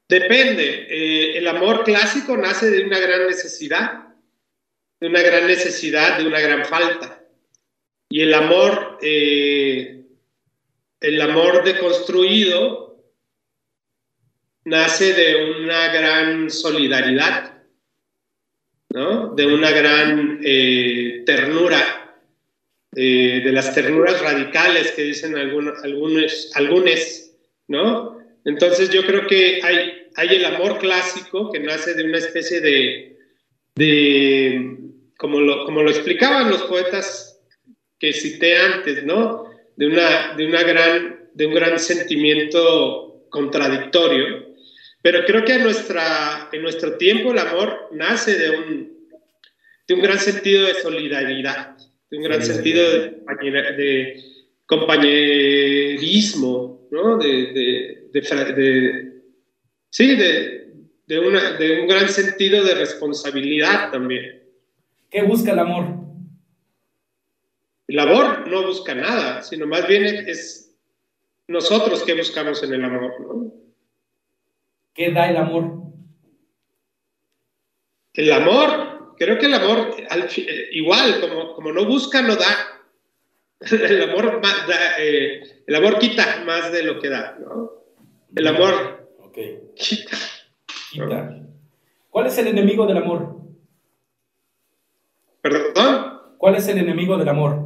Depende. 0.07 0.87
Eh, 0.89 1.37
el 1.37 1.47
amor 1.47 1.83
clásico 1.83 2.37
nace 2.37 2.69
de 2.69 2.85
una 2.85 2.99
gran 2.99 3.27
necesidad, 3.27 4.09
de 4.99 5.07
una 5.07 5.21
gran 5.21 5.47
necesidad, 5.47 6.17
de 6.17 6.27
una 6.27 6.39
gran 6.39 6.65
falta. 6.65 7.23
Y 8.09 8.21
el 8.21 8.33
amor, 8.33 8.97
eh, 9.01 9.94
el 11.05 11.21
amor 11.21 11.63
deconstruido 11.63 13.03
nace 14.63 15.13
de 15.13 15.51
una 15.51 15.89
gran 15.89 16.49
solidaridad, 16.49 17.61
¿no? 18.89 19.35
de 19.35 19.45
una 19.45 19.69
gran 19.71 20.39
eh, 20.43 21.23
ternura, 21.25 22.01
de 22.91 23.51
las 23.51 23.75
ternuras 23.75 24.21
radicales 24.21 24.93
que 24.93 25.03
dicen 25.03 25.35
algunos, 25.37 25.83
algunos, 25.83 26.51
algunos, 26.55 27.31
¿no? 27.67 28.17
Entonces 28.45 28.89
yo 28.89 29.05
creo 29.05 29.27
que 29.27 29.59
hay, 29.61 30.07
hay 30.15 30.29
el 30.29 30.45
amor 30.45 30.79
clásico 30.79 31.51
que 31.51 31.59
nace 31.59 31.93
de 31.93 32.05
una 32.05 32.19
especie 32.19 32.61
de, 32.61 33.17
de 33.75 34.77
como, 35.17 35.41
lo, 35.41 35.65
como 35.65 35.83
lo 35.83 35.89
explicaban 35.89 36.49
los 36.49 36.63
poetas 36.63 37.41
que 37.99 38.13
cité 38.13 38.55
antes, 38.59 39.03
¿no? 39.03 39.54
De, 39.75 39.87
una, 39.87 40.35
de, 40.35 40.47
una 40.47 40.63
gran, 40.63 41.29
de 41.33 41.45
un 41.45 41.53
gran 41.53 41.79
sentimiento 41.79 43.27
contradictorio. 43.29 44.55
Pero 45.01 45.23
creo 45.25 45.45
que 45.45 45.53
en, 45.53 45.63
nuestra, 45.63 46.49
en 46.51 46.61
nuestro 46.61 46.97
tiempo 46.97 47.31
el 47.31 47.39
amor 47.39 47.89
nace 47.91 48.37
de 48.37 48.49
un, 48.49 48.95
de 49.87 49.93
un 49.93 50.01
gran 50.01 50.17
sentido 50.17 50.65
de 50.65 50.73
solidaridad, 50.75 51.77
de 52.09 52.17
un 52.17 52.23
gran 52.23 52.41
sentido 52.41 52.89
de, 52.89 53.21
de 53.77 54.23
compañerismo, 54.65 56.87
¿no? 56.91 57.17
de, 57.17 58.09
de, 58.11 59.21
sí, 59.89 60.15
de, 60.15 60.73
de, 61.05 61.19
una, 61.19 61.51
de 61.53 61.81
un 61.81 61.87
gran 61.87 62.09
sentido 62.09 62.63
de 62.63 62.73
responsabilidad 62.75 63.91
también. 63.91 64.41
¿Qué 65.11 65.21
busca 65.21 65.51
el 65.51 65.59
amor? 65.59 66.05
El 67.87 67.99
amor 67.99 68.47
no 68.47 68.65
busca 68.65 68.95
nada, 68.95 69.43
sino 69.43 69.67
más 69.67 69.87
bien 69.87 70.05
es 70.27 70.75
nosotros 71.47 72.03
que 72.03 72.15
buscamos 72.15 72.63
en 72.63 72.73
el 72.73 72.83
amor. 72.83 73.13
¿no? 73.19 73.53
¿Qué 74.93 75.11
da 75.11 75.29
el 75.29 75.37
amor? 75.37 75.83
El 78.13 78.31
amor, 78.31 79.15
creo 79.17 79.37
que 79.37 79.45
el 79.45 79.53
amor, 79.53 79.95
igual, 80.71 81.19
como, 81.19 81.53
como 81.53 81.71
no 81.71 81.85
busca, 81.85 82.21
no 82.21 82.35
da. 82.35 82.71
El 83.71 84.09
amor, 84.09 84.41
da, 84.41 84.99
eh, 84.99 85.63
el 85.65 85.75
amor 85.75 85.97
quita 85.97 86.43
más 86.45 86.73
de 86.73 86.83
lo 86.83 86.99
que 86.99 87.07
da. 87.09 87.37
¿no? 87.39 87.71
El 88.35 88.47
amor. 88.47 89.09
Ok. 89.19 89.37
¿Cuál 92.09 92.27
es 92.27 92.37
el 92.37 92.47
enemigo 92.47 92.85
del 92.85 92.97
amor? 92.97 93.37
¿Perdón? 95.41 96.21
¿Cuál 96.37 96.55
es 96.55 96.67
el 96.67 96.77
enemigo 96.79 97.17
del 97.17 97.29
amor? 97.29 97.64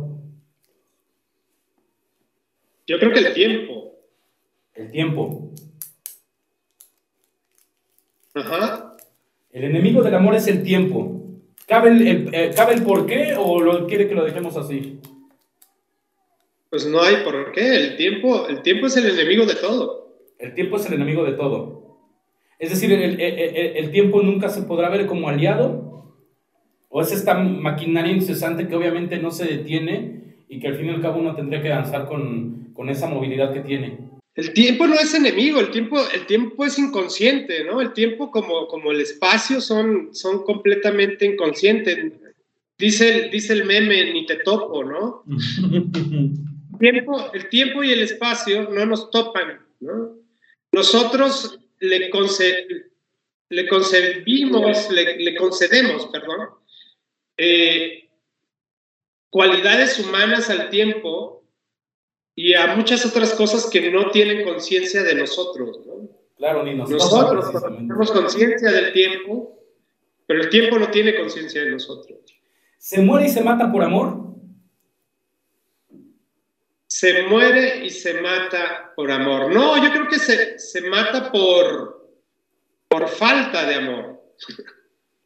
Yo 2.89 2.97
creo 2.97 3.13
que 3.13 3.19
el 3.19 3.33
tiempo. 3.35 3.99
El 4.73 4.89
tiempo. 4.89 5.51
Ajá. 8.33 8.97
El 9.51 9.65
enemigo 9.65 10.01
del 10.01 10.15
amor 10.15 10.33
es 10.33 10.47
el 10.47 10.63
tiempo. 10.63 11.21
¿Cabe 11.67 11.91
el, 11.91 12.33
eh, 12.33 12.49
¿cabe 12.55 12.73
el 12.73 12.81
por 12.81 13.05
qué 13.05 13.35
o 13.37 13.61
lo 13.61 13.85
quiere 13.85 14.07
que 14.07 14.15
lo 14.15 14.25
dejemos 14.25 14.57
así? 14.57 14.99
Pues 16.71 16.87
no 16.87 16.99
hay 17.03 17.17
por 17.23 17.51
qué. 17.51 17.75
El 17.75 17.95
tiempo, 17.95 18.47
el 18.47 18.63
tiempo 18.63 18.87
es 18.87 18.97
el 18.97 19.05
enemigo 19.05 19.45
de 19.45 19.53
todo. 19.53 20.15
El 20.39 20.55
tiempo 20.55 20.77
es 20.77 20.87
el 20.87 20.93
enemigo 20.93 21.23
de 21.23 21.33
todo. 21.33 21.99
Es 22.57 22.71
decir, 22.71 22.91
el, 22.91 23.21
el 23.21 23.91
tiempo 23.91 24.23
nunca 24.23 24.49
se 24.49 24.63
podrá 24.63 24.89
ver 24.89 25.05
como 25.05 25.29
aliado. 25.29 26.15
O 26.89 27.03
es 27.03 27.11
esta 27.11 27.35
maquinaria 27.35 28.11
incesante 28.11 28.67
que 28.67 28.75
obviamente 28.75 29.19
no 29.19 29.29
se 29.29 29.45
detiene 29.45 30.37
y 30.49 30.59
que 30.59 30.69
al 30.69 30.75
fin 30.75 30.87
y 30.87 30.89
al 30.89 31.03
cabo 31.03 31.19
uno 31.19 31.35
tendría 31.35 31.61
que 31.61 31.69
danzar 31.69 32.07
con, 32.07 32.58
con 32.79 32.89
esa 32.89 33.07
movilidad 33.07 33.53
que 33.53 33.59
tiene. 33.59 33.97
El 34.35 34.53
tiempo 34.53 34.87
no 34.87 34.95
es 34.95 35.13
enemigo, 35.13 35.59
el 35.59 35.69
tiempo, 35.69 35.99
el 36.13 36.25
tiempo 36.25 36.63
es 36.63 36.79
inconsciente, 36.79 37.65
¿no? 37.65 37.81
El 37.81 37.91
tiempo 37.91 38.31
como, 38.31 38.69
como 38.69 38.93
el 38.93 39.01
espacio 39.01 39.59
son, 39.59 40.15
son 40.15 40.45
completamente 40.45 41.25
inconscientes. 41.25 42.13
Dice 42.77 43.25
el, 43.25 43.31
dice 43.31 43.51
el 43.51 43.65
meme, 43.65 44.13
ni 44.13 44.25
te 44.25 44.37
topo, 44.37 44.85
¿no? 44.85 45.25
tiempo, 46.79 47.33
el 47.33 47.49
tiempo 47.49 47.83
y 47.83 47.91
el 47.91 47.99
espacio 47.99 48.69
no 48.69 48.85
nos 48.85 49.11
topan, 49.11 49.59
¿no? 49.81 50.15
Nosotros 50.71 51.59
le, 51.81 52.09
le 53.49 53.67
concebimos, 53.67 54.89
le, 54.89 55.35
concedemos, 55.35 56.07
perdón, 56.13 56.47
eh, 57.35 58.07
cualidades 59.29 59.99
humanas 59.99 60.49
al 60.49 60.69
tiempo 60.69 61.38
y 62.35 62.53
a 62.53 62.75
muchas 62.75 63.05
otras 63.05 63.33
cosas 63.33 63.69
que 63.69 63.91
no 63.91 64.11
tienen 64.11 64.43
conciencia 64.43 65.03
de 65.03 65.15
nosotros. 65.15 65.81
¿no? 65.85 66.09
Claro, 66.37 66.63
ni 66.63 66.73
nosotros. 66.73 67.11
Nosotros 67.33 67.63
tenemos 67.63 68.11
conciencia 68.11 68.71
del 68.71 68.93
tiempo, 68.93 69.59
pero 70.25 70.41
el 70.41 70.49
tiempo 70.49 70.79
no 70.79 70.89
tiene 70.89 71.15
conciencia 71.15 71.63
de 71.63 71.71
nosotros. 71.71 72.17
¿Se 72.77 73.01
muere 73.01 73.27
y 73.27 73.29
se 73.29 73.43
mata 73.43 73.69
por 73.69 73.83
amor? 73.83 74.29
Se 76.87 77.23
muere 77.23 77.85
y 77.85 77.89
se 77.89 78.21
mata 78.21 78.93
por 78.95 79.11
amor. 79.11 79.53
No, 79.53 79.83
yo 79.83 79.91
creo 79.91 80.07
que 80.07 80.17
se, 80.17 80.57
se 80.57 80.81
mata 80.89 81.29
por, 81.29 82.09
por 82.87 83.09
falta 83.09 83.65
de 83.65 83.75
amor. 83.75 84.21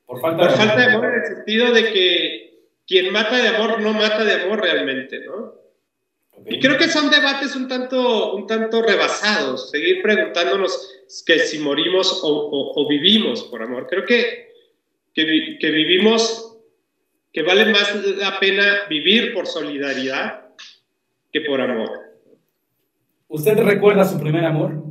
Por 0.06 0.20
falta, 0.20 0.48
de, 0.48 0.50
falta 0.56 0.74
amor. 0.74 0.78
de 0.78 0.94
amor 0.94 1.06
en 1.06 1.22
el 1.22 1.28
sentido 1.28 1.72
de 1.72 1.94
que 1.94 2.44
quien 2.88 3.13
mata 3.13 3.38
de 3.38 3.50
amor 3.50 3.82
no 3.82 3.94
mata 3.94 4.24
de 4.24 4.34
amor 4.34 4.62
realmente, 4.62 5.20
¿no? 5.26 5.54
Y 6.46 6.60
creo 6.60 6.78
que 6.78 6.88
son 6.88 7.10
debates 7.10 7.56
un 7.56 7.67
tanto, 7.67 8.36
un 8.36 8.48
tanto 8.48 8.82
rebasados, 8.82 9.69
seguir 9.69 10.02
preguntándonos 10.02 10.89
que 11.26 11.39
si 11.39 11.60
morimos 11.60 12.19
o, 12.24 12.88
vivimos 12.88 13.43
por 13.43 13.62
amor. 13.62 13.88
Creo 13.88 14.06
que, 14.06 14.52
que, 15.13 15.58
que, 15.60 15.72
vivimos, 15.72 16.58
que 17.32 17.43
vale 17.43 17.65
más 17.65 17.96
la 18.17 18.39
pena 18.39 18.88
vivir 18.89 19.34
por 19.34 19.48
solidaridad 19.48 20.50
que 21.32 21.41
por 21.41 21.62
amor. 21.62 21.91
¿Usted 23.28 23.58
recuerda 23.60 24.06
su 24.06 24.19
primer 24.19 24.46
amor? 24.46 24.84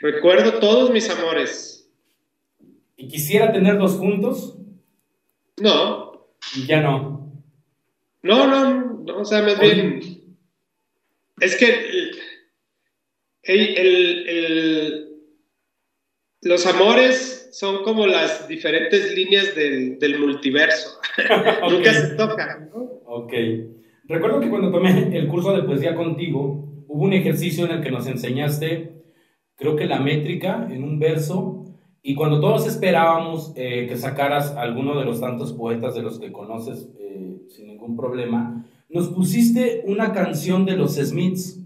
Recuerdo 0.00 0.58
todos 0.60 0.90
mis 0.90 1.08
amores. 1.10 1.90
¿Y 2.96 3.08
quisiera 3.08 3.52
tenerlos 3.52 3.96
juntos? 3.96 4.56
No. 5.56 6.26
¿Y 6.56 6.66
ya 6.66 6.80
no? 6.80 7.32
No, 8.22 8.46
no, 8.46 8.83
¿no? 9.04 9.18
O 9.18 9.24
sea, 9.24 9.42
más 9.42 9.58
bien, 9.60 10.00
es 11.40 11.56
que 11.56 12.10
los 16.42 16.66
amores 16.66 17.48
son 17.52 17.84
como 17.84 18.06
las 18.06 18.48
diferentes 18.48 19.14
líneas 19.14 19.54
del, 19.54 20.18
multiverso. 20.18 21.00
Nunca 21.70 21.92
se 21.92 22.14
tocan, 22.14 22.70
¿no? 22.74 22.82
Ok. 23.06 23.32
Recuerdo 24.06 24.40
que 24.40 24.50
cuando 24.50 24.70
tomé 24.70 25.16
el 25.16 25.28
curso 25.28 25.54
de 25.54 25.62
poesía 25.62 25.94
contigo, 25.94 26.84
hubo 26.88 27.04
un 27.04 27.12
ejercicio 27.12 27.64
en 27.64 27.72
el 27.72 27.80
que 27.80 27.90
nos 27.90 28.06
enseñaste, 28.06 29.04
creo 29.56 29.76
que 29.76 29.86
la 29.86 30.00
métrica 30.00 30.68
en 30.70 30.84
un 30.84 30.98
verso, 30.98 31.64
y 32.02 32.14
cuando 32.14 32.40
todos 32.40 32.66
esperábamos 32.66 33.54
eh, 33.56 33.86
que 33.88 33.96
sacaras 33.96 34.54
alguno 34.56 34.98
de 34.98 35.06
los 35.06 35.20
tantos 35.20 35.54
poetas 35.54 35.94
de 35.94 36.02
los 36.02 36.20
que 36.20 36.32
conoces 36.32 36.90
eh, 36.98 37.38
sin 37.48 37.68
ningún 37.68 37.96
problema, 37.96 38.66
nos 38.94 39.08
pusiste 39.08 39.82
una 39.88 40.12
canción 40.12 40.64
de 40.64 40.76
los 40.76 40.94
Smiths. 40.94 41.60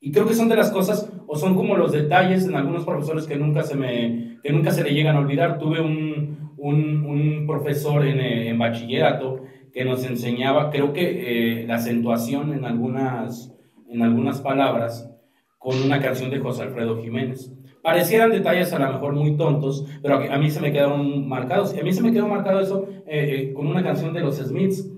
Y 0.00 0.12
creo 0.12 0.28
que 0.28 0.34
son 0.34 0.48
de 0.48 0.54
las 0.54 0.70
cosas, 0.70 1.12
o 1.26 1.34
son 1.34 1.56
como 1.56 1.76
los 1.76 1.90
detalles 1.90 2.46
en 2.46 2.54
algunos 2.54 2.84
profesores 2.84 3.26
que 3.26 3.34
nunca 3.34 3.64
se, 3.64 3.74
me, 3.74 4.38
que 4.44 4.52
nunca 4.52 4.70
se 4.70 4.84
le 4.84 4.94
llegan 4.94 5.16
a 5.16 5.18
olvidar. 5.18 5.58
Tuve 5.58 5.80
un, 5.80 6.54
un, 6.56 7.44
profesor 7.48 8.06
en, 8.06 8.20
eh, 8.20 8.50
en, 8.50 8.58
bachillerato 8.58 9.40
que 9.72 9.84
nos 9.84 10.04
enseñaba, 10.04 10.70
creo 10.70 10.92
que 10.92 11.62
eh, 11.62 11.66
la 11.66 11.76
acentuación 11.76 12.52
en 12.52 12.64
algunas, 12.64 13.52
en 13.88 14.02
algunas 14.02 14.40
palabras 14.40 15.10
con 15.58 15.82
una 15.82 16.00
canción 16.00 16.30
de 16.30 16.38
José 16.38 16.62
Alfredo 16.62 17.02
Jiménez. 17.02 17.52
Parecieran 17.82 18.30
detalles 18.30 18.72
a 18.72 18.78
lo 18.78 18.92
mejor 18.92 19.14
muy 19.14 19.36
tontos, 19.36 19.84
pero 20.00 20.20
a 20.30 20.38
mí 20.38 20.48
se 20.50 20.60
me 20.60 20.70
quedaron 20.70 21.28
marcados. 21.28 21.74
Y 21.74 21.80
a 21.80 21.82
mí 21.82 21.92
se 21.92 22.02
me 22.02 22.12
quedó 22.12 22.28
marcado 22.28 22.60
eso 22.60 22.86
eh, 23.08 23.52
con 23.56 23.66
una 23.66 23.82
canción 23.82 24.12
de 24.12 24.20
los 24.20 24.36
Smiths 24.36 24.88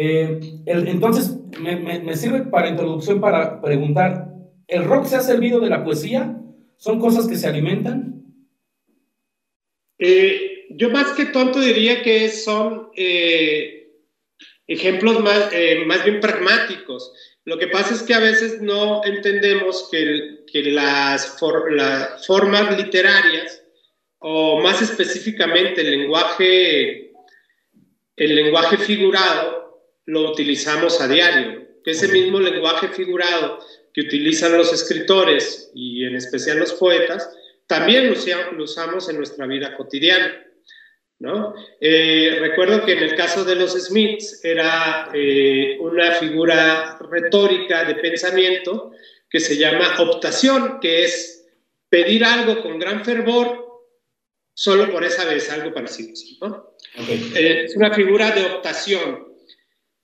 eh, 0.00 0.38
entonces, 0.66 1.36
me, 1.58 2.16
sirve 2.16 2.42
para 2.42 2.68
introducción 2.68 3.20
para 3.20 3.60
preguntar, 3.60 4.28
¿el 4.68 4.84
rock 4.84 5.06
se 5.06 5.16
ha 5.16 5.20
servido 5.20 5.58
de 5.58 5.70
la 5.70 5.82
poesía? 5.82 6.40
¿Son 6.76 7.00
cosas 7.00 7.26
que 7.26 7.34
se 7.34 7.48
alimentan? 7.48 8.22
Eh, 9.98 10.68
yo 10.70 10.90
más 10.90 11.14
que 11.14 11.26
tonto 11.26 11.58
diría 11.58 12.04
que 12.04 12.28
son 12.28 12.90
eh, 12.94 13.90
ejemplos 14.68 15.18
más, 15.18 15.50
bien 15.50 16.20
pragmáticos. 16.20 17.12
Lo 17.44 17.58
que 17.58 17.66
pasa 17.66 17.94
es 17.94 18.04
que 18.04 18.14
a 18.14 18.20
veces 18.20 18.62
no 18.62 19.04
entendemos 19.04 19.88
que, 19.90 20.44
que 20.46 20.62
las, 20.70 21.36
las 21.70 22.24
formas 22.24 22.78
literarias, 22.78 23.64
o 24.20 24.60
más 24.60 24.80
específicamente 24.80 25.80
el 25.80 25.90
lenguaje, 25.90 27.10
el 28.14 28.36
lenguaje 28.36 28.76
figurado, 28.76 29.67
lo 30.08 30.30
utilizamos 30.30 31.00
a 31.02 31.06
diario. 31.08 31.68
Ese 31.84 32.08
mismo 32.08 32.40
lenguaje 32.40 32.88
figurado 32.88 33.58
que 33.92 34.02
utilizan 34.02 34.56
los 34.56 34.72
escritores 34.72 35.70
y 35.74 36.04
en 36.04 36.16
especial 36.16 36.58
los 36.58 36.72
poetas, 36.72 37.30
también 37.66 38.08
lo, 38.08 38.62
usamos 38.64 39.08
en 39.10 39.16
nuestra 39.18 39.46
vida 39.46 39.76
cotidiana. 39.76 40.44
¿no? 41.18 41.54
Eh, 41.80 42.38
recuerdo 42.40 42.86
que 42.86 42.92
en 42.92 43.00
el 43.00 43.14
caso 43.16 43.44
de 43.44 43.56
los 43.56 43.72
Smiths 43.72 44.42
era 44.44 45.10
eh, 45.12 45.76
una 45.80 46.12
figura 46.12 46.98
retórica 47.10 47.84
de 47.84 47.96
pensamiento 47.96 48.92
que 49.28 49.40
se 49.40 49.58
llama 49.58 49.96
optación, 50.00 50.78
que 50.80 51.04
es 51.04 51.46
pedir 51.90 52.24
algo 52.24 52.62
con 52.62 52.78
gran 52.78 53.04
fervor 53.04 53.66
solo 54.54 54.90
por 54.90 55.04
esa 55.04 55.26
vez, 55.26 55.50
algo 55.50 55.72
parecido. 55.74 56.14
¿no? 56.40 56.74
Eh, 56.96 57.64
es 57.66 57.76
una 57.76 57.92
figura 57.92 58.30
de 58.30 58.46
optación, 58.46 59.27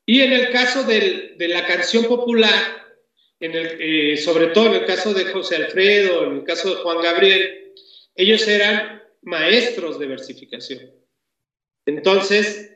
y 0.07 0.21
en 0.21 0.33
el 0.33 0.51
caso 0.51 0.85
de 0.85 1.37
la 1.49 1.67
canción 1.67 2.05
popular, 2.05 2.85
eh, 3.41 4.17
sobre 4.17 4.49
todo 4.49 4.67
en 4.67 4.75
el 4.75 4.87
caso 4.87 5.13
de 5.13 5.27
José 5.27 5.57
Alfredo, 5.57 6.25
en 6.25 6.37
el 6.37 6.45
caso 6.45 6.71
de 6.71 6.83
Juan 6.83 7.03
Gabriel, 7.03 7.73
ellos 8.15 8.47
eran 8.49 9.03
maestros 9.23 9.99
de 9.99 10.07
versificación. 10.07 10.91
Entonces, 11.85 12.71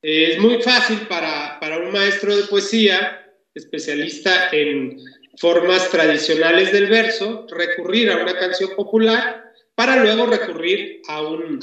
es 0.00 0.38
muy 0.38 0.60
fácil 0.60 0.98
para, 1.08 1.60
para 1.60 1.78
un 1.78 1.92
maestro 1.92 2.36
de 2.36 2.44
poesía, 2.44 3.32
especialista 3.54 4.48
en 4.50 4.98
formas 5.38 5.88
tradicionales 5.90 6.72
del 6.72 6.86
verso, 6.88 7.46
recurrir 7.48 8.10
a 8.10 8.22
una 8.22 8.36
canción 8.36 8.70
popular 8.74 9.52
para 9.76 10.02
luego 10.02 10.26
recurrir 10.26 11.00
a 11.06 11.22
un, 11.22 11.60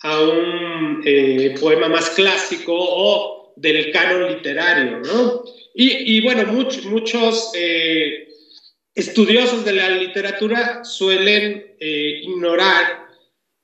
a 0.00 0.20
un 0.20 1.02
eh, 1.04 1.54
poema 1.60 1.88
más 1.88 2.10
clásico 2.10 2.72
o 2.76 3.35
del 3.56 3.90
canon 3.90 4.32
literario, 4.32 5.00
¿no? 5.00 5.44
Y, 5.74 6.22
bueno, 6.22 6.44
muchos 6.44 7.52
eh, 7.54 8.28
estudiosos 8.94 9.64
de 9.64 9.72
la 9.72 9.90
literatura 9.90 10.84
suelen 10.84 11.76
eh, 11.78 12.20
ignorar 12.22 13.08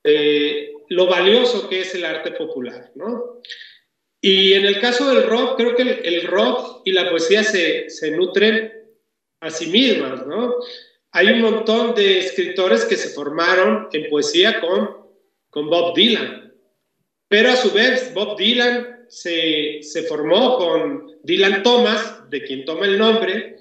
eh, 0.05 0.73
lo 0.89 1.07
valioso 1.07 1.71
que 1.71 1.81
es 1.81 1.95
el 1.95 2.05
arte 2.05 2.33
popular, 2.33 2.91
¿no? 2.97 3.41
Y 4.21 4.53
en 4.53 4.67
el 4.67 4.79
caso 4.79 5.09
del 5.09 5.25
rock, 5.25 5.57
creo 5.57 5.75
que 5.75 5.83
el, 5.83 6.27
rock 6.27 6.83
y 6.85 6.93
la 6.93 7.09
poesía 7.11 7.43
se, 7.43 7.89
se, 7.89 8.11
nutren 8.11 8.73
a 9.41 9.51
sí 9.51 9.67
mismas, 9.67 10.27
¿no? 10.27 10.57
Hay 11.13 11.29
un 11.29 11.41
montón 11.41 11.95
de 11.95 12.19
escritores 12.21 12.85
que 12.85 12.97
se 12.97 13.09
formaron 13.09 13.89
en 13.93 14.09
poesía 14.09 14.61
con, 14.61 14.97
con 15.51 15.69
Bob 15.69 15.95
Dylan, 15.95 16.55
pero 17.29 17.51
a 17.51 17.57
su 17.57 17.71
vez 17.73 18.13
Bob 18.15 18.37
Dylan 18.37 19.02
se, 19.13 20.03
formó 20.09 20.57
con 20.57 21.19
Dylan 21.23 21.63
Thomas, 21.63 22.31
de 22.31 22.43
quien 22.43 22.65
toma 22.65 22.87
el 22.87 22.99
nombre, 22.99 23.59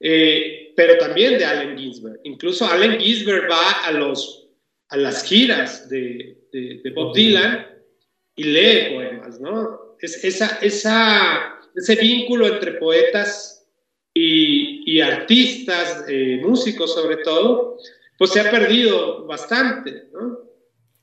eh, 0.00 0.72
pero 0.74 0.98
también 0.98 1.38
de 1.38 1.44
Allen 1.44 1.78
Ginsberg. 1.78 2.18
Incluso 2.24 2.66
Allen 2.66 2.98
Ginsberg 2.98 3.48
va 3.48 3.70
a 3.84 3.92
los, 3.92 4.48
a 4.88 4.96
las 4.96 5.24
giras 5.24 5.88
de, 5.88 6.36
de, 6.52 6.90
Bob 6.90 7.14
Dylan 7.14 7.68
y 8.34 8.42
lee 8.42 8.94
poemas, 8.94 9.40
¿no? 9.40 9.96
Es, 10.00 10.24
esa, 10.24 10.58
esa, 10.60 11.60
ese 11.76 11.94
vínculo 11.94 12.48
entre 12.48 12.72
poetas 12.72 13.64
y, 14.12 14.82
y 14.92 15.00
artistas, 15.00 16.04
eh, 16.08 16.40
músicos 16.42 16.92
sobre 16.92 17.18
todo, 17.18 17.78
pues 18.18 18.32
se 18.32 18.40
ha 18.40 18.50
perdido 18.50 19.26
bastante, 19.26 20.08
¿no? 20.12 20.40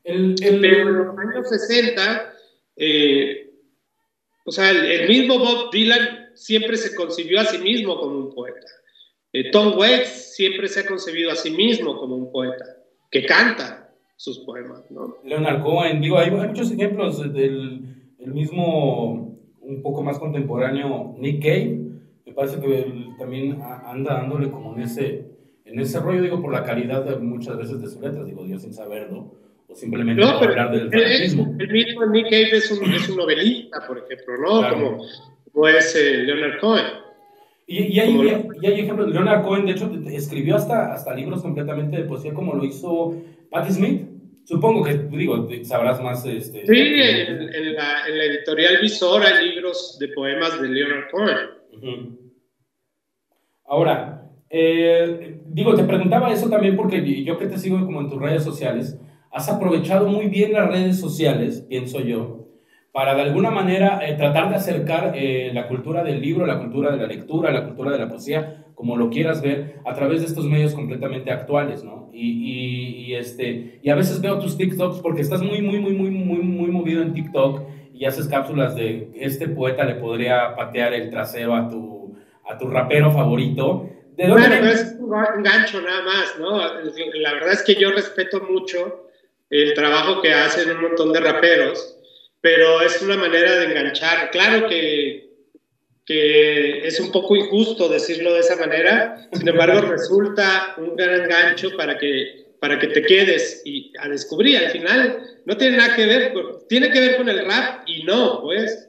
El, 0.04 0.36
Pero 0.38 0.90
en 0.90 0.98
los 0.98 1.18
años 1.18 1.50
60, 1.50 2.34
eh, 2.76 3.49
o 4.46 4.52
sea, 4.52 4.72
el, 4.72 5.08
mismo 5.08 5.38
Bob 5.38 5.72
Dylan 5.72 6.30
siempre 6.34 6.78
se 6.78 6.96
concibió 6.96 7.40
a 7.40 7.46
sí 7.46 7.58
mismo 7.60 8.00
como 8.00 8.18
un 8.18 8.34
poeta. 8.34 8.68
Eh, 9.32 9.52
Tom 9.52 9.78
Waits 9.78 10.36
siempre 10.36 10.68
se 10.68 10.82
ha 10.82 10.86
concebido 10.86 11.32
a 11.32 11.36
sí 11.36 11.52
mismo 11.52 11.98
como 11.98 12.16
un 12.16 12.32
poeta, 12.32 12.66
que 13.12 13.26
canta 13.26 13.94
sus 14.16 14.40
poemas, 14.40 14.90
¿no? 14.90 15.18
Leonard 15.24 15.62
Cohen, 15.62 16.02
digo, 16.02 16.18
hay, 16.18 16.32
muchos 16.32 16.72
ejemplos 16.72 17.22
del 17.34 17.90
el 18.20 18.34
mismo, 18.34 19.40
un 19.62 19.82
poco 19.82 20.04
más 20.04 20.20
contemporáneo, 20.20 21.16
Nick 21.18 21.42
Cave, 21.42 21.80
me 22.26 22.34
parece 22.34 22.60
que 22.60 23.14
también 23.18 23.62
anda 23.62 24.16
dándole 24.16 24.52
como 24.52 24.76
en 24.76 24.82
ese, 24.82 25.26
en 25.66 25.80
ese 25.80 26.00
rollo, 26.00 26.22
digo, 26.22 26.42
por 26.42 26.52
la 26.52 26.64
calidad 26.64 27.06
de 27.06 27.16
muchas 27.18 27.58
veces 27.58 27.82
de 27.82 27.88
sus 27.88 28.02
letras, 28.02 28.26
digo, 28.26 28.46
yo 28.46 28.60
sin 28.60 28.74
saberlo, 28.74 29.36
o 29.70 29.76
simplemente 29.76 30.22
no, 30.22 30.30
hablar 30.30 30.72
del 30.72 30.92
fanatismo. 30.92 31.56
El, 31.60 31.72
mismo 31.72 32.06
Nick 32.08 32.26
Cave 32.26 32.58
es 32.58 32.72
un, 32.72 32.92
es 32.92 33.08
un 33.10 33.18
novelista, 33.18 33.86
por 33.88 34.00
ejemplo, 34.00 34.38
¿no? 34.38 34.70
Como, 34.70 35.06
como, 35.52 35.68
es 35.68 35.96
eh, 35.96 36.24
Leonard 36.24 36.60
Cohen. 36.60 36.86
Y, 37.68 37.96
y, 37.96 38.00
hay, 38.00 38.44
y, 38.62 38.66
hay, 38.66 38.80
ejemplos, 38.80 39.10
Leonard 39.10 39.44
Cohen, 39.44 39.68
de 39.68 39.74
hecho, 39.74 39.92
escribió 40.08 40.56
hasta, 40.56 40.94
hasta 40.94 41.14
libros 41.14 41.44
completamente 41.44 41.98
de 41.98 42.04
poesía, 42.04 42.34
como 42.34 42.56
lo 42.56 42.66
hizo 42.66 43.16
Patti 43.52 43.74
Smith. 43.74 44.08
Supongo 44.46 44.84
que, 44.84 44.96
digo, 44.96 45.48
sabrás 45.64 46.02
más. 46.02 46.26
Este, 46.26 46.66
sí, 46.66 46.76
en, 46.76 47.54
en, 47.54 47.76
la, 47.76 48.08
en, 48.08 48.18
la, 48.18 48.24
editorial 48.24 48.80
Visor 48.82 49.22
hay 49.24 49.50
libros 49.50 49.98
de 50.00 50.08
poemas 50.08 50.60
de 50.60 50.68
Leonard 50.68 51.12
Cohen. 51.12 52.18
Ahora, 53.66 54.20
eh, 54.50 55.40
digo, 55.46 55.76
te 55.76 55.84
preguntaba 55.84 56.34
eso 56.34 56.50
también 56.50 56.76
porque 56.76 57.24
yo 57.24 57.38
que 57.38 57.46
te 57.46 57.60
sigo 57.60 57.80
como 57.86 58.02
en 58.02 58.10
tus 58.10 58.20
redes 58.20 58.44
sociales, 58.44 58.98
has 59.32 59.50
aprovechado 59.50 60.08
muy 60.08 60.28
bien 60.28 60.54
las 60.54 60.70
redes 60.70 61.00
sociales, 61.00 61.66
pienso 61.68 62.00
yo, 62.00 62.48
para 62.92 63.14
de 63.16 63.22
alguna 63.22 63.52
manera 63.52 64.00
eh, 64.08 64.16
tratar 64.16 64.50
de 64.50 64.56
acercar 64.56 65.14
eh, 65.16 65.52
la 65.54 65.68
cultura 65.68 66.04
del 66.04 66.22
libro, 66.22 66.46
la 66.46 66.60
cultura 66.60 66.92
de 66.92 66.98
la 66.98 67.08
lectura, 67.08 67.52
la 67.52 67.66
cultura 67.66 67.92
de 67.92 68.00
la 68.00 68.10
poesía, 68.10 68.66
como 68.74 68.98
lo 68.98 69.10
quieras 69.10 69.42
ver, 69.42 69.80
a 69.86 69.94
través 69.94 70.22
de 70.22 70.28
estos 70.28 70.46
medios 70.46 70.74
completamente 70.74 71.32
actuales, 71.32 71.84
¿no? 71.84 72.10
Y, 72.14 73.10
y, 73.10 73.16
este, 73.16 73.80
y 73.84 73.90
a 73.90 73.96
veces 73.96 74.22
veo 74.22 74.40
tus 74.40 74.58
TikToks 74.58 75.00
porque 75.00 75.22
estás 75.22 75.42
muy, 75.42 75.62
muy, 75.62 75.80
muy, 75.80 75.94
muy, 75.94 76.10
muy, 76.10 76.38
muy 76.40 76.72
movido 76.72 77.02
en 77.02 77.14
TikTok 77.14 77.62
y 77.94 78.06
haces 78.06 78.28
cápsulas 78.28 78.76
de 78.76 79.12
este 79.16 79.48
poeta 79.48 79.84
le 79.84 79.96
podría 79.96 80.56
patear 80.56 80.94
el 80.94 81.10
trasero 81.10 81.56
a 81.56 81.70
tu, 81.70 82.16
a 82.50 82.58
tu 82.58 82.68
rapero 82.68 83.12
favorito 83.12 83.90
bueno, 84.28 84.70
es 84.70 84.96
un 85.00 85.44
gancho 85.44 85.82
nada 85.82 86.04
más, 86.04 86.38
¿no? 86.40 86.58
La 86.58 87.34
verdad 87.34 87.54
es 87.54 87.64
que 87.64 87.76
yo 87.76 87.92
respeto 87.92 88.42
mucho 88.42 89.09
el 89.50 89.74
trabajo 89.74 90.22
que 90.22 90.34
hacen 90.34 90.72
un 90.72 90.82
montón 90.82 91.12
de 91.12 91.20
raperos, 91.20 91.98
pero 92.42 92.82
es 92.82 93.02
una 93.02 93.18
manera 93.18 93.56
de 93.56 93.66
enganchar. 93.66 94.30
Claro 94.32 94.68
que, 94.68 95.30
que 96.06 96.88
es 96.88 97.00
un 97.00 97.12
poco 97.12 97.36
injusto 97.36 97.90
decirlo 97.90 98.34
de 98.34 98.40
esa 98.40 98.56
manera, 98.56 99.28
sin 99.34 99.48
embargo 99.48 99.82
resulta 99.90 100.76
un 100.78 100.96
gran 100.96 101.28
gancho 101.28 101.76
para 101.76 101.98
que, 101.98 102.54
para 102.60 102.78
que 102.80 102.88
te 102.88 103.02
quedes 103.02 103.62
y 103.66 103.92
a 104.00 104.08
descubrir. 104.08 104.58
Al 104.58 104.72
final 104.72 105.24
no 105.46 105.58
tiene 105.58 105.78
nada 105.78 105.96
que 105.96 106.06
ver, 106.06 106.34
tiene 106.68 106.92
que 106.92 107.00
ver 107.00 107.18
con 107.18 107.30
el 107.30 107.46
rap 107.46 107.84
y 107.88 108.04
no, 108.04 108.42
pues, 108.42 108.88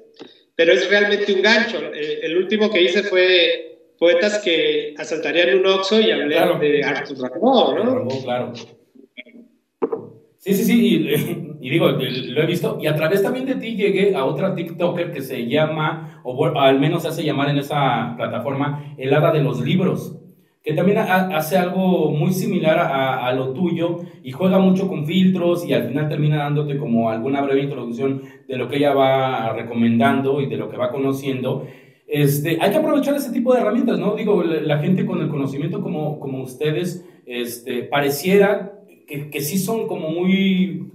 pero 0.54 0.72
es 0.72 0.88
realmente 0.90 1.32
un 1.32 1.42
gancho. 1.42 1.78
Eh, 1.94 2.20
el 2.22 2.36
último 2.36 2.70
que 2.70 2.82
hice 2.82 3.02
fue 3.02 3.78
poetas 3.98 4.38
que 4.38 4.94
asaltarían 4.96 5.58
un 5.58 5.66
Oxxo 5.66 6.00
y 6.00 6.10
hablé 6.10 6.36
de 6.58 6.84
Arthur 6.84 7.30
Rimbaud, 7.32 7.74
¿no? 7.74 7.98
Rimbaud, 7.98 8.22
claro. 8.24 8.52
Sí, 10.40 10.54
sí, 10.54 10.64
sí, 10.64 11.06
y, 11.60 11.68
digo, 11.70 11.90
lo 11.90 12.42
he 12.42 12.46
visto, 12.46 12.78
y 12.80 12.86
a 12.86 12.96
través 12.96 13.22
también 13.22 13.44
de 13.44 13.56
ti 13.56 13.76
llegué 13.76 14.16
a 14.16 14.24
otra 14.24 14.54
TikToker 14.54 15.12
que 15.12 15.20
se 15.20 15.46
llama, 15.46 16.22
o 16.24 16.46
al 16.58 16.80
menos 16.80 17.02
se 17.02 17.08
hace 17.08 17.24
llamar 17.24 17.50
en 17.50 17.58
esa 17.58 18.14
plataforma, 18.16 18.94
El 18.96 19.12
Hada 19.12 19.32
de 19.32 19.42
los 19.42 19.60
Libros, 19.60 20.16
que 20.62 20.72
también 20.72 20.96
hace 20.96 21.58
algo 21.58 22.10
muy 22.10 22.32
similar 22.32 22.78
a, 22.78 23.26
a, 23.26 23.32
lo 23.34 23.52
tuyo 23.52 23.98
y 24.22 24.32
juega 24.32 24.58
mucho 24.58 24.88
con 24.88 25.06
filtros 25.06 25.66
y 25.66 25.74
al 25.74 25.88
final 25.88 26.08
termina 26.08 26.38
dándote 26.38 26.78
como 26.78 27.10
alguna 27.10 27.42
breve 27.42 27.62
introducción 27.62 28.22
de 28.48 28.56
lo 28.56 28.68
que 28.68 28.76
ella 28.76 28.94
va 28.94 29.52
recomendando 29.52 30.40
y 30.40 30.46
de 30.46 30.56
lo 30.56 30.70
que 30.70 30.78
va 30.78 30.90
conociendo. 30.90 31.66
Este, 32.06 32.58
hay 32.60 32.70
que 32.70 32.78
aprovechar 32.78 33.14
ese 33.14 33.30
tipo 33.30 33.52
de 33.52 33.60
herramientas, 33.60 33.98
¿no? 33.98 34.14
Digo, 34.14 34.42
la, 34.42 34.78
gente 34.78 35.04
con 35.04 35.20
el 35.20 35.28
conocimiento 35.28 35.82
como, 35.82 36.18
como 36.18 36.42
ustedes, 36.42 37.06
este, 37.26 37.84
pareciera 37.84 38.79
que, 39.30 39.40
sí 39.40 39.58
son 39.58 39.86
como 39.86 40.10
muy 40.10 40.90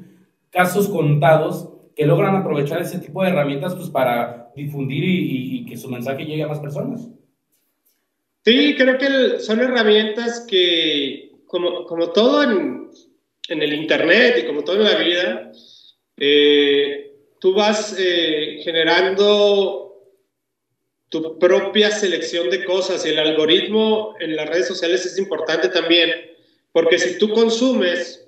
casos 0.49 0.87
contados 0.87 1.69
que 1.95 2.05
logran 2.05 2.35
aprovechar 2.35 2.81
ese 2.81 2.99
tipo 2.99 3.21
de 3.23 3.29
herramientas 3.29 3.75
pues, 3.75 3.89
para 3.89 4.51
difundir 4.55 5.03
y, 5.03 5.57
y, 5.57 5.65
que 5.65 5.77
su 5.77 5.89
mensaje 5.89 6.25
llegue 6.25 6.43
a 6.43 6.47
más 6.47 6.59
personas. 6.59 7.09
Sí, 8.43 8.75
creo 8.77 8.97
que 8.97 9.39
son 9.39 9.59
herramientas 9.59 10.45
que, 10.47 11.31
como, 11.47 11.85
como 11.85 12.11
todo 12.11 12.43
en, 12.43 12.89
en, 13.49 13.61
el 13.61 13.73
Internet 13.73 14.37
y 14.39 14.45
como 14.45 14.63
todo 14.63 14.77
en 14.77 14.83
la 14.83 14.97
vida, 14.97 15.51
eh, 16.17 17.11
tú 17.39 17.53
vas 17.53 17.95
eh, 17.97 18.59
generando 18.63 19.85
tu 21.09 21.39
propia 21.39 21.91
selección 21.91 22.49
de 22.49 22.65
cosas 22.65 23.05
y 23.05 23.09
el 23.09 23.19
algoritmo 23.19 24.15
en 24.19 24.35
las 24.35 24.49
redes 24.49 24.67
sociales 24.67 25.05
es 25.05 25.17
importante 25.17 25.69
también, 25.69 26.09
porque 26.75 26.99
si 26.99 27.17
tú 27.17 27.29
consumes 27.29 28.27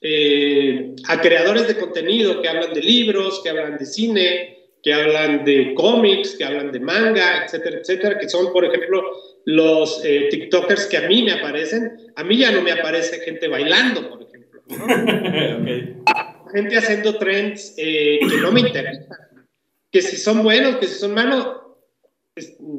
eh, 0.00 0.94
a 1.08 1.20
creadores 1.20 1.66
de 1.66 1.76
contenido 1.76 2.40
que 2.40 2.48
hablan 2.48 2.72
de 2.72 2.80
libros, 2.80 3.40
que 3.42 3.50
hablan 3.50 3.76
de 3.78 3.84
cine, 3.84 4.58
que 4.80 4.94
hablan 4.94 5.44
de 5.44 5.74
cómics, 5.74 6.36
que 6.36 6.44
hablan 6.44 6.70
de 6.70 6.78
manga, 6.78 7.44
etcétera, 7.44 7.78
etcétera, 7.78 8.18
que 8.20 8.28
son, 8.28 8.52
por 8.52 8.64
ejemplo, 8.64 9.02
los 9.46 10.04
eh, 10.04 10.28
TikTokers 10.30 10.86
que 10.86 10.98
a 10.98 11.08
mí 11.08 11.24
me 11.24 11.32
aparecen, 11.32 12.12
a 12.14 12.22
mí 12.22 12.36
ya 12.36 12.52
no 12.52 12.62
me 12.62 12.70
aparece 12.70 13.18
gente 13.22 13.48
bailando, 13.48 14.08
por 14.08 14.22
ejemplo. 14.22 14.62
Gente 16.52 16.78
haciendo 16.78 17.18
trends 17.18 17.74
eh, 17.76 18.20
que 18.20 18.36
no 18.36 18.52
me 18.52 18.60
interesan. 18.60 19.48
Que 19.90 20.00
si 20.00 20.16
son 20.16 20.44
buenos, 20.44 20.76
que 20.76 20.86
si 20.86 21.00
son 21.00 21.12
malos, 21.12 21.48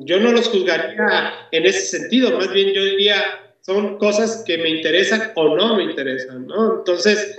yo 0.06 0.22
no 0.22 0.32
los 0.32 0.48
juzgaría 0.48 1.50
en 1.52 1.66
ese 1.66 1.82
sentido, 1.82 2.38
más 2.38 2.54
bien 2.54 2.72
yo 2.72 2.86
diría, 2.86 3.45
son 3.65 3.97
cosas 3.97 4.43
que 4.45 4.58
me 4.58 4.69
interesan 4.69 5.32
o 5.36 5.56
no 5.56 5.78
me 5.78 5.84
interesan, 5.84 6.45
¿no? 6.45 6.80
Entonces, 6.80 7.36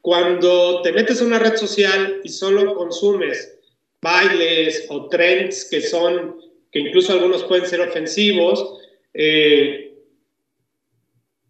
cuando 0.00 0.82
te 0.82 0.92
metes 0.92 1.20
a 1.20 1.24
una 1.24 1.38
red 1.38 1.56
social 1.56 2.20
y 2.22 2.28
solo 2.28 2.74
consumes 2.74 3.58
bailes 4.00 4.86
o 4.88 5.08
trends 5.08 5.68
que 5.68 5.80
son, 5.80 6.36
que 6.70 6.78
incluso 6.78 7.12
algunos 7.12 7.42
pueden 7.44 7.66
ser 7.66 7.80
ofensivos, 7.80 8.78
eh, 9.14 9.96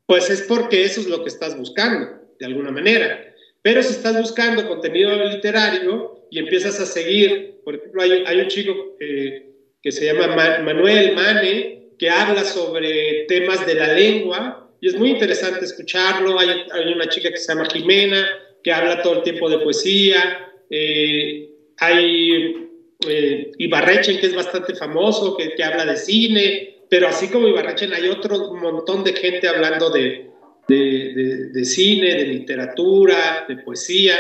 pues 0.07 0.31
es 0.31 0.43
porque 0.43 0.85
eso 0.85 1.01
es 1.01 1.09
lo 1.09 1.23
que 1.23 1.29
estás 1.29 1.59
buscando, 1.59 2.21
de 2.39 2.47
alguna 2.47 2.71
manera. 2.71 3.35
Pero 3.61 3.83
si 3.83 3.93
estás 3.93 4.19
buscando 4.19 4.67
contenido 4.69 5.15
literario 5.25 6.27
y 6.31 6.39
empiezas 6.39 6.81
a 6.81 6.87
seguir, 6.87 7.61
por 7.65 7.75
ejemplo, 7.75 8.03
hay, 8.03 8.41
un 8.41 8.49
chico... 8.49 8.97
Eh, 9.01 9.51
que 9.85 9.93
se 9.93 10.07
llama 10.07 10.35
Manuel 10.63 11.15
Mane, 11.15 11.84
que 12.05 12.11
habla 12.11 12.45
sobre 12.45 13.25
temas 13.29 13.65
de 13.65 13.77
la 13.77 13.95
lengua 13.95 14.71
y 14.79 14.89
es 14.89 14.99
muy 14.99 15.13
interesante 15.13 15.65
escucharlo. 15.65 16.39
Hay, 16.39 16.49
una 16.95 17.09
chica 17.09 17.31
que 17.31 17.39
se 17.39 17.51
llama 17.51 17.65
Jimena, 17.65 18.29
que 18.63 18.71
habla 18.71 19.01
todo 19.01 19.15
el 19.15 19.23
tiempo 19.23 19.49
de 19.49 19.61
poesía. 19.61 20.53
Eh, 20.69 21.49
hay 21.79 22.69
eh, 23.09 23.53
Ibarrechen, 23.57 24.19
que 24.19 24.27
es 24.27 24.35
bastante 24.35 24.75
famoso, 24.75 25.35
que, 25.35 25.55
que, 25.55 25.65
habla 25.65 25.87
de 25.87 25.97
cine, 25.97 26.85
pero 26.91 27.09
así 27.09 27.29
como 27.29 27.49
Ibarrechen 27.49 27.95
hay 27.95 28.07
otro 28.09 28.53
montón 28.53 29.03
de 29.03 29.15
gente 29.15 29.49
hablando 29.49 29.89
de, 29.89 30.29
de, 30.69 31.49
de, 31.55 31.65
cine, 31.65 32.17
de 32.17 32.27
literatura, 32.27 33.47
de 33.49 33.57
poesía, 33.63 34.15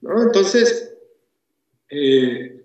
¿no? 0.00 0.20
Entonces, 0.20 0.96
eh, 1.90 2.60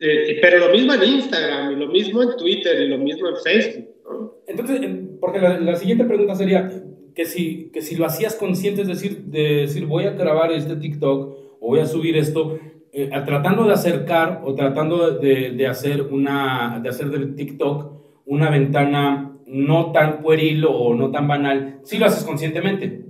eh, 0.00 0.38
pero 0.40 0.58
lo 0.58 0.72
mismo 0.72 0.94
en 0.94 1.04
Instagram, 1.04 1.72
y 1.72 1.76
lo 1.76 1.86
mismo 1.86 2.22
en 2.22 2.36
Twitter, 2.36 2.80
y 2.80 2.88
lo 2.88 2.98
mismo 2.98 3.28
en 3.28 3.36
Facebook. 3.36 3.97
Entonces, 4.46 4.80
porque 5.20 5.40
la, 5.40 5.76
siguiente 5.76 6.04
pregunta 6.04 6.34
sería 6.34 6.70
que 7.14 7.24
si, 7.24 7.70
que 7.72 7.82
si 7.82 7.96
lo 7.96 8.06
hacías 8.06 8.34
consciente, 8.34 8.82
es 8.82 8.88
decir, 8.88 9.24
de 9.24 9.62
decir, 9.62 9.86
voy 9.86 10.04
a 10.04 10.10
grabar 10.10 10.52
este 10.52 10.76
TikTok 10.76 11.36
o 11.60 11.66
voy 11.66 11.80
a 11.80 11.86
subir 11.86 12.16
esto, 12.16 12.58
eh, 12.92 13.10
tratando 13.26 13.64
de 13.64 13.72
acercar 13.72 14.42
o 14.44 14.54
tratando 14.54 15.18
de, 15.18 15.50
de, 15.50 15.66
hacer 15.66 16.02
una, 16.02 16.80
de 16.82 16.88
hacer 16.88 17.10
del 17.10 17.34
TikTok 17.34 17.92
una 18.24 18.50
ventana 18.50 19.38
no 19.46 19.92
tan 19.92 20.20
pueril 20.20 20.64
o 20.68 20.94
no 20.94 21.10
tan 21.10 21.26
banal, 21.26 21.80
si 21.82 21.98
lo 21.98 22.06
haces 22.06 22.24
conscientemente. 22.24 23.04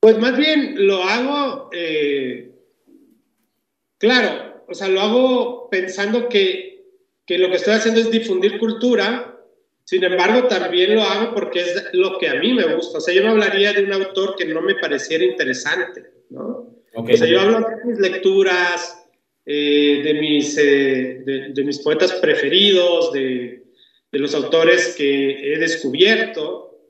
Pues 0.00 0.18
más 0.18 0.36
bien 0.36 0.86
lo 0.86 1.02
hago, 1.02 1.68
eh, 1.72 2.54
claro, 3.98 4.62
o 4.66 4.74
sea, 4.74 4.88
lo 4.88 5.00
hago 5.00 5.68
pensando 5.68 6.28
que, 6.28 6.69
que 7.30 7.38
lo 7.38 7.48
que 7.48 7.58
estoy 7.58 7.74
haciendo 7.74 8.00
es 8.00 8.10
difundir 8.10 8.58
cultura, 8.58 9.40
sin 9.84 10.02
embargo, 10.02 10.48
también 10.48 10.96
lo 10.96 11.02
hago 11.02 11.32
porque 11.32 11.60
es 11.60 11.84
lo 11.92 12.18
que 12.18 12.28
a 12.28 12.34
mí 12.34 12.52
me 12.52 12.74
gusta. 12.74 12.98
O 12.98 13.00
sea, 13.00 13.14
yo 13.14 13.22
no 13.22 13.30
hablaría 13.30 13.72
de 13.72 13.84
un 13.84 13.92
autor 13.92 14.34
que 14.34 14.46
no 14.46 14.60
me 14.60 14.74
pareciera 14.74 15.22
interesante, 15.22 16.06
¿no? 16.30 16.74
O 16.92 17.06
sea, 17.06 17.28
yo 17.28 17.40
hablo 17.40 17.60
de 17.60 17.84
mis 17.84 18.00
lecturas, 18.00 19.06
eh, 19.46 20.00
de, 20.02 20.14
mis, 20.14 20.58
eh, 20.58 21.22
de, 21.54 21.62
mis 21.62 21.78
poetas 21.78 22.14
preferidos, 22.14 23.12
de, 23.12 23.62
de, 24.10 24.18
los 24.18 24.34
autores 24.34 24.96
que 24.96 25.54
he 25.54 25.58
descubierto. 25.60 26.80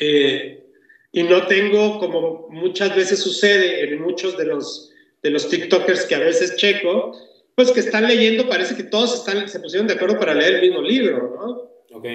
Eh, 0.00 0.64
y 1.12 1.22
no 1.22 1.46
tengo, 1.46 2.00
como 2.00 2.48
muchas 2.50 2.96
veces 2.96 3.20
sucede 3.20 3.84
en 3.84 4.02
muchos 4.02 4.36
de 4.36 4.46
los, 4.46 4.90
de 5.22 5.30
los 5.30 5.48
TikTokers 5.48 6.06
que 6.06 6.16
a 6.16 6.18
veces 6.18 6.56
checo, 6.56 7.29
pues 7.64 7.72
que 7.72 7.80
están 7.80 8.06
leyendo, 8.06 8.48
parece 8.48 8.74
que 8.74 8.84
todos 8.84 9.14
están, 9.14 9.48
se 9.48 9.60
pusieron 9.60 9.86
de 9.86 9.94
acuerdo 9.94 10.18
para 10.18 10.34
leer 10.34 10.54
el 10.54 10.60
mismo 10.62 10.82
libro, 10.82 11.36
¿no? 11.38 11.96
Ok. 11.96 12.06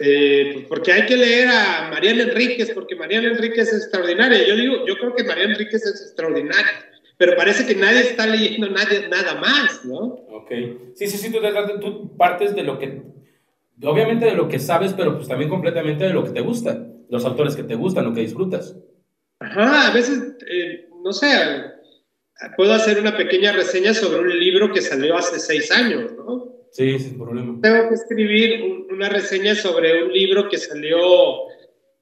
Eh, 0.00 0.66
porque 0.68 0.92
hay 0.92 1.06
que 1.06 1.16
leer 1.16 1.48
a 1.48 1.88
Mariana 1.90 2.22
Enríquez, 2.22 2.70
porque 2.72 2.94
Mariana 2.94 3.28
Enríquez 3.28 3.68
es 3.68 3.82
extraordinaria. 3.82 4.46
Yo 4.46 4.56
digo, 4.56 4.86
yo 4.86 4.96
creo 4.96 5.14
que 5.14 5.24
Mariana 5.24 5.54
Enríquez 5.54 5.84
es 5.84 6.02
extraordinaria, 6.02 6.90
pero 7.16 7.36
parece 7.36 7.66
que 7.66 7.74
nadie 7.74 8.00
está 8.00 8.26
leyendo 8.26 8.68
nadie, 8.70 9.08
nada 9.08 9.34
más, 9.36 9.84
¿no? 9.84 9.98
Ok. 9.98 10.50
Sí, 10.94 11.06
sí, 11.06 11.16
sí, 11.16 11.32
tú, 11.32 11.40
tú 11.80 12.16
partes 12.16 12.54
de 12.54 12.62
lo 12.62 12.78
que, 12.78 13.02
obviamente 13.82 14.26
de 14.26 14.34
lo 14.34 14.48
que 14.48 14.58
sabes, 14.58 14.94
pero 14.94 15.16
pues 15.16 15.28
también 15.28 15.50
completamente 15.50 16.04
de 16.04 16.12
lo 16.12 16.24
que 16.24 16.30
te 16.30 16.40
gusta, 16.40 16.86
los 17.08 17.24
autores 17.24 17.56
que 17.56 17.64
te 17.64 17.74
gustan, 17.74 18.04
lo 18.04 18.14
que 18.14 18.20
disfrutas. 18.20 18.76
Ajá, 19.40 19.88
a 19.88 19.94
veces, 19.94 20.36
eh, 20.48 20.88
no 21.02 21.12
sé, 21.12 21.26
puedo 22.56 22.72
hacer 22.72 22.98
una 22.98 23.16
pequeña 23.16 23.52
reseña 23.52 23.94
sobre 23.94 24.20
un 24.20 24.38
libro 24.38 24.72
que 24.72 24.80
salió 24.80 25.16
hace 25.16 25.38
seis 25.38 25.70
años, 25.70 26.12
¿no? 26.16 26.52
Sí, 26.70 26.98
sin 26.98 27.18
problema. 27.18 27.58
Tengo 27.62 27.88
que 27.88 27.94
escribir 27.94 28.86
una 28.90 29.08
reseña 29.08 29.54
sobre 29.54 30.04
un 30.04 30.12
libro 30.12 30.48
que 30.48 30.58
salió, 30.58 30.98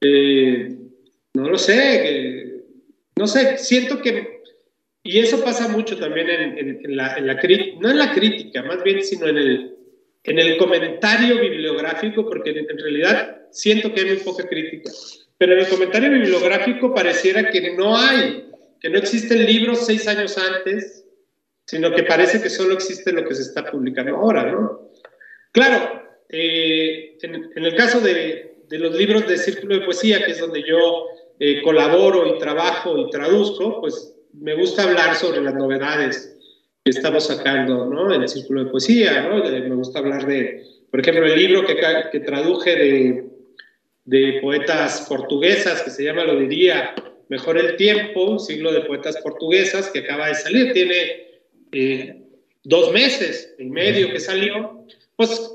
eh, 0.01 0.75
no 1.33 1.49
lo 1.49 1.57
sé, 1.57 2.63
no 3.15 3.27
sé, 3.27 3.57
siento 3.57 4.01
que, 4.01 4.41
y 5.03 5.19
eso 5.19 5.43
pasa 5.43 5.67
mucho 5.69 5.97
también 5.97 6.29
en, 6.29 6.95
la, 6.95 7.17
en 7.17 7.27
la 7.27 7.39
crítica, 7.39 7.77
no 7.79 7.89
en 7.89 7.97
la 7.97 8.13
crítica, 8.13 8.63
más 8.63 8.83
bien, 8.83 9.01
sino 9.03 9.27
en 9.27 9.37
el, 9.37 9.77
en 10.23 10.39
el 10.39 10.57
comentario 10.57 11.39
bibliográfico, 11.39 12.25
porque 12.27 12.51
en, 12.51 12.77
realidad 12.77 13.41
siento 13.51 13.93
que 13.93 14.01
hay 14.01 14.07
muy 14.07 14.17
poca 14.17 14.47
crítica, 14.47 14.91
pero 15.37 15.53
en 15.53 15.59
el 15.59 15.67
comentario 15.67 16.11
bibliográfico 16.11 16.93
pareciera 16.93 17.49
que 17.49 17.73
no 17.75 17.97
hay, 17.97 18.46
que 18.79 18.89
no 18.89 18.97
existen 18.97 19.45
libros 19.45 19.85
seis 19.85 20.07
años 20.07 20.37
antes, 20.37 21.05
sino 21.65 21.93
que 21.93 22.03
parece 22.03 22.41
que 22.41 22.49
solo 22.49 22.73
existe 22.73 23.11
lo 23.11 23.27
que 23.27 23.35
se 23.35 23.41
está 23.41 23.69
publicando 23.69 24.15
ahora, 24.15 24.49
¿no? 24.51 24.91
Claro, 25.51 26.01
eh, 26.29 27.17
en, 27.21 27.65
el 27.65 27.75
caso 27.75 27.99
de, 27.99 28.55
los 28.69 28.95
libros 28.95 29.27
de 29.27 29.37
Círculo 29.37 29.75
de 29.75 29.85
Poesía, 29.85 30.23
que 30.23 30.31
es 30.31 30.39
donde 30.39 30.63
yo 30.63 31.07
eh, 31.39 31.61
colaboro 31.61 32.35
y 32.35 32.39
trabajo 32.39 32.97
y 32.97 33.09
traduzco, 33.09 33.81
pues 33.81 34.15
me 34.33 34.55
gusta 34.55 34.83
hablar 34.83 35.15
sobre 35.15 35.41
las 35.41 35.55
novedades 35.55 36.37
que 36.83 36.91
estamos 36.91 37.27
sacando, 37.27 37.85
¿no? 37.85 38.13
En 38.13 38.21
el 38.21 38.29
Círculo 38.29 38.63
de 38.63 38.71
Poesía, 38.71 39.23
¿no? 39.23 39.43
me 39.43 39.75
gusta 39.75 39.99
hablar 39.99 40.25
de, 40.25 40.63
por 40.89 41.01
ejemplo, 41.01 41.25
el 41.25 41.37
libro 41.37 41.65
que, 41.65 41.75
que 42.11 42.19
traduje 42.21 42.75
de, 42.75 43.29
de 44.05 44.39
poetas 44.41 45.05
portuguesas, 45.09 45.81
que 45.81 45.89
se 45.89 46.03
llama, 46.03 46.23
lo 46.23 46.39
diría, 46.39 46.95
Mejor 47.29 47.57
el 47.57 47.75
Tiempo, 47.75 48.23
un 48.23 48.39
siglo 48.39 48.71
de 48.71 48.81
poetas 48.81 49.17
portuguesas, 49.17 49.89
que 49.89 49.99
acaba 49.99 50.27
de 50.27 50.35
salir, 50.35 50.73
tiene 50.73 51.41
eh, 51.71 52.21
dos 52.63 52.91
meses 52.91 53.55
y 53.59 53.65
medio 53.65 54.11
que 54.11 54.19
salió, 54.19 54.85
pues 55.15 55.51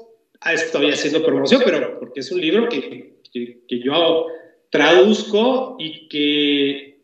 estoy 0.50 0.90
haciendo 0.90 1.24
promoción, 1.24 1.62
pero 1.64 1.98
porque 1.98 2.20
es 2.20 2.30
un 2.30 2.40
libro 2.40 2.68
que, 2.68 3.14
que, 3.32 3.78
yo 3.78 4.26
traduzco 4.70 5.76
y 5.78 6.08
que 6.08 6.98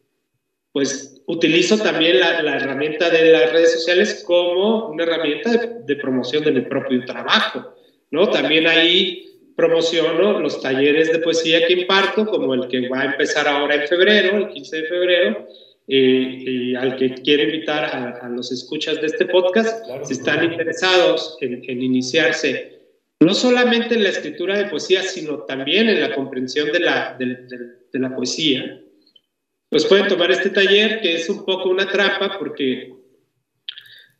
pues 0.72 1.22
utilizo 1.26 1.78
también 1.78 2.20
la, 2.20 2.42
la, 2.42 2.56
herramienta 2.56 3.10
de 3.10 3.32
las 3.32 3.52
redes 3.52 3.72
sociales 3.72 4.22
como 4.26 4.88
una 4.88 5.04
herramienta 5.04 5.50
de, 5.50 5.82
de, 5.84 5.96
promoción 5.96 6.44
de 6.44 6.52
mi 6.52 6.60
propio 6.62 7.04
trabajo, 7.04 7.74
¿no? 8.10 8.30
También 8.30 8.66
ahí 8.66 9.27
promociono 9.58 10.38
los 10.38 10.62
talleres 10.62 11.10
de 11.10 11.18
poesía 11.18 11.66
que 11.66 11.72
imparto, 11.72 12.24
como 12.26 12.54
el 12.54 12.68
que 12.68 12.88
va 12.88 13.00
a 13.00 13.04
empezar 13.06 13.48
ahora 13.48 13.74
en 13.74 13.88
febrero, 13.88 14.36
el 14.36 14.50
15 14.50 14.76
de 14.76 14.82
febrero, 14.84 15.48
y 15.84 16.76
al 16.76 16.94
que 16.94 17.12
quiero 17.14 17.42
invitar 17.42 17.86
a, 18.22 18.28
los 18.28 18.52
escuchas 18.52 19.00
de 19.00 19.08
este 19.08 19.26
podcast, 19.26 19.84
si 20.04 20.12
están 20.12 20.44
interesados 20.44 21.36
en, 21.40 21.82
iniciarse 21.82 22.82
no 23.18 23.34
solamente 23.34 23.96
en 23.96 24.04
la 24.04 24.10
escritura 24.10 24.56
de 24.56 24.66
poesía, 24.66 25.02
sino 25.02 25.38
también 25.38 25.88
en 25.88 26.02
la 26.02 26.14
comprensión 26.14 26.70
de 26.70 26.78
la, 26.78 27.16
de, 27.18 27.98
la 27.98 28.14
poesía, 28.14 28.80
pues 29.70 29.86
pueden 29.86 30.06
tomar 30.06 30.30
este 30.30 30.50
taller 30.50 31.00
que 31.00 31.16
es 31.16 31.28
un 31.28 31.44
poco 31.44 31.68
una 31.68 31.88
trampa 31.88 32.38
porque, 32.38 32.94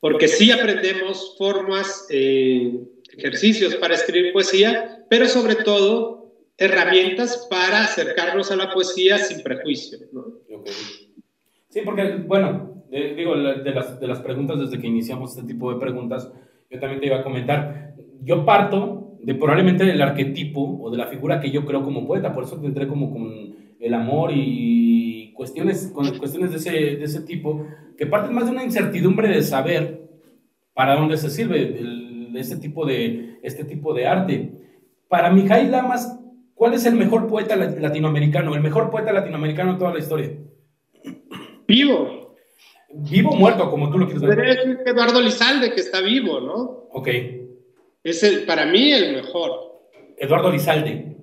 porque 0.01 0.27
sí 0.27 0.51
aprendemos 0.51 1.37
formas, 1.39 2.09
eh, 2.11 2.73
ejercicios 3.17 3.77
para 3.77 3.95
escribir 3.95 4.33
poesía, 4.33 5.05
pero 5.09 5.27
sobre 5.27 5.57
todo 5.57 6.35
herramientas 6.57 7.47
para 7.49 7.85
acercarnos 7.85 8.51
a 8.51 8.57
la 8.57 8.73
poesía 8.73 9.19
sin 9.19 9.43
prejuicio. 9.43 9.99
¿no? 10.13 10.25
Sí, 11.69 11.81
porque, 11.85 12.17
bueno, 12.27 12.85
digo, 12.91 13.37
de 13.37 13.71
las, 13.73 14.01
de 14.01 14.09
las 14.09 14.21
preguntas, 14.21 14.59
desde 14.59 14.81
que 14.81 14.87
iniciamos 14.87 15.37
este 15.37 15.47
tipo 15.47 15.73
de 15.73 15.81
preguntas, 15.81 16.31
yo 16.71 16.81
también 16.81 17.01
te 17.01 17.07
iba 17.07 17.19
a 17.19 17.23
comentar, 17.23 17.95
yo 18.23 18.45
parto 18.45 19.17
de 19.21 19.35
probablemente 19.35 19.85
del 19.85 20.03
arquetipo 20.03 20.79
o 20.83 20.91
de 20.91 20.99
la 20.99 21.07
figura 21.07 21.41
que 21.41 21.51
yo 21.51 21.65
creo 21.65 21.83
como 21.83 22.07
poeta, 22.07 22.35
por 22.35 22.45
eso 22.45 22.61
te 22.61 22.67
entré 22.67 22.89
como 22.89 23.11
con 23.11 23.57
el 23.79 23.95
amor 23.95 24.33
y 24.35 25.33
cuestiones, 25.35 25.91
con 25.95 26.19
cuestiones 26.19 26.51
de 26.51 26.57
ese, 26.57 26.71
de 26.71 27.05
ese 27.05 27.21
tipo, 27.23 27.65
que 27.97 28.07
parten 28.07 28.35
más 28.35 28.47
de 28.47 28.53
una 28.53 28.65
incertidumbre 28.65 29.29
de 29.29 29.43
saber 29.43 30.09
para 30.75 30.97
dónde 30.97 31.17
se 31.17 31.31
sirve 31.31 31.67
este, 32.41 32.57
tipo 32.57 32.87
de, 32.87 33.39
este 33.43 33.65
tipo 33.65 33.95
de 33.95 34.07
arte. 34.07 34.53
Para 35.09 35.31
Mijail 35.31 35.71
Lamas, 35.71 36.19
¿cuál 36.55 36.75
es 36.75 36.85
el 36.87 36.95
mejor 36.95 37.27
poeta 37.27 37.57
latinoamericano, 37.57 38.55
el 38.55 38.61
mejor 38.61 38.91
poeta 38.91 39.13
latinoamericano 39.13 39.73
de 39.73 39.79
toda 39.79 39.93
la 39.93 39.99
historia? 39.99 40.33
Vivo. 41.67 42.37
Vivo 42.91 43.31
o 43.31 43.37
muerto, 43.37 43.71
como 43.71 43.91
tú 43.91 43.99
lo 43.99 44.07
quieres 44.07 44.23
ver. 44.23 44.37
decir 44.37 44.79
Eduardo 44.87 45.21
Lizalde, 45.21 45.73
que 45.73 45.81
está 45.81 46.01
vivo, 46.01 46.41
¿no? 46.41 46.89
Ok. 46.93 47.09
Es 48.03 48.23
el, 48.23 48.45
para 48.45 48.67
mí 48.67 48.93
el 48.93 49.17
mejor. 49.17 49.51
Eduardo 50.17 50.51
Lizalde. 50.51 51.17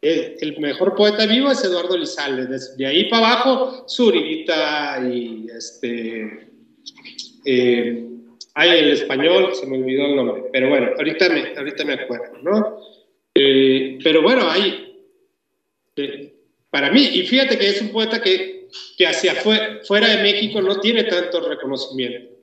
El, 0.00 0.58
mejor 0.60 0.94
poeta 0.94 1.26
vivo 1.26 1.50
es 1.50 1.62
Eduardo 1.62 1.96
Lizalde. 1.96 2.58
De 2.76 2.86
ahí 2.86 3.10
para 3.10 3.32
abajo, 3.32 3.86
Zurita 3.86 4.98
y 5.06 5.46
este. 5.54 6.50
Eh, 7.44 8.09
hay 8.54 8.78
el 8.78 8.90
español, 8.90 9.54
se 9.54 9.66
me 9.66 9.78
olvidó 9.78 10.06
el 10.06 10.16
nombre, 10.16 10.44
pero 10.52 10.68
bueno, 10.68 10.90
ahorita 10.96 11.28
me, 11.28 11.54
ahorita 11.56 11.84
me 11.84 11.94
acuerdo, 11.94 12.38
¿no? 12.42 12.80
Eh, 13.34 13.98
pero 14.02 14.22
bueno, 14.22 14.50
hay. 14.50 15.04
Eh, 15.96 16.34
para 16.70 16.90
mí, 16.90 17.02
y 17.02 17.22
fíjate 17.22 17.58
que 17.58 17.68
es 17.68 17.82
un 17.82 17.90
poeta 17.90 18.22
que 18.22 18.60
que 18.96 19.06
hacia 19.06 19.34
fuera 19.34 20.08
de 20.08 20.22
México 20.22 20.60
no 20.60 20.80
tiene 20.80 21.04
tanto 21.04 21.40
reconocimiento. 21.40 22.34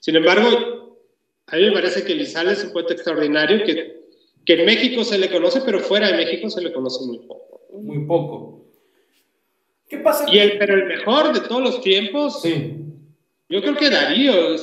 Sin 0.00 0.16
embargo, 0.16 0.98
a 1.46 1.56
mí 1.56 1.62
me 1.62 1.72
parece 1.72 2.04
que 2.04 2.14
Lizal 2.14 2.48
es 2.48 2.64
un 2.64 2.72
poeta 2.72 2.94
extraordinario 2.94 3.64
que, 3.64 4.02
que 4.44 4.54
en 4.54 4.66
México 4.66 5.04
se 5.04 5.18
le 5.18 5.30
conoce, 5.30 5.62
pero 5.64 5.80
fuera 5.80 6.08
de 6.08 6.16
México 6.16 6.48
se 6.50 6.60
le 6.60 6.72
conoce 6.72 7.04
muy 7.04 7.18
poco. 7.18 7.60
Muy 7.72 8.06
poco. 8.06 8.66
¿Qué 9.88 9.98
pasa? 9.98 10.26
Y 10.32 10.38
el, 10.38 10.58
pero 10.58 10.74
el 10.74 10.86
mejor 10.86 11.32
de 11.32 11.40
todos 11.40 11.62
los 11.62 11.80
tiempos, 11.80 12.42
sí. 12.42 12.74
yo 13.48 13.60
creo 13.60 13.76
que 13.76 13.90
Darío, 13.90 14.56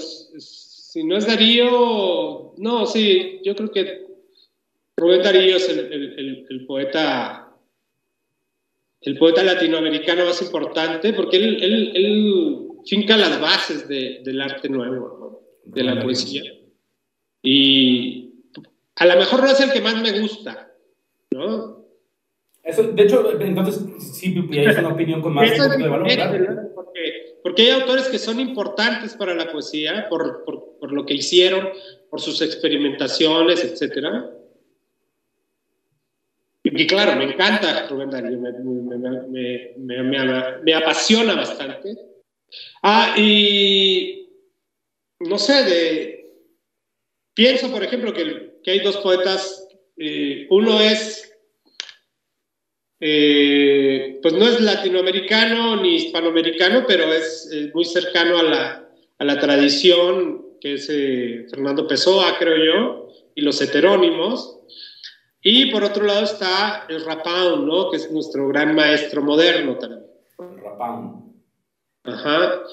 si 0.94 1.04
no 1.04 1.18
es 1.18 1.26
Darío, 1.26 2.54
no, 2.56 2.86
sí, 2.86 3.42
yo 3.44 3.56
creo 3.56 3.72
que 3.72 4.06
Rubén 4.96 5.24
Darío 5.24 5.58
es 5.58 5.68
el, 5.68 6.46
el 6.48 6.66
poeta 6.68 7.44
el 9.02 9.18
poeta 9.18 9.44
latinoamericano 9.44 10.24
más 10.24 10.40
importante, 10.44 11.12
porque 11.14 11.38
él, 11.38 11.64
él, 11.64 11.92
él 11.96 12.68
finca 12.86 13.18
las 13.18 13.42
bases 13.42 13.88
de, 13.88 14.22
del 14.24 14.40
arte 14.40 14.70
nuevo, 14.70 15.42
de 15.66 15.84
la 15.84 16.00
poesía. 16.00 16.44
Y 17.42 18.32
a 18.96 19.08
lo 19.08 19.16
mejor 19.18 19.42
no 19.42 19.48
es 19.48 19.60
el 19.62 19.72
que 19.72 19.82
más 19.82 20.00
me 20.00 20.20
gusta, 20.20 20.72
¿no? 21.32 21.88
Eso, 22.62 22.84
de 22.84 23.02
hecho, 23.02 23.42
entonces 23.42 23.84
sí 24.00 24.48
es 24.52 24.78
una 24.78 24.90
opinión 24.90 25.24
con 25.24 25.34
más 25.34 25.50
de 25.50 25.90
valor. 25.90 26.73
Porque, 27.44 27.64
hay 27.64 27.70
autores 27.70 28.08
que 28.08 28.18
son 28.18 28.40
importantes 28.40 29.14
para 29.14 29.36
la 29.36 29.52
poesía 29.52 30.08
por, 30.10 30.46
por, 30.46 30.92
lo 30.92 31.06
que 31.06 31.14
hicieron, 31.14 31.70
por 32.10 32.22
sus 32.22 32.42
experimentaciones, 32.42 33.64
etcétera 33.64 34.30
y 36.76 36.88
claro, 36.88 37.18
me 37.18 37.26
encanta 37.26 37.88
Rubén 37.88 38.10
Darío, 38.10 38.40
me, 38.40 38.52
me, 39.78 40.62
me, 40.64 40.74
apasiona 40.74 41.36
bastante. 41.36 41.94
Ah, 42.82 43.16
y 43.18 44.30
no 45.20 45.38
sé, 45.38 45.64
de, 45.64 46.32
pienso, 47.34 47.70
por 47.70 47.84
ejemplo, 47.84 48.14
que, 48.14 48.60
que 48.64 48.72
hay 48.72 48.80
dos 48.80 48.98
poetas, 48.98 49.68
eh, 49.98 50.48
uno 50.50 50.80
es 50.80 51.38
eh, 53.02 53.63
pues 54.24 54.34
no 54.34 54.48
es 54.48 54.62
latinoamericano 54.62 55.76
ni 55.82 55.96
hispanoamericano, 55.96 56.86
pero 56.88 57.12
es 57.14 57.50
muy 57.74 57.84
cercano 57.84 58.40
a 58.40 58.44
la, 58.44 58.90
a 59.20 59.26
la, 59.26 59.38
tradición 59.38 60.46
que 60.62 60.76
es 60.76 60.90
eh, 60.90 61.46
Fernando 61.50 61.86
Pessoa, 61.86 62.38
creo 62.40 62.56
yo, 62.58 63.10
y 63.36 63.42
los 63.42 63.62
heterónimos. 63.62 64.60
Y 65.42 65.66
por 65.72 65.84
otro 65.84 66.06
lado 66.06 66.24
está 66.24 66.86
el 66.88 67.04
Rapán, 67.04 67.68
¿no? 67.68 67.92
que 67.92 67.98
es 67.98 68.10
nuestro 68.10 68.48
gran 68.48 68.74
maestro 68.74 69.22
moderno 69.22 69.78
también. 69.78 70.06
Rapán. 70.38 71.34
Ajá. 72.06 72.64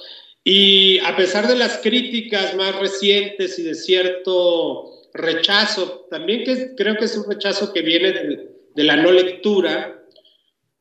Y 0.44 1.00
a 1.00 1.16
pesar 1.16 1.48
de 1.48 1.56
las 1.56 1.78
críticas 1.78 2.54
más 2.54 2.78
recientes 2.78 3.58
y 3.58 3.64
de 3.64 3.74
cierto 3.74 4.84
rechazo, 5.12 6.06
también 6.08 6.44
que 6.44 6.76
creo 6.76 6.94
que 6.94 7.06
es 7.06 7.16
un 7.16 7.28
rechazo 7.28 7.72
que 7.72 7.82
viene 7.82 8.12
de, 8.12 8.50
de 8.72 8.84
la 8.84 8.94
no 8.94 9.10
lectura, 9.10 9.99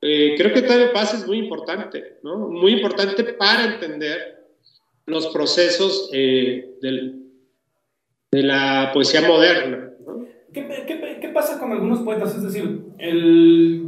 eh, 0.01 0.35
creo 0.37 0.53
que 0.53 0.61
todo 0.61 0.93
pasa 0.93 1.17
es 1.17 1.27
muy 1.27 1.39
importante, 1.39 2.19
¿no? 2.23 2.49
Muy 2.49 2.73
importante 2.73 3.23
para 3.23 3.65
entender 3.65 4.45
los 5.05 5.27
procesos 5.27 6.09
eh, 6.13 6.77
de 6.81 8.43
la 8.43 8.91
poesía 8.93 9.27
moderna. 9.27 9.89
¿no? 10.05 10.25
¿Qué, 10.53 10.67
qué, 10.87 11.19
qué, 11.19 11.29
pasa 11.29 11.59
con 11.59 11.71
algunos 11.73 11.99
poetas? 11.99 12.35
Es 12.35 12.43
decir, 12.43 12.81
el, 12.97 13.87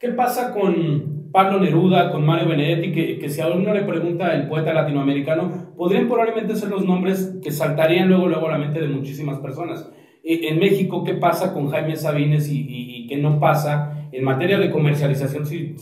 ¿qué 0.00 0.08
pasa 0.10 0.54
con 0.54 1.30
Pablo 1.30 1.60
Neruda, 1.60 2.10
con 2.10 2.24
Mario 2.24 2.48
Benedetti? 2.48 2.92
Que, 2.92 3.18
que 3.18 3.28
si 3.28 3.42
a 3.42 3.48
uno 3.48 3.74
le 3.74 3.82
pregunta 3.82 4.34
el 4.34 4.48
poeta 4.48 4.72
latinoamericano, 4.72 5.74
podrían 5.76 6.08
probablemente 6.08 6.56
ser 6.56 6.70
los 6.70 6.86
nombres 6.86 7.34
que 7.42 7.50
saltarían 7.50 8.08
luego, 8.08 8.28
luego 8.28 8.48
a 8.48 8.52
la 8.52 8.58
mente 8.58 8.80
de 8.80 8.88
muchísimas 8.88 9.40
personas. 9.40 9.90
E, 10.24 10.48
en 10.48 10.58
México, 10.58 11.04
¿qué 11.04 11.14
pasa 11.14 11.52
con 11.52 11.68
Jaime 11.68 11.96
Sabines 11.96 12.48
y, 12.48 12.60
y, 12.60 12.96
y 12.96 13.06
qué 13.08 13.18
no 13.18 13.38
pasa? 13.38 13.97
En 14.12 14.24
materia 14.24 14.58
de 14.58 14.70
comercialización, 14.70 15.46
si, 15.46 15.76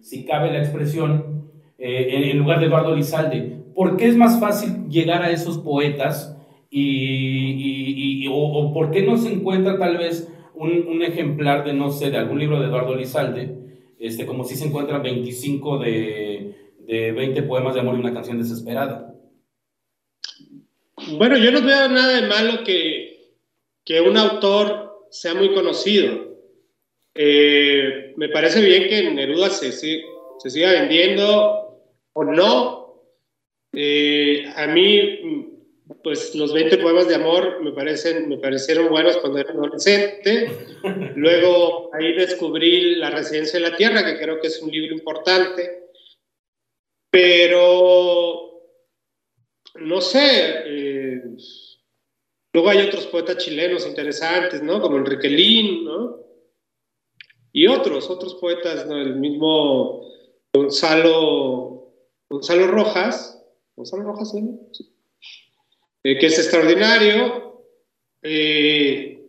si, 0.00 0.24
cabe 0.24 0.52
la 0.52 0.60
expresión, 0.60 1.44
eh, 1.78 2.30
en, 2.30 2.38
lugar 2.38 2.60
de 2.60 2.66
Eduardo 2.66 2.94
Lizalde. 2.94 3.58
¿Por 3.74 3.96
qué 3.96 4.06
es 4.06 4.16
más 4.16 4.38
fácil 4.38 4.88
llegar 4.88 5.22
a 5.22 5.30
esos 5.30 5.58
poetas 5.58 6.36
y, 6.70 8.26
o, 8.30 8.72
por 8.72 8.90
qué 8.90 9.02
no 9.02 9.16
se 9.16 9.32
encuentra 9.32 9.78
tal 9.78 9.96
vez 9.96 10.32
un, 10.54 10.86
un, 10.88 11.02
ejemplar 11.02 11.64
de, 11.64 11.72
no 11.72 11.90
sé, 11.90 12.10
de 12.10 12.18
algún 12.18 12.38
libro 12.38 12.60
de 12.60 12.66
Eduardo 12.66 12.94
Lizalde, 12.94 13.56
este, 13.98 14.26
como 14.26 14.44
si 14.44 14.56
se 14.56 14.66
encuentran 14.66 15.02
25 15.02 15.78
de, 15.78 16.72
de 16.86 17.12
20 17.12 17.42
poemas 17.44 17.74
de 17.74 17.80
amor 17.80 17.96
y 17.96 18.00
una 18.00 18.14
canción 18.14 18.38
desesperada? 18.38 19.14
Bueno, 21.18 21.36
yo 21.36 21.50
no 21.50 21.62
veo 21.62 21.88
nada 21.88 22.20
de 22.20 22.26
malo 22.28 22.64
que, 22.64 23.34
que 23.84 24.00
un 24.00 24.16
autor 24.16 25.06
sea 25.10 25.34
muy 25.34 25.54
conocido. 25.54 26.33
Eh, 27.14 28.12
me 28.16 28.28
parece 28.28 28.60
bien 28.60 28.88
que 28.88 29.10
Neruda 29.10 29.48
se, 29.50 29.70
se 29.72 30.50
siga 30.50 30.72
vendiendo 30.72 31.64
o 32.12 32.24
no. 32.24 32.84
Eh, 33.72 34.52
a 34.54 34.66
mí, 34.66 35.50
pues 36.02 36.34
los 36.34 36.52
20 36.52 36.78
poemas 36.78 37.08
de 37.08 37.16
amor 37.16 37.62
me, 37.62 37.72
parecen, 37.72 38.28
me 38.28 38.38
parecieron 38.38 38.88
buenos 38.88 39.16
cuando 39.18 39.38
era 39.38 39.52
adolescente. 39.52 40.50
Luego 41.16 41.90
ahí 41.94 42.14
descubrí 42.14 42.96
La 42.96 43.10
Residencia 43.10 43.58
en 43.58 43.64
la 43.64 43.76
Tierra, 43.76 44.04
que 44.04 44.18
creo 44.18 44.40
que 44.40 44.48
es 44.48 44.60
un 44.62 44.70
libro 44.70 44.94
importante. 44.94 45.84
Pero, 47.10 48.60
no 49.76 50.00
sé, 50.00 50.62
eh, 50.66 51.22
luego 52.52 52.70
hay 52.70 52.80
otros 52.80 53.06
poetas 53.06 53.38
chilenos 53.38 53.86
interesantes, 53.86 54.62
¿no? 54.62 54.80
Como 54.80 54.96
Enrique 54.96 55.28
Lin, 55.28 55.84
¿no? 55.84 56.23
Y 57.56 57.68
otros, 57.68 58.10
otros 58.10 58.34
poetas, 58.34 58.84
¿no? 58.88 58.96
el 58.96 59.14
mismo 59.14 60.02
Gonzalo, 60.52 61.94
Gonzalo 62.28 62.66
Rojas, 62.66 63.40
Gonzalo 63.76 64.02
Rojas, 64.02 64.32
¿sí? 64.32 64.88
Eh, 66.02 66.18
que 66.18 66.26
es 66.26 66.36
extraordinario. 66.36 67.62
Eh, 68.22 69.24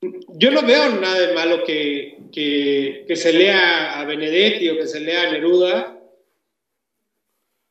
yo 0.00 0.50
no 0.50 0.62
veo 0.62 0.88
nada 0.96 1.20
de 1.20 1.34
malo 1.34 1.64
que, 1.64 2.18
que, 2.32 3.04
que, 3.06 3.14
se 3.14 3.34
lea 3.34 4.00
a 4.00 4.06
Benedetti 4.06 4.70
o 4.70 4.76
que 4.78 4.86
se 4.86 5.00
lea 5.00 5.28
a 5.28 5.32
Neruda. 5.32 6.02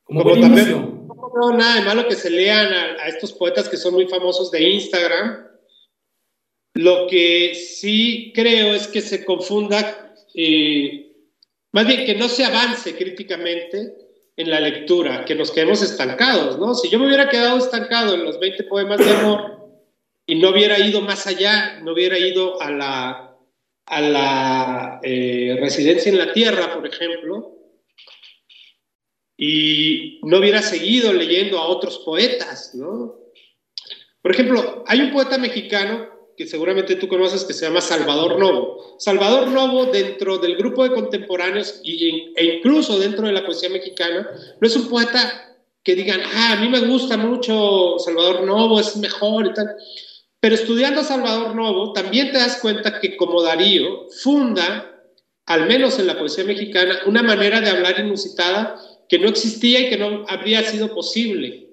Como, 0.04 0.24
también 0.40 1.08
no 1.08 1.32
veo 1.34 1.58
nada 1.58 1.80
de 1.80 1.82
malo 1.82 2.08
que 2.08 2.16
se 2.16 2.30
lean 2.30 2.72
a, 2.72 3.04
a 3.04 3.08
estos 3.08 3.34
poetas 3.34 3.68
que 3.68 3.78
son 3.78 3.96
muy 3.96 4.08
famosos 4.08 4.52
de 4.52 4.70
Instagram 4.70 5.49
lo 6.80 7.08
que 7.08 7.56
sí 7.56 8.32
creo 8.34 8.74
es 8.74 8.88
que 8.88 9.02
se 9.02 9.26
confunda, 9.26 10.16
eh, 10.34 11.12
más 11.74 11.86
bien 11.86 12.06
que 12.06 12.16
no 12.16 12.30
se 12.30 12.46
avance 12.46 12.96
críticamente 12.96 13.96
en 14.38 14.50
la 14.50 14.62
lectura, 14.62 15.26
que 15.26 15.36
nos 15.36 15.52
quedemos 15.52 15.82
estancados, 15.82 16.58
¿no? 16.58 16.74
Si 16.74 16.88
yo 16.90 16.98
me 16.98 17.08
hubiera 17.08 17.28
quedado 17.28 17.58
estancado 17.58 18.14
en 18.14 18.24
los 18.24 18.40
20 18.40 18.64
poemas 18.64 19.00
de 19.00 19.12
amor 19.12 19.60
y 20.26 20.36
no 20.36 20.52
hubiera 20.52 20.80
ido 20.80 21.02
más 21.02 21.28
allá, 21.28 21.82
no 21.82 21.92
hubiera 21.92 22.18
ido 22.18 22.62
a 22.62 22.72
la, 22.72 23.38
a 23.86 24.02
la 24.02 25.00
eh, 25.04 25.58
residencia 25.60 26.10
en 26.10 26.18
la 26.18 26.32
tierra, 26.32 26.74
por 26.74 26.88
ejemplo, 26.88 27.58
y 29.36 30.22
no 30.24 30.38
hubiera 30.38 30.62
seguido 30.62 31.12
leyendo 31.12 31.60
a 31.60 31.68
otros 31.68 32.00
poetas, 32.06 32.74
¿no? 32.74 33.20
Por 34.22 34.32
ejemplo, 34.32 34.86
hay 34.88 35.02
un 35.02 35.12
poeta 35.12 35.38
mexicano 35.38 36.19
que 36.40 36.48
seguramente 36.48 36.96
tú 36.96 37.10
conoces 37.10 37.44
que 37.44 37.54
se 37.54 37.66
llama 37.66 37.82
Salvador 37.82 38.40
Novo. 38.40 38.96
Salvador 38.98 39.50
Novo 39.50 39.88
dentro 39.88 40.38
del 40.38 40.56
grupo 40.56 40.86
de 40.86 40.94
contemporáneos 40.94 41.82
e 41.84 42.56
incluso 42.56 42.98
dentro 42.98 43.28
de 43.28 43.34
la 43.34 43.46
poesía 43.46 43.70
mexicana 43.70 44.26
no 44.58 44.66
es 44.66 44.74
un 44.78 44.88
poeta 44.88 45.58
que 45.84 45.96
digan, 45.96 46.22
ah, 46.34 46.54
a 46.54 46.62
mí 46.62 46.70
me 46.70 46.80
gusta 46.80 47.18
mucho 47.18 48.00
Salvador 48.00 48.46
Novo, 48.46 48.80
es 48.80 48.96
mejor 48.96 49.48
y 49.48 49.54
tal. 49.54 49.76
Pero 50.40 50.56
estudiando 50.56 51.02
a 51.02 51.04
Salvador 51.04 51.54
Novo 51.54 51.92
también 51.92 52.32
te 52.32 52.38
das 52.38 52.62
cuenta 52.62 53.02
que 53.02 53.18
como 53.18 53.44
Darío 53.44 54.08
funda, 54.24 54.98
al 55.46 55.68
menos 55.68 56.00
en 56.00 56.08
la 56.08 56.18
poesía 56.18 56.46
mexicana, 56.46 57.02
una 57.06 57.22
manera 57.22 57.60
de 57.60 57.70
hablar 57.70 58.00
inusitada 58.00 58.80
que 59.10 59.20
no 59.20 59.28
existía 59.28 59.82
y 59.82 59.90
que 59.90 59.98
no 59.98 60.24
habría 60.30 60.64
sido 60.64 60.96
posible. 60.96 61.68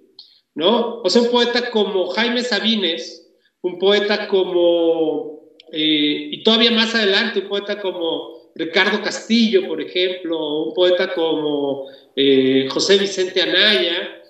¿no? 0.57 1.03
O 1.03 1.11
sea, 1.11 1.23
un 1.23 1.31
poeta 1.31 1.71
como 1.71 2.09
Jaime 2.09 2.43
Sabines, 2.43 3.26
un 3.67 3.81
poeta 3.81 4.29
como, 4.29 5.41
eh, 5.73 6.29
y 6.31 6.43
todavía 6.45 6.71
más 6.71 6.95
adelante, 6.95 7.41
un 7.41 7.49
poeta 7.49 7.81
como 7.81 8.53
Ricardo 8.55 9.03
Castillo, 9.03 9.67
por 9.67 9.81
ejemplo, 9.81 10.63
un 10.63 10.73
poeta 10.73 11.13
como 11.13 11.89
eh, 12.15 12.69
José 12.71 12.97
Vicente 12.97 13.43
Anaya, 13.43 14.23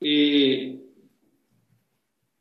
eh, 0.00 0.76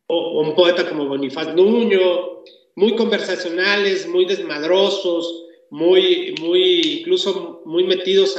o, 0.08 0.42
un 0.42 0.56
poeta 0.56 0.90
como 0.90 1.06
Bonifaz 1.06 1.54
Nuño, 1.54 2.42
muy 2.76 2.96
conversacionales, 2.96 4.08
muy 4.08 4.26
desmadrosos, 4.26 5.46
muy, 5.70 6.34
muy 6.42 7.00
incluso 7.00 7.62
muy 7.66 7.84
metidos 7.84 8.38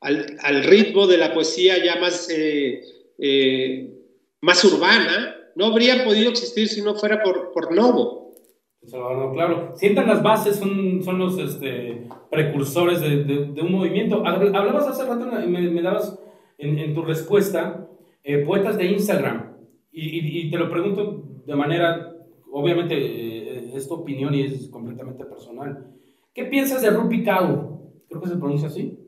al, 0.00 0.64
ritmo 0.64 1.06
de 1.06 1.18
la 1.18 1.34
poesía 1.34 1.84
ya 1.84 1.96
más, 1.96 2.26
más 4.40 4.64
urbana, 4.64 5.39
no 5.60 5.66
habrían 5.66 6.04
podido 6.04 6.30
existir 6.30 6.68
si 6.68 6.80
no 6.80 6.94
fuera 6.94 7.22
por, 7.22 7.52
por 7.52 7.74
Novo. 7.74 8.32
claro. 9.34 9.74
Sientan 9.76 10.06
las 10.06 10.22
bases, 10.22 10.56
son, 10.56 11.02
son 11.04 11.18
los 11.18 11.38
este, 11.38 12.08
precursores 12.30 13.02
de, 13.02 13.24
de, 13.24 13.60
un 13.60 13.72
movimiento. 13.72 14.24
Hablabas 14.24 14.88
hace 14.88 15.04
rato, 15.04 15.26
me, 15.26 15.70
me 15.70 15.82
dabas 15.82 16.18
en, 16.56 16.78
en, 16.78 16.94
tu 16.94 17.02
respuesta, 17.02 17.86
eh, 18.24 18.38
poetas 18.38 18.78
de 18.78 18.86
Instagram. 18.86 19.54
Y, 19.92 20.46
y, 20.46 20.50
te 20.50 20.56
lo 20.56 20.70
pregunto 20.70 21.24
de 21.44 21.54
manera, 21.54 22.10
obviamente, 22.50 22.94
eh, 22.96 23.72
es 23.74 23.86
tu 23.86 23.96
opinión 23.96 24.34
y 24.34 24.42
es 24.44 24.66
completamente 24.68 25.26
personal. 25.26 25.92
¿Qué 26.32 26.44
piensas 26.44 26.80
de 26.80 26.88
Rupi 26.88 27.22
Kaur? 27.22 27.80
Creo 28.08 28.22
que 28.22 28.28
se 28.28 28.36
pronuncia 28.36 28.68
así. 28.68 28.98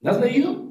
¿La 0.00 0.10
has 0.10 0.20
leído? 0.20 0.70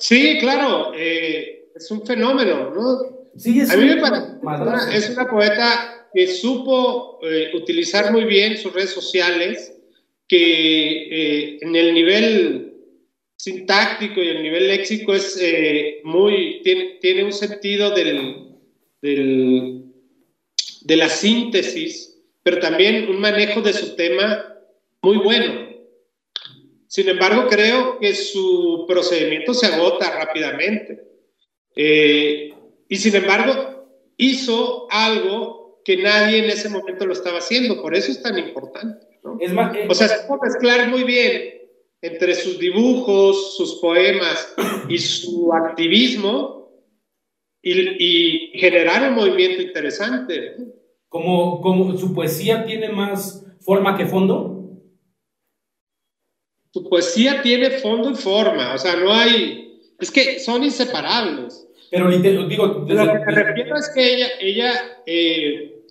Sí, 0.00 0.38
claro. 0.40 0.92
Eh, 0.96 1.68
es 1.76 1.88
un 1.92 2.04
fenómeno, 2.04 2.70
¿no? 2.74 3.23
A 3.70 3.76
mí 3.76 3.84
me 3.84 3.96
parece 3.96 4.96
es 4.96 5.10
una 5.10 5.28
poeta 5.28 6.08
que 6.12 6.26
supo 6.28 7.18
eh, 7.22 7.50
utilizar 7.54 8.12
muy 8.12 8.24
bien 8.24 8.56
sus 8.56 8.72
redes 8.72 8.90
sociales, 8.90 9.76
que 10.28 10.36
eh, 10.36 11.58
en 11.60 11.74
el 11.74 11.92
nivel 11.92 12.74
sintáctico 13.36 14.22
y 14.22 14.28
el 14.28 14.42
nivel 14.42 14.68
léxico 14.68 15.14
es 15.14 15.38
eh, 15.40 16.00
muy, 16.04 16.60
tiene, 16.62 16.98
tiene, 17.00 17.24
un 17.24 17.32
sentido 17.32 17.90
del, 17.90 18.48
del, 19.02 19.84
de 20.82 20.96
la 20.96 21.08
síntesis 21.08 22.14
pero 22.44 22.60
también 22.60 23.08
un 23.08 23.18
manejo 23.18 23.62
de 23.62 23.72
su 23.72 23.96
tema 23.96 24.54
muy 25.00 25.16
bueno. 25.16 25.66
Sin 26.86 27.08
embargo, 27.08 27.48
creo 27.48 27.98
que 27.98 28.14
su 28.14 28.84
procedimiento 28.86 29.54
se 29.54 29.66
agota 29.66 30.14
rápidamente. 30.14 31.02
Eh, 31.74 32.53
y 32.88 32.96
sin 32.96 33.14
embargo, 33.14 33.86
hizo 34.16 34.86
algo 34.90 35.80
que 35.84 35.96
nadie 35.98 36.44
en 36.44 36.50
ese 36.50 36.68
momento 36.68 37.06
lo 37.06 37.12
estaba 37.12 37.38
haciendo. 37.38 37.80
Por 37.82 37.94
eso 37.94 38.10
es 38.10 38.22
tan 38.22 38.38
importante. 38.38 39.06
Es 39.40 39.52
más, 39.52 39.74
eh, 39.76 39.86
o 39.88 39.94
sea, 39.94 40.08
se 40.08 40.26
puede 40.26 40.40
mezclar 40.42 40.88
muy 40.88 41.04
bien 41.04 41.54
entre 42.00 42.34
sus 42.34 42.58
dibujos, 42.58 43.56
sus 43.56 43.76
poemas 43.76 44.54
y 44.88 44.98
su 44.98 45.52
activismo 45.52 46.68
y, 47.62 48.50
generar 48.58 49.10
un 49.10 49.16
movimiento 49.16 49.62
interesante. 49.62 50.56
Como, 51.08 51.60
como 51.60 51.96
su 51.96 52.12
poesía 52.12 52.64
tiene 52.64 52.88
más 52.88 53.46
forma 53.60 53.96
que 53.96 54.06
fondo. 54.06 54.54
Su 56.72 56.88
poesía 56.88 57.40
tiene 57.40 57.70
fondo 57.70 58.10
y 58.10 58.16
forma, 58.16 58.74
o 58.74 58.78
sea, 58.78 58.96
no 58.96 59.12
hay, 59.12 59.80
es 60.00 60.10
que 60.10 60.40
son 60.40 60.64
inseparables. 60.64 61.64
Pero 61.94 62.08
digo, 62.48 62.66
lo 62.66 62.86
que 62.86 62.92
me 62.92 63.32
refiero 63.32 63.76
es 63.76 63.88
que 63.90 64.14
ella, 64.14 64.26
ella 64.40 65.02
eh, 65.06 65.84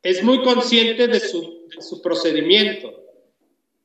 es 0.00 0.22
muy 0.22 0.44
consciente 0.44 1.08
de 1.08 1.18
su, 1.18 1.66
de 1.74 1.82
su 1.82 2.00
procedimiento. 2.00 2.94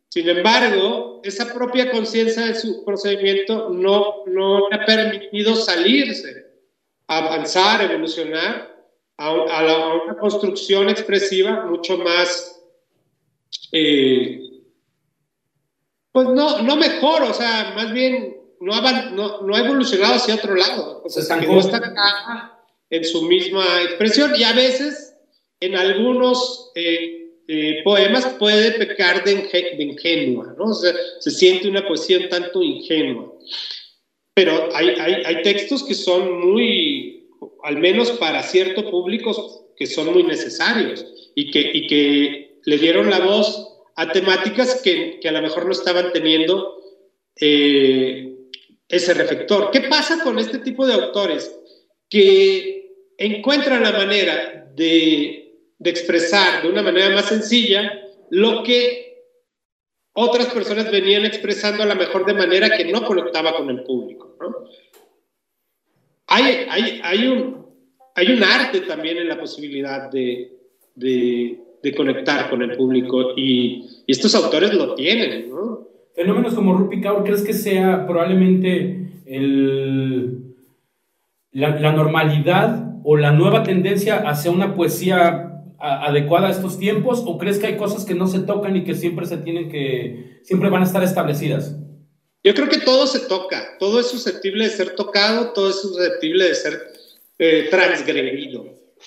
Sin 0.09 0.29
embargo, 0.29 1.19
esa 1.23 1.51
propia 1.51 1.89
conciencia 1.89 2.45
de 2.45 2.53
su 2.53 2.85
procedimiento 2.85 3.69
no, 3.69 4.25
no 4.27 4.69
le 4.69 4.75
ha 4.75 4.85
permitido 4.85 5.55
salirse, 5.55 6.51
avanzar, 7.07 7.81
evolucionar 7.81 8.71
a, 9.17 9.31
una 10.03 10.17
construcción 10.19 10.87
expresiva 10.87 11.65
mucho 11.65 11.97
más, 11.97 12.61
eh, 13.71 14.39
pues 16.11 16.27
no, 16.27 16.61
no 16.61 16.75
mejor, 16.75 17.23
o 17.23 17.33
sea, 17.33 17.73
más 17.75 17.91
bien 17.91 18.40
no 18.61 18.73
ha, 18.73 19.09
no, 19.11 19.55
ha 19.55 19.59
evolucionado 19.59 20.15
hacia 20.15 20.35
otro 20.35 20.55
lado, 20.55 21.01
o 21.03 21.09
sea, 21.09 21.39
que 21.39 21.47
no 21.47 21.59
está 21.59 22.59
en 22.89 23.03
su 23.05 23.23
misma 23.23 23.81
expresión 23.83 24.33
y 24.35 24.43
a 24.43 24.53
veces 24.53 25.15
en 25.59 25.75
algunos... 25.75 26.71
Eh, 26.75 27.17
eh, 27.53 27.81
poemas 27.83 28.25
puede 28.39 28.71
pecar 28.71 29.25
de, 29.25 29.33
ingenua, 29.77 30.55
¿no? 30.57 30.65
O 30.65 30.73
sea, 30.73 30.93
se 31.19 31.31
siente 31.31 31.67
una 31.67 31.85
poesía 31.85 32.19
un 32.19 32.29
tanto 32.29 32.63
ingenua. 32.63 33.33
Pero 34.33 34.69
hay, 34.73 34.89
hay, 34.91 35.15
hay, 35.25 35.41
textos 35.41 35.83
que 35.83 35.93
son 35.93 36.39
muy, 36.39 37.27
al 37.63 37.77
menos 37.77 38.11
para 38.11 38.41
cierto 38.43 38.89
público, 38.89 39.73
que 39.75 39.85
son 39.85 40.13
muy 40.13 40.23
necesarios 40.23 41.05
y 41.35 41.51
que, 41.51 41.71
y 41.73 41.87
que 41.87 42.59
le 42.63 42.77
dieron 42.77 43.09
la 43.09 43.19
voz 43.19 43.79
a 43.95 44.11
temáticas 44.13 44.81
que, 44.81 45.19
que 45.19 45.27
a 45.27 45.33
lo 45.33 45.41
mejor 45.41 45.65
no 45.65 45.73
estaban 45.73 46.13
teniendo 46.13 46.77
eh, 47.35 48.30
ese 48.91 49.13
reflector. 49.13 49.71
¿Qué 49.71 49.81
pasa 49.81 50.23
con 50.23 50.37
este 50.39 50.59
tipo 50.59 50.85
de 50.85 50.93
autores? 50.93 51.55
Que 52.09 53.13
encuentran 53.17 53.83
la 53.83 53.91
manera 53.91 54.69
de 54.75 55.41
de 55.81 55.89
expresar 55.89 56.61
de 56.61 56.69
una 56.69 56.83
manera 56.83 57.09
más 57.09 57.25
sencilla 57.25 57.91
lo 58.29 58.61
que 58.61 59.25
otras 60.13 60.53
personas 60.53 60.91
venían 60.91 61.25
expresando 61.25 61.81
a 61.81 61.87
lo 61.87 61.95
mejor 61.95 62.23
de 62.23 62.35
manera 62.35 62.77
que 62.77 62.85
no 62.85 63.03
conectaba 63.03 63.57
con 63.57 63.67
el 63.67 63.83
público. 63.83 64.37
Hay, 66.27 66.67
hay, 66.69 67.01
hay, 67.03 67.27
un, 67.27 67.65
hay 68.13 68.31
un 68.31 68.43
arte 68.43 68.81
también 68.81 69.17
en 69.17 69.27
la 69.27 69.39
posibilidad 69.39 70.11
de, 70.11 70.51
de, 70.93 71.95
conectar 71.95 72.47
con 72.51 72.61
el 72.61 72.77
público 72.77 73.33
y, 73.35 74.03
estos 74.05 74.35
autores 74.35 74.73
lo 74.75 74.93
tienen. 74.93 75.49
¿no? 75.49 75.87
Fenómenos 76.15 76.53
como 76.53 76.77
Rupi 76.77 77.01
Kaur, 77.01 77.23
¿crees 77.23 77.43
que 77.43 77.53
sea 77.53 78.05
probablemente 78.05 79.21
el, 79.25 80.55
la, 81.51 81.79
la 81.79 81.93
normalidad 81.93 82.99
o 83.03 83.17
la 83.17 83.31
nueva 83.31 83.63
tendencia 83.63 84.17
hacia 84.29 84.51
una 84.51 84.75
poesía 84.75 85.51
adecuada 85.81 86.47
a 86.47 86.51
estos 86.51 86.77
tiempos 86.77 87.23
o 87.25 87.37
crees 87.37 87.57
que 87.57 87.67
hay 87.67 87.77
cosas 87.77 88.05
que 88.05 88.13
no 88.13 88.27
se 88.27 88.39
tocan 88.39 88.75
y 88.75 88.83
que 88.83 88.93
siempre 88.93 89.25
se 89.25 89.37
tienen 89.37 89.69
que, 89.69 90.39
siempre 90.43 90.69
van 90.69 90.83
a 90.83 90.85
estar 90.85 91.03
establecidas? 91.03 91.75
Yo 92.43 92.53
creo 92.53 92.69
que 92.69 92.79
todo 92.79 93.05
se 93.07 93.21
toca, 93.21 93.77
todo 93.79 93.99
es 93.99 94.07
susceptible 94.07 94.65
de 94.65 94.69
ser 94.71 94.95
tocado, 94.95 95.53
todo 95.53 95.69
es 95.69 95.81
susceptible 95.81 96.45
de 96.45 96.55
ser 96.55 96.79
eh, 97.37 97.67
transgredido, 97.69 98.65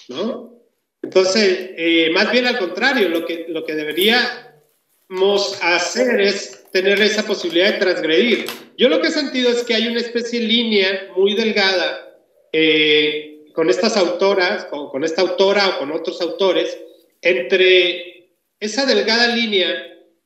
¿no? 0.09 0.55
Entonces, 1.02 1.70
eh, 1.76 2.11
más 2.12 2.30
bien 2.32 2.46
al 2.46 2.59
contrario, 2.59 3.09
lo 3.09 3.26
que, 3.26 3.46
lo 3.48 3.64
que 3.64 3.74
deberíamos 3.74 5.59
hacer 5.62 6.20
es 6.20 6.63
tener 6.75 7.01
esa 7.03 7.25
posibilidad 7.25 7.72
de 7.72 7.79
transgredir. 7.79 8.47
Yo 8.77 8.89
lo 8.89 9.01
que 9.01 9.07
he 9.07 9.12
sentido 9.12 9.49
es 9.49 9.62
que 9.62 9.77
hay 9.77 9.87
una 9.87 10.01
especie 10.01 10.41
de 10.41 10.47
línea 10.47 11.12
muy 11.16 11.35
delgada 11.35 12.18
eh, 12.51 13.45
con 13.55 13.70
estas 13.70 13.97
autoras, 13.97 14.66
o 14.72 14.91
con 14.91 15.05
esta 15.05 15.22
autora 15.22 15.68
o 15.68 15.79
con 15.79 15.93
otros 15.93 16.20
autores, 16.20 16.77
entre 17.22 18.33
esa 18.59 18.87
delgada 18.87 19.29
línea 19.37 19.68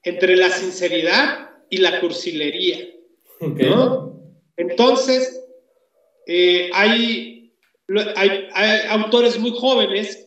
entre 0.03 0.37
la 0.37 0.49
sinceridad 0.49 1.51
y 1.69 1.77
la 1.77 2.01
cursilería. 2.01 2.79
Entonces, 4.57 5.45
eh, 6.27 6.71
hay, 6.73 7.53
hay, 8.17 8.49
autores 8.89 9.39
muy 9.39 9.51
jóvenes 9.51 10.27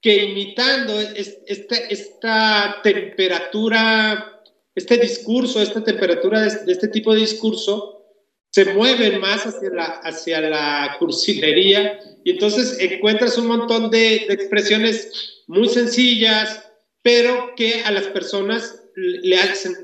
que 0.00 0.26
imitando 0.26 1.00
este, 1.00 1.92
esta 1.92 2.82
temperatura, 2.84 4.35
este 4.76 4.98
discurso, 4.98 5.60
esta 5.60 5.82
temperatura 5.82 6.42
de, 6.42 6.70
este 6.70 6.88
tipo 6.88 7.14
de 7.14 7.20
discurso, 7.20 8.04
se 8.50 8.74
mueven 8.74 9.20
más 9.20 9.44
hacia 9.46 9.70
la, 9.70 9.84
hacia 9.84 10.40
la 10.40 10.96
cursilería 10.98 11.98
y 12.24 12.30
entonces 12.32 12.78
encuentras 12.78 13.36
un 13.38 13.48
montón 13.48 13.90
de, 13.90 14.14
expresiones 14.28 15.42
muy 15.46 15.68
sencillas, 15.68 16.70
pero 17.02 17.54
que 17.56 17.82
a 17.84 17.90
las 17.90 18.04
personas 18.08 18.82
le 18.94 19.36
hacen, 19.36 19.74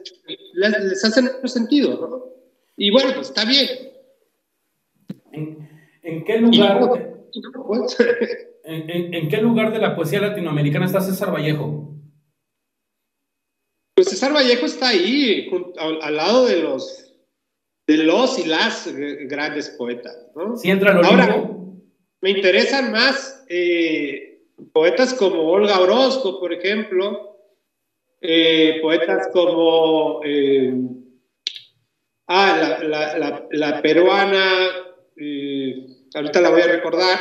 les, 0.55 1.05
hacen 1.05 1.31
sentido, 1.45 1.99
¿no? 2.01 2.25
Y 2.77 2.91
bueno, 2.91 3.13
pues 3.15 3.29
está 3.29 3.45
bien. 3.45 3.69
¿En, 6.03 6.25
qué 6.25 6.39
lugar... 6.39 6.81
Pues. 7.67 7.97
¿En, 8.65 9.29
qué 9.29 9.37
lugar 9.39 9.73
de 9.73 9.79
la 9.79 9.97
poesía 9.97 10.21
latinoamericana 10.21 10.87
está 10.87 11.01
César 11.01 11.33
Vallejo? 11.33 11.93
Pues 13.95 14.09
César 14.09 14.35
Vallejo 14.35 14.65
está 14.65 14.89
ahí, 14.89 15.51
al, 15.79 16.17
lado 16.17 16.47
de 16.47 16.63
los, 16.63 17.13
de 17.87 17.99
los 17.99 18.39
y 18.39 18.45
las 18.45 18.89
grandes 18.93 19.69
poetas, 19.71 20.17
¿no? 20.35 20.57
Sí 20.57 20.71
entra 20.71 20.93
Ahora, 20.93 21.47
me 22.23 22.31
interesan 22.31 22.91
más 22.91 23.45
eh, 23.49 24.41
poetas 24.73 25.13
como 25.13 25.43
Olga 25.43 25.79
Orozco, 25.79 26.41
por 26.41 26.55
ejemplo, 26.55 27.37
eh, 28.23 28.79
poetas 28.81 29.29
como 29.31 30.21
eh, 30.25 30.73
ah, 32.29 32.79
la, 33.51 33.83
peruana, 33.83 34.69
ahorita 36.15 36.41
la 36.41 36.51
voy 36.51 36.63
a 36.63 36.67
recordar, 36.67 37.19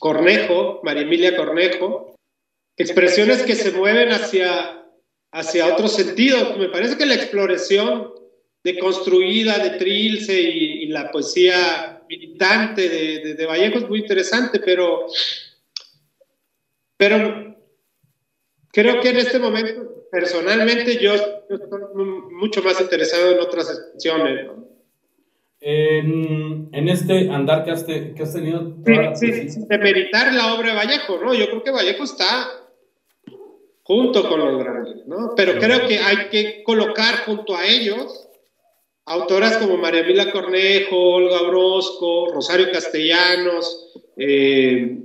Cornejo, 0.00 0.80
María 0.82 1.02
Emilia 1.02 1.36
Cornejo, 1.36 2.16
expresiones 2.82 3.42
que 3.42 3.54
se 3.54 3.72
mueven 3.72 4.10
hacia, 4.10 4.84
hacia 5.32 5.66
otro 5.66 5.88
sentido. 5.88 6.56
Me 6.56 6.68
parece 6.68 6.96
que 6.96 7.06
la 7.06 7.14
exploración 7.14 8.12
deconstruida 8.62 9.58
de 9.58 9.70
Trilce 9.70 10.40
y 10.40 10.86
la 10.86 11.10
poesía 11.10 12.02
militante 12.08 12.88
de, 12.88 13.34
de, 13.34 13.46
Vallejo 13.46 13.78
es 13.78 13.88
muy 13.88 14.00
interesante, 14.00 14.58
pero, 14.58 15.06
pero 16.96 17.56
creo 18.72 19.00
que 19.00 19.10
en 19.10 19.16
este 19.16 19.38
momento, 19.38 20.06
personalmente, 20.10 20.98
yo, 20.98 21.14
estoy 21.14 21.58
mucho 22.32 22.62
más 22.62 22.80
interesado 22.80 23.30
en 23.30 23.40
otras 23.40 23.70
expresiones. 23.70 24.50
En, 25.60 26.88
este 26.88 27.30
andar 27.30 27.64
que 27.64 27.70
has, 27.70 27.84
que 27.84 28.14
has 28.20 28.32
tenido... 28.32 28.74
Sí, 29.14 29.48
sí, 29.50 29.60
de 29.68 29.78
meditar 29.78 30.32
la 30.32 30.54
obra 30.54 30.70
de 30.70 30.76
Vallejo, 30.76 31.20
¿no? 31.22 31.32
Yo 31.32 31.46
creo 31.46 31.62
que 31.62 31.70
Vallejo 31.70 32.02
está 32.02 32.48
junto 33.90 34.28
con 34.28 34.38
los 34.38 34.56
grandes, 34.62 35.04
¿no? 35.08 35.32
Pero 35.34 35.58
creo 35.58 35.88
que 35.88 35.98
hay 35.98 36.28
que 36.30 36.62
colocar 36.62 37.24
junto 37.26 37.56
a 37.56 37.66
ellos 37.66 38.28
autoras 39.04 39.56
como 39.56 39.78
María 39.78 40.04
Mila 40.04 40.30
Cornejo, 40.30 40.96
Olga 40.96 41.42
Brosco, 41.48 42.30
Rosario 42.32 42.70
Castellanos, 42.70 43.92
eh, 44.16 44.96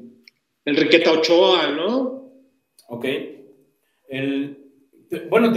Enriqueta 0.66 1.14
Ochoa, 1.14 1.72
¿no? 1.72 2.30
Ok. 2.90 3.06
bueno, 5.32 5.52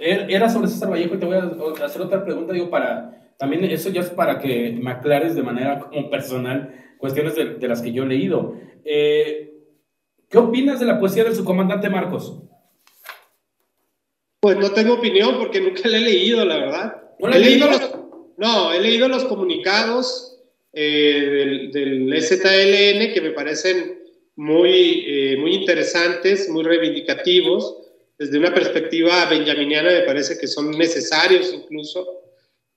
er, 0.00 0.26
era 0.30 0.48
sobre 0.48 0.68
César 0.68 0.90
Vallejo 0.90 1.16
y 1.16 1.18
te 1.18 1.26
voy 1.26 1.36
a 1.36 1.84
hacer 1.84 2.00
otra 2.00 2.24
pregunta, 2.24 2.54
digo, 2.54 2.70
para, 2.70 3.34
también 3.38 3.64
eso 3.64 3.90
ya 3.90 4.00
es 4.00 4.08
para 4.08 4.38
que 4.38 4.72
me 4.80 4.92
aclares 4.92 5.34
de 5.34 5.42
manera 5.42 5.78
como 5.78 6.08
personal 6.08 6.74
cuestiones 6.96 7.34
de, 7.34 7.68
las 7.68 7.82
que 7.82 7.92
yo 7.92 8.04
he 8.04 8.06
leído. 8.06 8.54
Eh, 8.82 9.52
¿Qué 10.30 10.38
opinas 10.38 10.80
de 10.80 10.86
la 10.86 10.98
poesía 10.98 11.22
del 11.22 11.34
subcomandante 11.34 11.90
Marcos? 11.90 12.45
Pues 14.40 14.56
no 14.56 14.70
tengo 14.72 14.94
opinión 14.94 15.38
porque 15.38 15.60
nunca 15.60 15.88
la 15.88 15.98
he 15.98 16.02
leído, 16.02 16.44
la 16.44 16.56
verdad. 16.58 17.02
¿No 17.18 17.32
he 17.32 17.38
leído? 17.38 17.70
Los, 17.70 17.90
no, 18.36 18.72
he 18.72 18.80
leído 18.80 19.08
los 19.08 19.24
comunicados 19.24 20.38
eh, 20.72 21.70
del, 21.72 22.08
del, 22.08 22.22
ZLN 22.22 23.12
que 23.14 23.20
me 23.22 23.30
parecen 23.30 24.02
muy, 24.36 25.04
eh, 25.06 25.36
muy 25.38 25.54
interesantes, 25.54 26.48
muy 26.48 26.62
reivindicativos. 26.62 27.78
Desde 28.18 28.38
una 28.38 28.54
perspectiva 28.54 29.26
benjaminiana 29.26 29.90
me 29.90 30.02
parece 30.02 30.38
que 30.38 30.46
son 30.46 30.70
necesarios 30.70 31.52
incluso, 31.52 32.06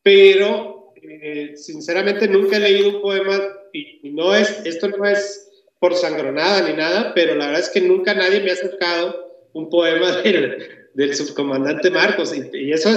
pero 0.01 0.93
eh, 1.01 1.53
sinceramente 1.55 2.27
nunca 2.27 2.57
he 2.57 2.61
leído 2.61 2.89
un 2.89 3.01
poema 3.01 3.39
y, 3.71 4.09
no 4.11 4.35
es, 4.35 4.65
esto 4.65 4.87
no 4.89 5.05
es 5.05 5.49
por 5.79 5.95
sangronada 5.95 6.67
ni 6.67 6.75
nada, 6.75 7.13
pero 7.13 7.35
la 7.35 7.47
verdad 7.47 7.61
es 7.61 7.69
que 7.69 7.81
nunca 7.81 8.13
nadie 8.13 8.41
me 8.41 8.49
ha 8.49 8.53
acercado 8.53 9.47
un 9.53 9.69
poema 9.69 10.17
del, 10.23 10.78
del 10.99 11.15
subcomandante 11.15 11.89
Marcos 11.91 12.35
y, 12.35 12.71
eso 12.73 12.89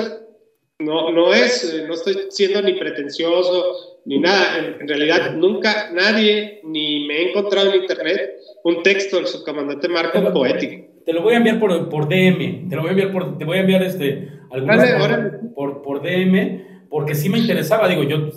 no, 0.81 1.13
no 1.13 1.33
es, 1.33 1.85
no 1.87 1.95
estoy 1.95 2.17
siendo 2.31 2.61
ni 2.61 2.73
pretencioso 2.73 4.01
ni 4.05 4.19
nada, 4.19 4.59
en, 4.81 4.89
realidad 4.89 5.35
nunca 5.37 5.91
nadie 5.93 6.61
ni 6.65 7.07
me 7.07 7.19
he 7.19 7.31
encontrado 7.31 7.73
en 7.73 7.83
internet 7.83 8.33
un 8.65 8.83
texto 8.83 9.19
del 9.19 9.29
subcomandante 9.29 9.89
Marcos 9.89 10.21
poético. 10.33 10.85
Te 11.07 11.13
lo 11.13 11.23
voy 11.23 11.35
a 11.35 11.37
enviar 11.37 11.61
por, 11.61 11.89
por 11.89 12.09
DM, 12.09 12.69
te 12.69 12.75
lo 12.75 12.83
voy 12.83 12.89
a 12.89 12.93
enviar 12.93 13.13
por, 13.13 13.39
te 13.39 13.45
voy 13.45 13.59
a 13.59 13.61
enviar 13.61 13.85
este, 13.85 14.29
por, 15.55 15.83
por 15.83 16.03
DM, 16.03 16.89
porque 16.91 17.15
sí 17.15 17.29
me 17.29 17.39
interesaba, 17.39 17.87
digo, 17.87 18.03
yo 18.03 18.31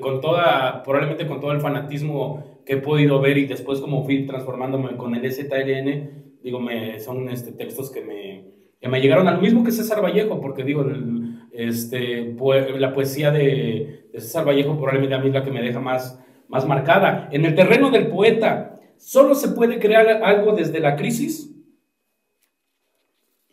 con 0.00 0.20
toda, 0.20 0.82
probablemente 0.82 1.28
con 1.28 1.40
todo 1.40 1.52
el 1.52 1.60
fanatismo 1.60 2.60
que 2.66 2.74
he 2.74 2.78
podido 2.78 3.20
ver 3.20 3.38
y 3.38 3.46
después 3.46 3.78
como 3.78 4.04
fui 4.04 4.26
transformándome 4.26 4.96
con 4.96 5.14
el 5.14 5.32
ZLN, 5.32 6.40
digo, 6.42 6.58
me, 6.58 6.98
son 6.98 7.28
este, 7.28 7.52
textos 7.52 7.90
que 7.90 8.00
me, 8.00 8.31
me 8.88 9.00
llegaron 9.00 9.28
al 9.28 9.40
mismo 9.40 9.62
que 9.64 9.70
César 9.70 10.02
Vallejo, 10.02 10.40
porque 10.40 10.64
digo, 10.64 10.84
este, 11.52 12.34
la 12.78 12.92
poesía 12.92 13.30
de, 13.30 14.08
César 14.14 14.46
Vallejo 14.46 14.76
probablemente 14.76 15.14
a 15.14 15.18
mí 15.18 15.28
es 15.28 15.34
la 15.34 15.44
que 15.44 15.50
me 15.50 15.62
deja 15.62 15.80
más, 15.80 16.18
más 16.48 16.66
marcada. 16.66 17.28
En 17.32 17.44
el 17.44 17.54
terreno 17.54 17.90
del 17.90 18.08
poeta, 18.08 18.80
¿solo 18.96 19.34
se 19.34 19.48
puede 19.48 19.78
crear 19.78 20.22
algo 20.22 20.52
desde 20.52 20.80
la 20.80 20.96
crisis? 20.96 21.50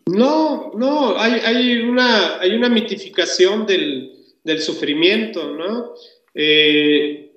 No, 0.07 0.71
no, 0.75 1.17
hay, 1.19 1.33
hay, 1.45 1.81
una, 1.81 2.39
hay 2.39 2.55
una 2.55 2.69
mitificación 2.69 3.67
del, 3.67 4.11
del 4.43 4.59
sufrimiento, 4.59 5.53
¿no? 5.53 5.93
Eh, 6.33 7.31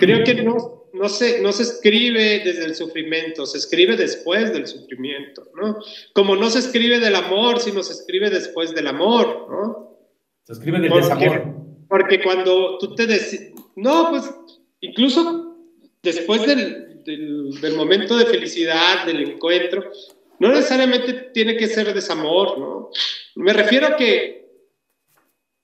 creo 0.00 0.24
que 0.24 0.42
no, 0.42 0.77
no, 0.92 1.08
se, 1.08 1.40
no 1.40 1.52
se 1.52 1.62
escribe 1.62 2.40
desde 2.44 2.64
el 2.64 2.74
sufrimiento, 2.74 3.46
se 3.46 3.58
escribe 3.58 3.96
después 3.96 4.52
del 4.52 4.66
sufrimiento, 4.66 5.48
¿no? 5.54 5.78
Como 6.12 6.36
no 6.36 6.50
se 6.50 6.60
escribe 6.60 6.98
del 6.98 7.14
amor, 7.14 7.60
sino 7.60 7.82
se 7.82 7.92
escribe 7.92 8.30
después 8.30 8.74
del 8.74 8.86
amor, 8.86 9.46
¿no? 9.50 9.98
Se 10.44 10.54
escribe 10.54 10.80
del 10.80 10.92
desamor. 10.92 11.54
Porque 11.88 12.22
cuando 12.22 12.78
tú 12.78 12.94
te 12.94 13.06
decís, 13.06 13.52
no, 13.76 14.10
pues 14.10 14.30
incluso 14.80 15.56
después 16.02 16.46
del, 16.46 17.02
del, 17.04 17.60
del 17.60 17.74
momento 17.74 18.16
de 18.16 18.26
felicidad, 18.26 19.06
del 19.06 19.22
encuentro, 19.22 19.90
no 20.38 20.48
necesariamente 20.48 21.30
tiene 21.32 21.56
que 21.56 21.66
ser 21.66 21.92
desamor, 21.92 22.58
¿no? 22.58 22.90
Me 23.34 23.52
refiero 23.52 23.88
a 23.88 23.96
que, 23.96 24.37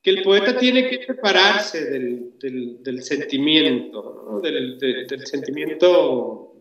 que 0.05 0.11
el 0.11 0.22
poeta 0.22 0.59
tiene 0.59 0.86
que 0.86 0.98
prepararse 0.98 1.86
del, 1.86 2.34
del, 2.38 3.02
sentimiento, 3.02 4.26
¿no? 4.28 4.40
del, 4.42 4.78
del, 4.78 5.26
sentimiento 5.26 6.52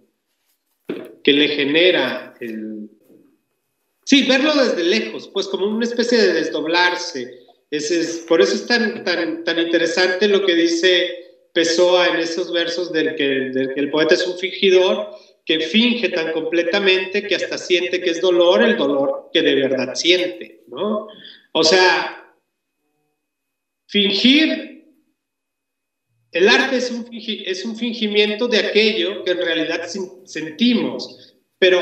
que 1.22 1.34
le 1.34 1.50
genera 1.50 2.36
el... 2.40 2.90
Sí, 4.06 4.26
verlo 4.30 4.56
desde 4.56 4.86
lejos, 4.86 5.28
pues 5.28 5.50
como 5.50 5.66
una 5.66 5.84
especie 5.84 6.20
de 6.20 6.34
desdoblarse. 6.34 7.42
es, 7.70 8.26
por 8.30 8.42
eso 8.42 8.56
es 8.56 8.66
tan, 8.66 9.04
tan, 9.04 9.44
tan 9.44 9.60
interesante 9.60 10.30
lo 10.30 10.46
que 10.46 10.56
dice 10.56 11.42
Pessoa 11.52 12.08
en 12.08 12.22
esos 12.22 12.52
versos 12.54 12.94
del 12.94 13.16
que, 13.16 13.28
del 13.28 13.74
que 13.74 13.80
el 13.82 13.92
poeta 13.92 14.14
es 14.16 14.26
un 14.26 14.38
fingidor 14.38 15.10
que 15.46 15.60
finge 15.60 16.08
tan 16.08 16.32
completamente 16.32 17.28
que 17.28 17.36
hasta 17.36 17.58
siente 17.58 18.00
que 18.00 18.12
es 18.12 18.22
dolor 18.22 18.64
el 18.64 18.78
dolor 18.78 19.30
que 19.34 19.42
de 19.42 19.56
verdad 19.56 19.96
siente, 19.96 20.64
¿no? 20.68 21.10
O 21.52 21.64
sea, 21.66 22.23
fingir, 23.88 24.86
el 26.32 26.50
arte 26.50 26.78
es 26.78 26.92
un, 26.92 27.08
es 27.12 27.66
un 27.66 27.76
fingimiento 27.76 28.48
de 28.48 28.58
aquello 28.58 29.24
que 29.24 29.32
en 29.32 29.38
realidad 29.38 29.88
sentimos, 30.26 31.36
pero 31.60 31.80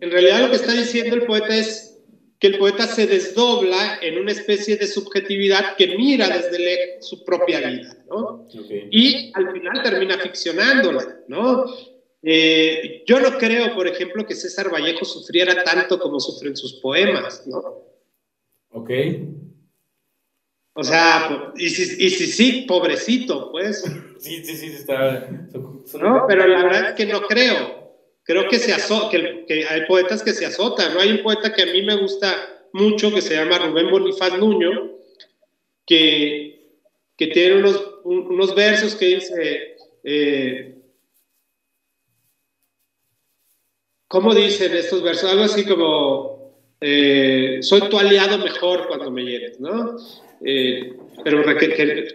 en 0.00 0.10
realidad 0.10 0.42
lo 0.42 0.50
que 0.50 0.56
está 0.56 0.72
diciendo 0.72 1.16
el 1.16 1.26
poeta 1.26 1.56
es 1.56 1.98
que 2.38 2.46
el 2.46 2.58
poeta 2.58 2.86
se 2.86 3.06
desdobla 3.06 3.98
en 4.00 4.18
una 4.18 4.30
especie 4.30 4.76
de 4.76 4.86
subjetividad 4.86 5.76
que 5.76 5.96
mira 5.96 6.28
desde 6.28 7.02
su 7.02 7.24
propia 7.24 7.60
vida, 7.68 7.96
¿no? 8.08 8.46
Y 8.90 9.32
al 9.34 9.52
final 9.52 9.82
termina 9.82 10.18
ficcionándola, 10.18 11.20
¿no? 11.26 11.64
Eh, 12.22 13.02
yo 13.06 13.20
no 13.20 13.36
creo, 13.38 13.74
por 13.74 13.88
ejemplo, 13.88 14.24
que 14.24 14.34
César 14.34 14.72
Vallejo 14.72 15.04
sufriera 15.04 15.64
tanto 15.64 15.98
como 15.98 16.20
sufren 16.20 16.56
sus 16.56 16.74
poemas, 16.74 17.44
¿no? 17.46 17.58
Ok. 18.70 18.90
O 20.80 20.84
sea, 20.84 21.52
y 21.56 21.70
si, 21.70 22.06
y 22.06 22.08
si 22.08 22.28
sí, 22.28 22.64
pobrecito, 22.68 23.50
pues. 23.50 23.82
Sí, 24.20 24.44
sí, 24.44 24.56
sí, 24.56 24.66
está. 24.66 25.28
No, 26.00 26.24
pero 26.28 26.46
la 26.46 26.62
verdad 26.62 26.90
es 26.90 26.94
que 26.94 27.04
no 27.04 27.22
creo. 27.22 27.96
Creo 28.22 28.48
que, 28.48 28.60
se 28.60 28.76
que, 29.10 29.44
que, 29.48 29.66
hay 29.66 29.86
poetas 29.86 30.22
que 30.22 30.32
se 30.32 30.46
azotan, 30.46 30.94
¿no? 30.94 31.00
Hay 31.00 31.10
un 31.10 31.22
poeta 31.24 31.52
que 31.52 31.62
a 31.62 31.66
mí 31.66 31.82
me 31.82 31.96
gusta 31.96 32.32
mucho 32.72 33.12
que 33.12 33.20
se 33.20 33.34
llama 33.34 33.58
Rubén 33.58 33.90
Bonifaz 33.90 34.38
Nuño, 34.38 34.92
que, 35.84 36.76
que 37.16 37.26
tiene 37.26 37.56
unos, 37.56 37.84
unos 38.04 38.54
versos 38.54 38.94
que 38.94 39.06
dice. 39.06 39.76
Eh, 40.04 40.76
¿Cómo 44.06 44.32
dicen 44.32 44.76
estos 44.76 45.02
versos? 45.02 45.28
Algo 45.28 45.42
así 45.42 45.64
como, 45.64 46.54
eh, 46.80 47.58
soy 47.62 47.80
tu 47.88 47.98
aliado 47.98 48.38
mejor 48.38 48.86
cuando 48.86 49.10
me 49.10 49.24
hieres, 49.24 49.58
¿no? 49.58 49.96
Eh, 50.44 50.96
pero 51.24 51.42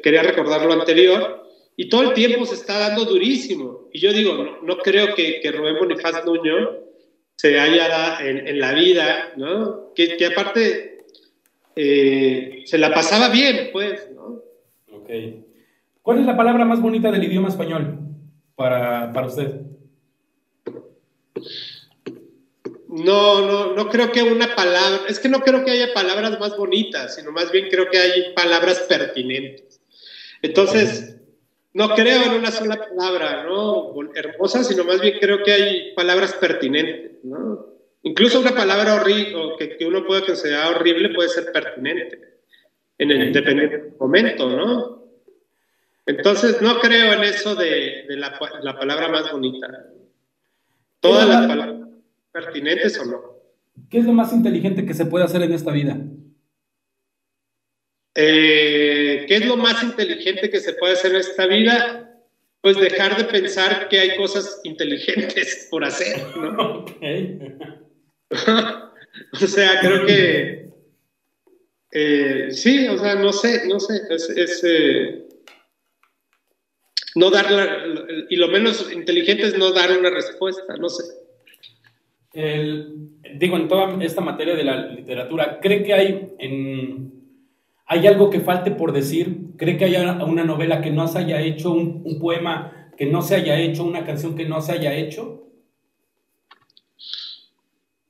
quería 0.02 0.24
recordar 0.24 0.66
lo 0.66 0.74
anterior. 0.74 1.44
Y 1.76 1.90
todo 1.90 2.04
el 2.04 2.14
tiempo 2.14 2.46
se 2.46 2.56
está 2.56 2.78
dando 2.80 3.06
durísimo. 3.06 3.90
Y 3.92 4.00
yo 4.00 4.14
digo, 4.14 4.60
no, 4.62 4.78
creo 4.78 5.16
que, 5.16 5.40
que, 5.42 5.52
Rubén 5.52 5.80
Bonifaz 5.80 6.24
Nuño 6.26 6.78
se 7.36 7.60
haya 7.60 8.20
en, 8.22 8.48
en 8.48 8.60
la 8.60 8.74
vida, 8.74 9.34
¿no? 9.38 9.92
Que, 9.96 10.16
que 10.16 10.28
aparte 10.28 10.94
eh, 11.76 12.64
se 12.66 12.78
la 12.78 12.94
pasaba 12.94 13.30
bien, 13.30 13.70
pues, 13.72 14.10
¿no? 14.14 14.42
Ok. 14.92 15.10
¿Cuál 16.02 16.20
es 16.20 16.26
la 16.26 16.38
palabra 16.38 16.66
más 16.66 16.82
bonita 16.82 17.12
del 17.12 17.24
idioma 17.24 17.50
español 17.50 17.98
para, 18.56 19.12
para 19.12 19.28
usted? 19.28 19.62
No, 22.94 23.42
no, 23.48 23.74
no 23.74 23.90
creo 23.90 24.12
que 24.12 24.22
una 24.22 24.56
palabra, 24.56 25.06
es 25.08 25.18
que 25.18 25.28
no 25.28 25.40
creo 25.40 25.66
que 25.66 25.72
haya 25.72 25.96
palabras 25.96 26.40
más 26.40 26.56
bonitas, 26.56 27.16
sino 27.16 27.32
más 27.32 27.52
bien 27.52 27.68
creo 27.68 27.90
que 27.90 27.98
hay 27.98 28.34
palabras 28.36 28.82
pertinentes. 28.82 29.82
Entonces, 30.44 31.18
no 31.74 31.90
creo 31.96 32.22
en 32.26 32.34
una 32.34 32.52
sola 32.52 32.78
palabra, 32.78 33.46
¿no? 33.46 33.96
Hermosa, 34.14 34.64
sino 34.64 34.84
más 34.84 35.02
bien 35.02 35.18
creo 35.20 35.42
que 35.42 35.52
hay 35.52 35.94
palabras 35.96 36.36
pertinentes, 36.36 37.24
¿no? 37.24 37.66
Incluso 38.04 38.40
una 38.40 38.54
palabra 38.54 38.94
horrible, 38.94 39.56
que, 39.58 39.76
que 39.76 39.88
uno 39.88 40.06
puede 40.06 40.28
considerar 40.28 40.76
horrible, 40.76 41.16
puede 41.16 41.30
ser 41.30 41.52
pertinente 41.52 42.42
en 43.00 43.10
el 43.10 43.94
momento, 44.00 44.48
¿no? 44.48 45.04
Entonces, 46.06 46.62
no 46.62 46.80
creo 46.80 47.14
en 47.14 47.24
eso 47.24 47.56
de, 47.56 48.06
de 48.08 48.18
la, 48.18 48.40
la 48.62 48.78
palabra 48.78 49.08
más 49.08 49.32
bonita. 49.32 49.90
Todas 51.00 51.28
las 51.28 51.48
palabras 51.48 51.83
pertinentes 52.34 53.00
o 53.00 53.06
no. 53.06 53.22
¿Qué 53.90 54.00
es 54.00 54.06
lo 54.06 54.12
más 54.12 54.34
inteligente 54.34 54.86
que 54.86 54.94
se 54.94 55.06
puede 55.06 55.24
hacer 55.24 55.42
en 55.44 55.54
esta 55.54 55.72
vida? 55.72 55.98
Eh, 58.16 59.26
¿Qué 59.28 59.36
es 59.36 59.46
lo 59.46 59.56
más 59.56 59.82
inteligente 59.82 60.50
que 60.50 60.60
se 60.60 60.74
puede 60.74 60.94
hacer 60.94 61.12
en 61.12 61.18
esta 61.18 61.48
vida? 61.48 62.20
Pues 62.62 62.78
dejar 62.78 63.18
de 63.18 63.26
pensar 63.26 63.88
que 63.90 64.00
hay 64.00 64.16
cosas 64.18 64.62
inteligentes 64.64 65.68
por 65.70 65.86
hacer, 65.86 66.22
¿no? 66.38 66.86
o 69.34 69.48
sea, 69.48 69.80
creo 69.80 70.06
que 70.06 70.70
eh, 71.92 72.48
sí, 72.52 72.88
o 72.88 72.98
sea, 72.98 73.16
no 73.16 73.32
sé, 73.32 73.68
no 73.68 73.80
sé, 73.80 74.02
es, 74.10 74.64
eh, 74.64 75.28
no 77.16 77.30
dar 77.30 77.46
y 78.30 78.36
lo 78.36 78.48
menos 78.48 78.92
inteligente 78.92 79.44
es 79.44 79.58
no 79.58 79.72
dar 79.72 79.96
una 79.96 80.10
respuesta, 80.10 80.76
no 80.78 80.90
sé 80.90 81.23
digo, 82.34 83.58
en 83.58 83.68
toda 83.68 84.04
esta 84.04 84.22
materia 84.22 84.56
de 84.56 84.64
la 84.64 84.88
literatura, 84.88 85.60
¿cree 85.62 85.84
que 85.84 85.94
hay, 85.94 86.34
hay 87.86 88.08
algo 88.08 88.30
que 88.30 88.40
falte 88.40 88.72
por 88.72 88.92
decir? 88.92 89.38
¿Cree 89.58 89.78
que 89.78 89.86
haya 89.86 90.24
una 90.26 90.44
novela 90.44 90.82
que 90.82 90.90
no 90.90 91.08
se 91.08 91.20
haya 91.20 91.42
hecho, 91.42 91.72
un, 91.72 92.20
poema 92.20 92.92
que 92.98 93.06
no 93.06 93.22
se 93.22 93.36
haya 93.36 93.60
hecho, 93.60 93.84
una 93.84 94.06
canción 94.06 94.36
que 94.36 94.46
no 94.46 94.62
se 94.62 94.72
haya 94.72 94.96
hecho? 94.96 95.44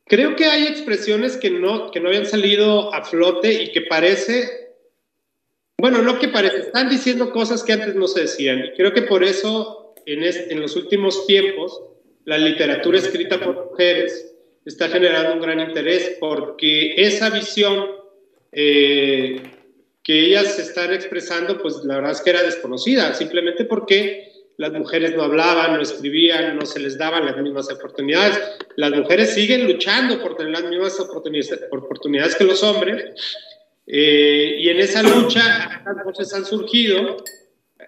Creo 0.06 0.36
que 0.36 0.46
hay 0.46 0.68
expresiones 0.68 1.38
que 1.38 1.50
no, 1.50 1.92
que 1.92 2.00
no 2.00 2.10
habían 2.10 2.26
salido 2.26 2.94
a 2.94 3.04
flote 3.04 3.64
y 3.64 3.72
que 3.72 3.82
parece, 3.82 4.76
bueno, 5.78 6.02
no 6.02 6.20
que 6.20 6.28
parece, 6.28 6.60
están 6.60 6.90
diciendo 6.90 7.32
cosas 7.32 7.64
que 7.64 7.74
antes 7.74 7.96
no 7.96 8.08
se 8.08 8.22
decían. 8.22 8.64
Creo 8.78 8.94
que 8.94 9.02
por 9.02 9.24
eso 9.24 9.96
en, 10.06 10.24
en 10.24 10.62
los 10.62 10.76
últimos 10.76 11.26
tiempos 11.26 11.82
la 12.26 12.38
literatura 12.38 12.98
escrita 12.98 13.40
por 13.40 13.72
mujeres 13.72 14.34
está 14.66 14.88
generando 14.88 15.34
un 15.34 15.42
gran 15.42 15.60
interés 15.60 16.18
porque 16.20 16.94
esa 16.98 17.30
visión 17.30 17.88
eh, 18.52 19.42
que 20.04 20.20
ellas 20.20 20.60
están 20.60 20.94
expresando, 20.94 21.58
pues 21.62 21.84
la 21.84 21.96
verdad 21.96 22.12
es 22.12 22.22
que 22.22 22.30
era 22.30 22.44
desconocida, 22.44 23.14
simplemente 23.14 23.66
porque 23.66 24.32
las 24.58 24.72
mujeres 24.72 25.16
no 25.16 25.24
hablaban, 25.24 25.76
no 25.76 25.82
escribían, 25.82 26.58
no 26.58 26.66
se 26.66 26.80
les 26.80 26.98
daban 26.98 27.26
las 27.26 27.38
mismas 27.38 27.72
oportunidades. 27.72 28.40
Las 28.76 28.92
mujeres 28.92 29.34
siguen 29.34 29.66
luchando 29.66 30.22
por 30.22 30.36
tener 30.36 30.52
las 30.52 30.64
mismas 30.66 31.00
oportunidades, 31.00 32.36
que 32.36 32.44
los 32.44 32.62
hombres. 32.64 33.06
Eh, 33.88 34.58
y 34.60 34.70
en 34.70 34.80
esa 34.80 35.02
lucha, 35.02 35.82
las 35.86 36.06
voces 36.06 36.34
han 36.34 36.46
surgido. 36.46 37.18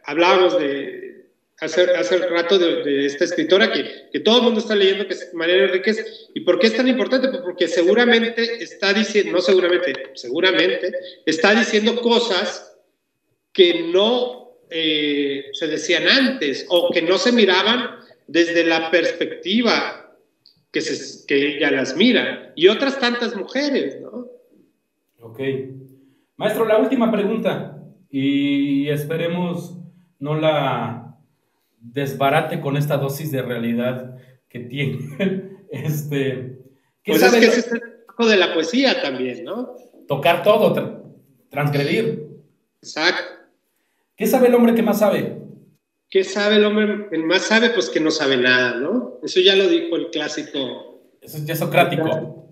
Hablábamos 0.06 0.58
de, 0.58 1.14
hace, 1.60 1.84
hace 1.91 2.18
rato 2.18 2.58
de, 2.60 3.06
esta 3.06 3.24
escritora 3.26 3.72
que, 3.72 4.10
que, 4.12 4.20
todo 4.20 4.38
el 4.38 4.43
mundo 4.43 4.60
está 4.60 4.76
leyendo, 4.76 5.08
que 5.08 5.14
es 5.14 5.34
María 5.34 5.64
Enríquez. 5.66 6.30
¿Y 6.34 6.41
por 6.41 6.60
qué 6.60 6.68
es 6.68 6.76
tan 6.76 6.88
importante? 6.88 7.30
Pues 7.30 7.41
porque 7.41 7.68
seguramente 7.68 8.64
está 8.64 8.93
diciendo, 8.93 9.34
no 9.34 9.41
seguramente, 9.41 9.93
seguramente, 10.16 10.93
está 11.26 11.53
diciendo 11.56 12.01
cosas 12.01 12.78
que 13.53 13.89
no 13.91 14.58
eh, 14.70 15.45
se 15.53 15.68
decían 15.68 16.08
antes 16.08 16.66
o 16.70 16.91
que 16.91 17.01
no 17.01 17.18
se 17.18 17.32
miraban 17.32 17.99
desde 18.28 18.66
la 18.66 18.91
perspectiva 18.91 20.18
que, 20.72 20.82
se, 20.82 21.26
que 21.26 21.58
ella 21.58 21.72
las 21.72 21.95
mira. 21.95 22.51
Y 22.56 22.68
otras 22.68 22.99
tantas 22.99 23.36
mujeres, 23.36 24.01
¿no? 24.01 24.28
Ok. 25.22 25.39
Maestro, 26.38 26.66
la 26.66 26.78
última 26.78 27.12
pregunta. 27.12 27.82
Y 28.10 28.89
esperemos 28.89 29.78
no 30.20 30.39
la 30.39 31.05
desbarate 31.94 32.60
con 32.60 32.78
esta 32.78 32.98
dosis 32.98 33.32
de 33.32 33.42
realidad 33.42 34.18
que 34.50 34.60
tiene. 34.60 35.56
Este, 35.72 36.60
¿qué 37.04 37.12
pues 37.12 37.22
sabe 37.22 37.40
es 37.40 37.44
que 37.44 37.60
es 37.60 37.72
el 37.74 37.82
trabajo 37.82 38.28
de 38.28 38.38
la 38.38 38.54
poesía 38.54 39.02
también, 39.02 39.44
¿no? 39.44 39.76
Tocar 40.08 40.42
todo, 40.42 41.12
transgredir. 41.50 42.30
Exacto. 42.82 43.24
¿Qué 44.16 44.26
sabe 44.26 44.48
el 44.48 44.56
hombre 44.56 44.74
que 44.74 44.84
más 44.84 45.00
sabe? 45.00 45.42
¿Qué 46.10 46.24
sabe 46.24 46.58
el 46.58 46.66
hombre 46.66 47.10
que 47.10 47.18
más 47.18 47.42
sabe? 47.42 47.72
Pues 47.72 47.90
que 47.90 48.00
no 48.00 48.10
sabe 48.10 48.38
nada, 48.38 48.76
¿no? 48.76 49.20
Eso 49.22 49.42
ya 49.42 49.56
lo 49.56 49.68
dijo 49.68 49.98
el 49.98 50.12
clásico. 50.12 51.02
Eso 51.20 51.38
es 51.38 51.46
ya 51.46 51.56
socrático. 51.56 52.48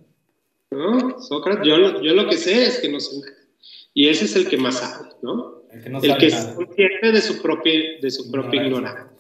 ¿No? 0.71 1.21
Sócrates, 1.21 1.65
yo, 1.65 2.01
yo 2.01 2.13
lo 2.13 2.27
que 2.27 2.35
sé 2.35 2.65
es 2.65 2.79
que 2.79 2.89
no 2.89 2.99
sé 2.99 3.21
nada. 3.21 3.37
Y 3.93 4.09
ese 4.09 4.25
es 4.25 4.35
el 4.35 4.49
que 4.49 4.57
más 4.57 4.79
sabe, 4.79 5.11
¿no? 5.21 5.61
El 5.71 5.81
que, 5.81 5.89
no 5.89 6.01
el 6.01 6.17
que 6.17 6.25
es 6.25 6.35
consciente 6.55 7.11
de 7.11 7.21
su 7.21 7.41
propia, 7.41 7.73
de 8.01 8.11
su 8.11 8.29
propia 8.29 8.65
ignorancia. 8.65 9.12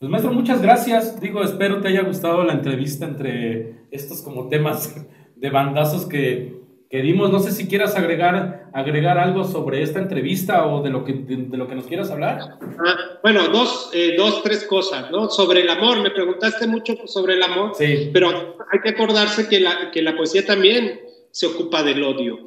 Pues 0.00 0.08
maestro, 0.08 0.32
muchas 0.32 0.62
gracias. 0.62 1.20
Digo, 1.20 1.42
espero 1.42 1.82
te 1.82 1.88
haya 1.88 2.00
gustado 2.00 2.42
la 2.42 2.54
entrevista 2.54 3.04
entre 3.04 3.84
estos 3.90 4.22
como 4.22 4.48
temas 4.48 4.96
de 5.36 5.50
bandazos 5.50 6.06
que, 6.06 6.58
que 6.88 7.02
dimos. 7.02 7.30
No 7.30 7.38
sé 7.38 7.50
si 7.52 7.68
quieras 7.68 7.94
agregar, 7.96 8.70
agregar 8.72 9.18
algo 9.18 9.44
sobre 9.44 9.82
esta 9.82 9.98
entrevista 9.98 10.66
o 10.66 10.82
de 10.82 10.88
lo 10.88 11.04
que, 11.04 11.12
de, 11.12 11.54
lo 11.54 11.68
que 11.68 11.74
nos 11.74 11.84
quieras 11.84 12.10
hablar. 12.10 12.38
Ah, 12.82 13.18
bueno, 13.22 13.48
dos, 13.48 13.90
eh, 13.92 14.14
dos, 14.16 14.42
tres 14.42 14.64
cosas, 14.64 15.10
¿no? 15.10 15.28
Sobre 15.28 15.60
el 15.60 15.68
amor, 15.68 16.00
me 16.00 16.10
preguntaste 16.10 16.66
mucho 16.66 16.94
sobre 17.06 17.34
el 17.34 17.42
amor, 17.42 17.72
sí. 17.74 18.08
pero 18.10 18.56
hay 18.72 18.80
que 18.82 18.88
acordarse 18.88 19.50
que 19.50 19.60
la, 19.60 19.90
que 19.90 20.00
la 20.00 20.16
poesía 20.16 20.46
también 20.46 20.98
se 21.30 21.46
ocupa 21.46 21.82
del 21.82 22.02
odio, 22.02 22.38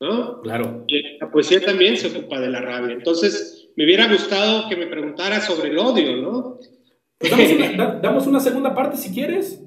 ¿no? 0.00 0.40
Claro. 0.40 0.82
Y 0.88 1.18
la 1.18 1.30
poesía 1.30 1.60
también 1.60 1.96
se 1.96 2.08
ocupa 2.08 2.40
de 2.40 2.48
la 2.48 2.62
rabia. 2.62 2.94
Entonces, 2.94 3.68
me 3.76 3.84
hubiera 3.84 4.08
gustado 4.08 4.68
que 4.68 4.74
me 4.74 4.88
preguntara 4.88 5.40
sobre 5.40 5.70
el 5.70 5.78
odio, 5.78 6.16
¿no? 6.16 6.58
Pues 7.18 7.32
damos, 8.02 8.26
una, 8.26 8.40
segunda 8.40 8.74
parte 8.74 8.96
si 8.96 9.12
quieres. 9.12 9.60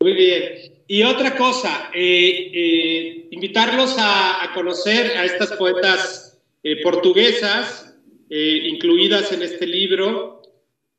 Muy 0.00 0.12
bien. 0.14 0.42
Y 0.86 1.02
otra 1.04 1.36
cosa, 1.36 1.90
eh, 1.94 2.50
eh, 2.52 3.28
invitarlos 3.30 3.96
a, 3.98 4.50
conocer 4.54 5.16
a 5.16 5.24
estas 5.24 5.52
poetas 5.52 6.42
eh, 6.62 6.82
portuguesas 6.82 7.88
incluidas 8.34 9.30
en 9.32 9.42
este 9.42 9.66
libro 9.66 10.40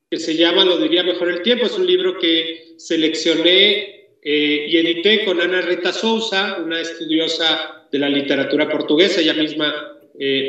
que 0.08 0.18
se 0.18 0.36
llama 0.36 0.64
Lo 0.64 0.78
diría 0.78 1.02
mejor 1.02 1.30
el 1.30 1.42
tiempo. 1.42 1.66
Es 1.66 1.76
un 1.76 1.84
libro 1.86 2.16
que 2.16 2.74
seleccioné 2.76 4.10
y 4.22 4.76
edité 4.76 5.24
con 5.24 5.40
Ana 5.40 5.60
Rita 5.60 5.92
Sousa, 5.92 6.58
una 6.64 6.80
estudiosa 6.80 7.88
de 7.90 7.98
la 7.98 8.08
literatura 8.08 8.68
portuguesa, 8.70 9.20
ella 9.20 9.34
misma 9.34 9.98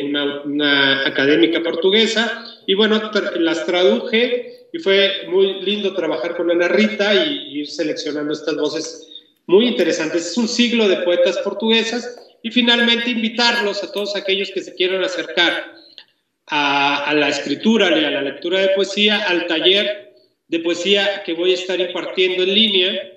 una, 0.04 0.42
una 0.44 1.08
académica 1.08 1.64
portuguesa. 1.64 2.46
Y 2.68 2.76
bueno, 2.76 3.12
las 3.40 3.66
traduje 3.66 4.55
y 4.74 4.80
fue 4.80 5.28
muy 5.30 5.62
lindo 5.62 5.94
trabajar 5.94 6.36
con 6.36 6.52
Ana 6.52 6.68
Rita 6.68 7.14
y, 7.14 7.60
ir 7.60 7.68
seleccionando 7.68 8.34
estas 8.34 8.56
voces 8.56 9.08
muy 9.48 9.68
interesantes. 9.68 10.28
Es 10.28 10.38
un 10.38 10.48
siglo 10.48 10.88
de 10.88 10.98
poetas 10.98 11.38
portuguesas 11.40 12.18
y 12.44 12.52
finalmente 12.52 13.10
invitarlos 13.10 13.84
a 13.84 13.92
todos 13.92 14.16
aquellos 14.16 14.52
que 14.52 14.62
se 14.62 14.76
quieran 14.76 15.04
acercar 15.04 15.74
a, 16.48 17.14
la 17.16 17.30
escritura 17.30 17.98
y 18.00 18.04
a 18.04 18.12
la 18.12 18.22
lectura 18.22 18.60
de 18.60 18.70
poesía, 18.70 19.24
al 19.28 19.48
taller 19.48 20.14
de 20.48 20.60
poesía 20.60 21.24
que 21.26 21.34
voy 21.34 21.52
a 21.52 21.56
estar 21.56 21.80
impartiendo 21.80 22.44
en 22.44 22.54
línea. 22.54 23.12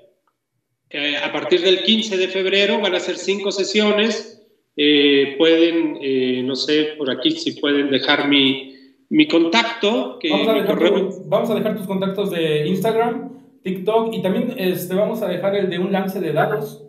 Eh, 0.91 1.17
a 1.17 1.31
partir 1.33 1.61
del 1.61 1.83
15 1.83 2.17
de 2.17 2.29
febrero 2.29 2.81
van 2.81 2.95
a 2.95 3.01
ser 3.01 3.19
cinco 3.19 3.51
sesiones. 3.53 4.43
Eh, 4.77 5.35
pueden, 5.37 5.99
eh, 6.01 6.41
no 6.45 6.55
sé, 6.55 6.95
por 6.97 7.11
aquí 7.11 7.33
si 7.33 7.53
pueden 7.53 7.91
dejar 7.91 8.29
mi, 8.29 8.78
mi 9.11 9.27
contacto. 9.27 10.19
Que 10.21 10.31
vamos, 10.31 10.49
a 10.49 10.53
dejar 10.55 10.79
vamos, 11.27 11.51
a 11.51 11.55
dejar 11.55 11.77
tus 11.77 11.87
contactos 11.87 12.31
de 12.31 12.67
Instagram, 12.67 13.31
TikTok 13.63 14.15
y 14.15 14.23
también 14.23 14.55
este, 14.57 14.95
vamos 14.95 15.23
a 15.23 15.29
dejar 15.29 15.57
el 15.57 15.71
de 15.71 15.79
un 15.79 15.93
lance 15.93 16.21
de 16.21 16.33
dados. 16.33 16.85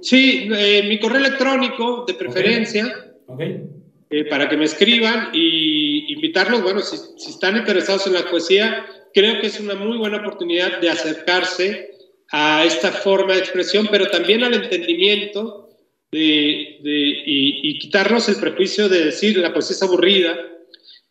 Sí, 0.00 0.48
eh, 0.56 0.84
mi 0.88 0.98
correo 0.98 1.18
electrónico 1.18 2.04
de 2.06 2.14
preferencia. 2.14 2.86
Okay. 3.26 3.62
Eh, 4.10 4.24
para 4.26 4.48
que 4.48 4.56
me 4.56 4.64
escriban 4.64 5.30
y 5.32 6.12
invitarlos, 6.12 6.62
bueno, 6.62 6.80
si, 6.80 6.96
si, 7.16 7.30
están 7.30 7.56
interesados 7.56 8.06
en 8.06 8.12
la 8.12 8.24
poesía, 8.30 8.86
creo 9.12 9.40
que 9.40 9.46
es 9.46 9.58
una 9.58 9.74
muy 9.74 9.96
buena 9.96 10.18
oportunidad 10.18 10.80
de 10.80 10.90
acercarse 10.90 11.90
a 12.30 12.64
esta 12.64 12.92
forma 12.92 13.34
de 13.34 13.40
expresión, 13.40 13.88
pero 13.90 14.06
también 14.10 14.44
al 14.44 14.54
entendimiento 14.54 15.68
de, 16.12 16.78
de 16.82 16.90
y, 17.26 17.70
y, 17.70 17.78
quitarnos 17.78 18.28
el 18.28 18.36
prejuicio 18.36 18.88
de 18.88 19.06
decir 19.06 19.36
la 19.38 19.52
poesía 19.52 19.74
es 19.74 19.82
aburrida, 19.82 20.36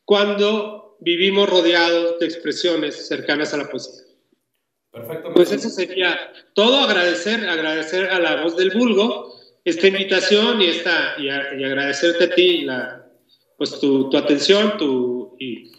cuando 0.05 0.97
vivimos 0.99 1.49
rodeados 1.49 2.19
de 2.19 2.25
expresiones 2.25 3.07
cercanas 3.07 3.53
a 3.53 3.57
la 3.57 3.69
poesía. 3.69 4.03
Perfecto. 4.91 5.33
Pues 5.33 5.51
eso 5.51 5.69
sería 5.69 6.17
todo, 6.53 6.81
agradecer, 6.81 7.49
agradecer 7.49 8.09
a 8.09 8.19
la 8.19 8.43
voz 8.43 8.55
del 8.55 8.71
vulgo 8.71 9.33
esta 9.65 9.87
invitación 9.87 10.61
y, 10.61 10.65
esta, 10.65 11.15
y, 11.17 11.29
agradecerte 11.29 12.25
a 12.25 12.35
ti 12.35 12.61
la, 12.61 13.07
pues 13.57 13.79
tu, 13.79 14.09
tu 14.09 14.17
atención 14.17 14.77
tu, 14.77 15.35
y 15.39 15.71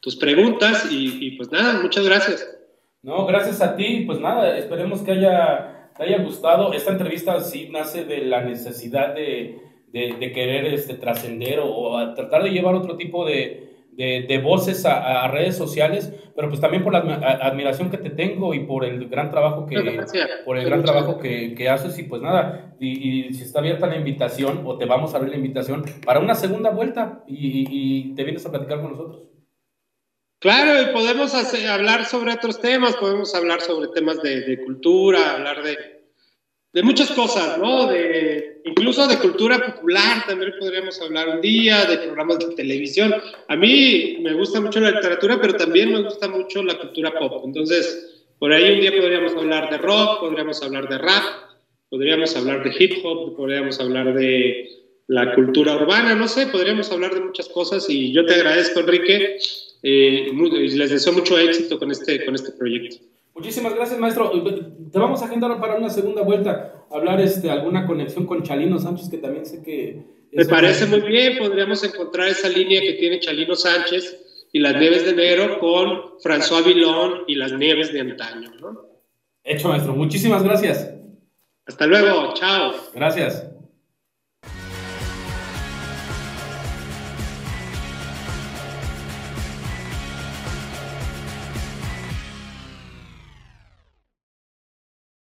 tus 0.00 0.16
preguntas 0.16 0.88
y, 0.90 1.32
pues 1.32 1.52
nada, 1.52 1.80
muchas 1.82 2.04
gracias. 2.04 2.56
No, 3.02 3.26
gracias 3.26 3.62
a 3.62 3.76
ti, 3.76 4.04
pues 4.06 4.18
nada, 4.20 4.58
esperemos 4.58 5.00
que 5.02 5.12
haya, 5.12 5.90
te 5.96 6.04
haya 6.04 6.18
gustado. 6.18 6.72
Esta 6.72 6.90
entrevista 6.90 7.40
sí 7.40 7.68
nace 7.70 8.04
de 8.04 8.24
la 8.24 8.42
necesidad 8.42 9.14
de, 9.14 9.58
de, 9.92 10.32
querer 10.32 10.66
este, 10.66 10.94
trascender 10.94 11.60
o, 11.62 12.14
tratar 12.14 12.42
de 12.42 12.50
llevar 12.50 12.74
otro 12.74 12.96
tipo 12.96 13.26
de, 13.26 13.70
de 13.96 14.40
voces 14.42 14.86
a, 14.86 15.28
redes 15.28 15.56
sociales, 15.56 16.12
pero 16.34 16.48
pues 16.48 16.60
también 16.60 16.82
por 16.82 16.92
la 16.92 17.00
admiración 17.42 17.90
que 17.90 17.98
te 17.98 18.10
tengo 18.10 18.54
y 18.54 18.60
por 18.60 18.84
el 18.84 19.08
gran 19.08 19.30
trabajo 19.30 19.66
que, 19.66 19.76
por 20.44 20.56
el 20.56 20.64
gran 20.64 20.82
trabajo 20.82 21.18
que, 21.18 21.54
que, 21.54 21.68
haces 21.68 21.98
y 21.98 22.04
pues 22.04 22.22
nada, 22.22 22.74
y, 22.80 23.34
si 23.34 23.42
está 23.42 23.58
abierta 23.58 23.86
la 23.86 23.96
invitación 23.96 24.62
o 24.64 24.78
te 24.78 24.86
vamos 24.86 25.12
a 25.12 25.18
abrir 25.18 25.32
la 25.32 25.38
invitación 25.38 25.84
para 26.06 26.20
una 26.20 26.34
segunda 26.34 26.70
vuelta 26.70 27.24
y, 27.26 27.66
y 27.68 28.14
te 28.14 28.24
vienes 28.24 28.46
a 28.46 28.50
platicar 28.50 28.80
con 28.80 28.92
nosotros. 28.92 29.22
Claro, 30.40 30.80
y 30.80 30.94
podemos 30.94 31.34
hablar 31.68 32.06
sobre 32.06 32.32
otros 32.32 32.60
temas, 32.60 32.96
podemos 32.96 33.34
hablar 33.34 33.60
sobre 33.60 33.88
temas 33.88 34.22
de, 34.22 34.40
de 34.40 34.64
cultura, 34.64 35.34
hablar 35.34 35.62
de, 35.62 35.99
de 36.72 36.82
muchas 36.82 37.10
cosas, 37.10 37.58
¿no? 37.58 37.86
De, 37.86 38.62
incluso 38.64 39.06
de 39.08 39.18
cultura 39.18 39.58
popular 39.64 40.24
también 40.26 40.52
podríamos 40.58 41.00
hablar 41.00 41.28
un 41.28 41.40
día, 41.40 41.84
de 41.84 41.98
programas 41.98 42.38
de 42.38 42.54
televisión. 42.54 43.14
A 43.48 43.56
mí 43.56 44.18
me 44.20 44.34
gusta 44.34 44.60
mucho 44.60 44.80
la 44.80 44.92
literatura, 44.92 45.40
pero 45.40 45.54
también 45.54 45.92
me 45.92 46.02
gusta 46.02 46.28
mucho 46.28 46.62
la 46.62 46.78
cultura 46.78 47.12
pop. 47.18 47.42
Entonces, 47.44 48.24
por 48.38 48.52
ahí 48.52 48.74
un 48.74 48.80
día 48.80 48.92
podríamos 48.92 49.34
hablar 49.34 49.70
de 49.70 49.78
rock, 49.78 50.20
podríamos 50.20 50.62
hablar 50.62 50.88
de 50.88 50.98
rap, 50.98 51.24
podríamos 51.88 52.36
hablar 52.36 52.62
de 52.62 52.72
hip 52.78 53.04
hop, 53.04 53.36
podríamos 53.36 53.80
hablar 53.80 54.14
de 54.14 54.68
la 55.08 55.34
cultura 55.34 55.74
urbana, 55.74 56.14
no 56.14 56.28
sé, 56.28 56.46
podríamos 56.46 56.90
hablar 56.92 57.12
de 57.12 57.20
muchas 57.20 57.48
cosas 57.48 57.90
y 57.90 58.12
yo 58.12 58.24
te 58.24 58.34
agradezco, 58.34 58.78
Enrique, 58.78 59.38
eh, 59.82 60.30
les 60.32 60.90
deseo 60.90 61.12
mucho 61.12 61.36
éxito 61.36 61.80
con 61.80 61.90
este, 61.90 62.24
con 62.24 62.36
este 62.36 62.52
proyecto. 62.52 63.09
Muchísimas 63.34 63.74
gracias, 63.74 63.98
maestro. 63.98 64.30
Te 64.92 64.98
vamos 64.98 65.22
a 65.22 65.26
agendar 65.26 65.58
para 65.60 65.76
una 65.76 65.90
segunda 65.90 66.22
vuelta, 66.22 66.84
hablar 66.90 67.20
este, 67.20 67.50
alguna 67.50 67.86
conexión 67.86 68.26
con 68.26 68.42
Chalino 68.42 68.78
Sánchez, 68.78 69.08
que 69.08 69.18
también 69.18 69.46
sé 69.46 69.62
que... 69.62 70.20
Me 70.32 70.44
parece 70.44 70.86
muy 70.86 71.00
bien, 71.00 71.38
podríamos 71.38 71.82
encontrar 71.82 72.28
esa 72.28 72.48
línea 72.48 72.80
que 72.80 72.92
tiene 72.94 73.18
Chalino 73.18 73.54
Sánchez 73.54 74.46
y 74.52 74.60
las 74.60 74.76
Nieves 74.76 75.04
de 75.04 75.10
enero 75.10 75.58
con 75.58 76.18
François 76.18 76.64
Villon 76.64 77.24
y 77.26 77.34
las 77.34 77.52
Nieves 77.52 77.92
de 77.92 78.00
antaño. 78.00 78.50
¿no? 78.60 78.90
Hecho, 79.42 79.68
maestro. 79.68 79.94
Muchísimas 79.94 80.42
gracias. 80.42 80.92
Hasta 81.66 81.86
luego. 81.86 82.34
Chao. 82.34 82.74
Gracias. 82.94 83.46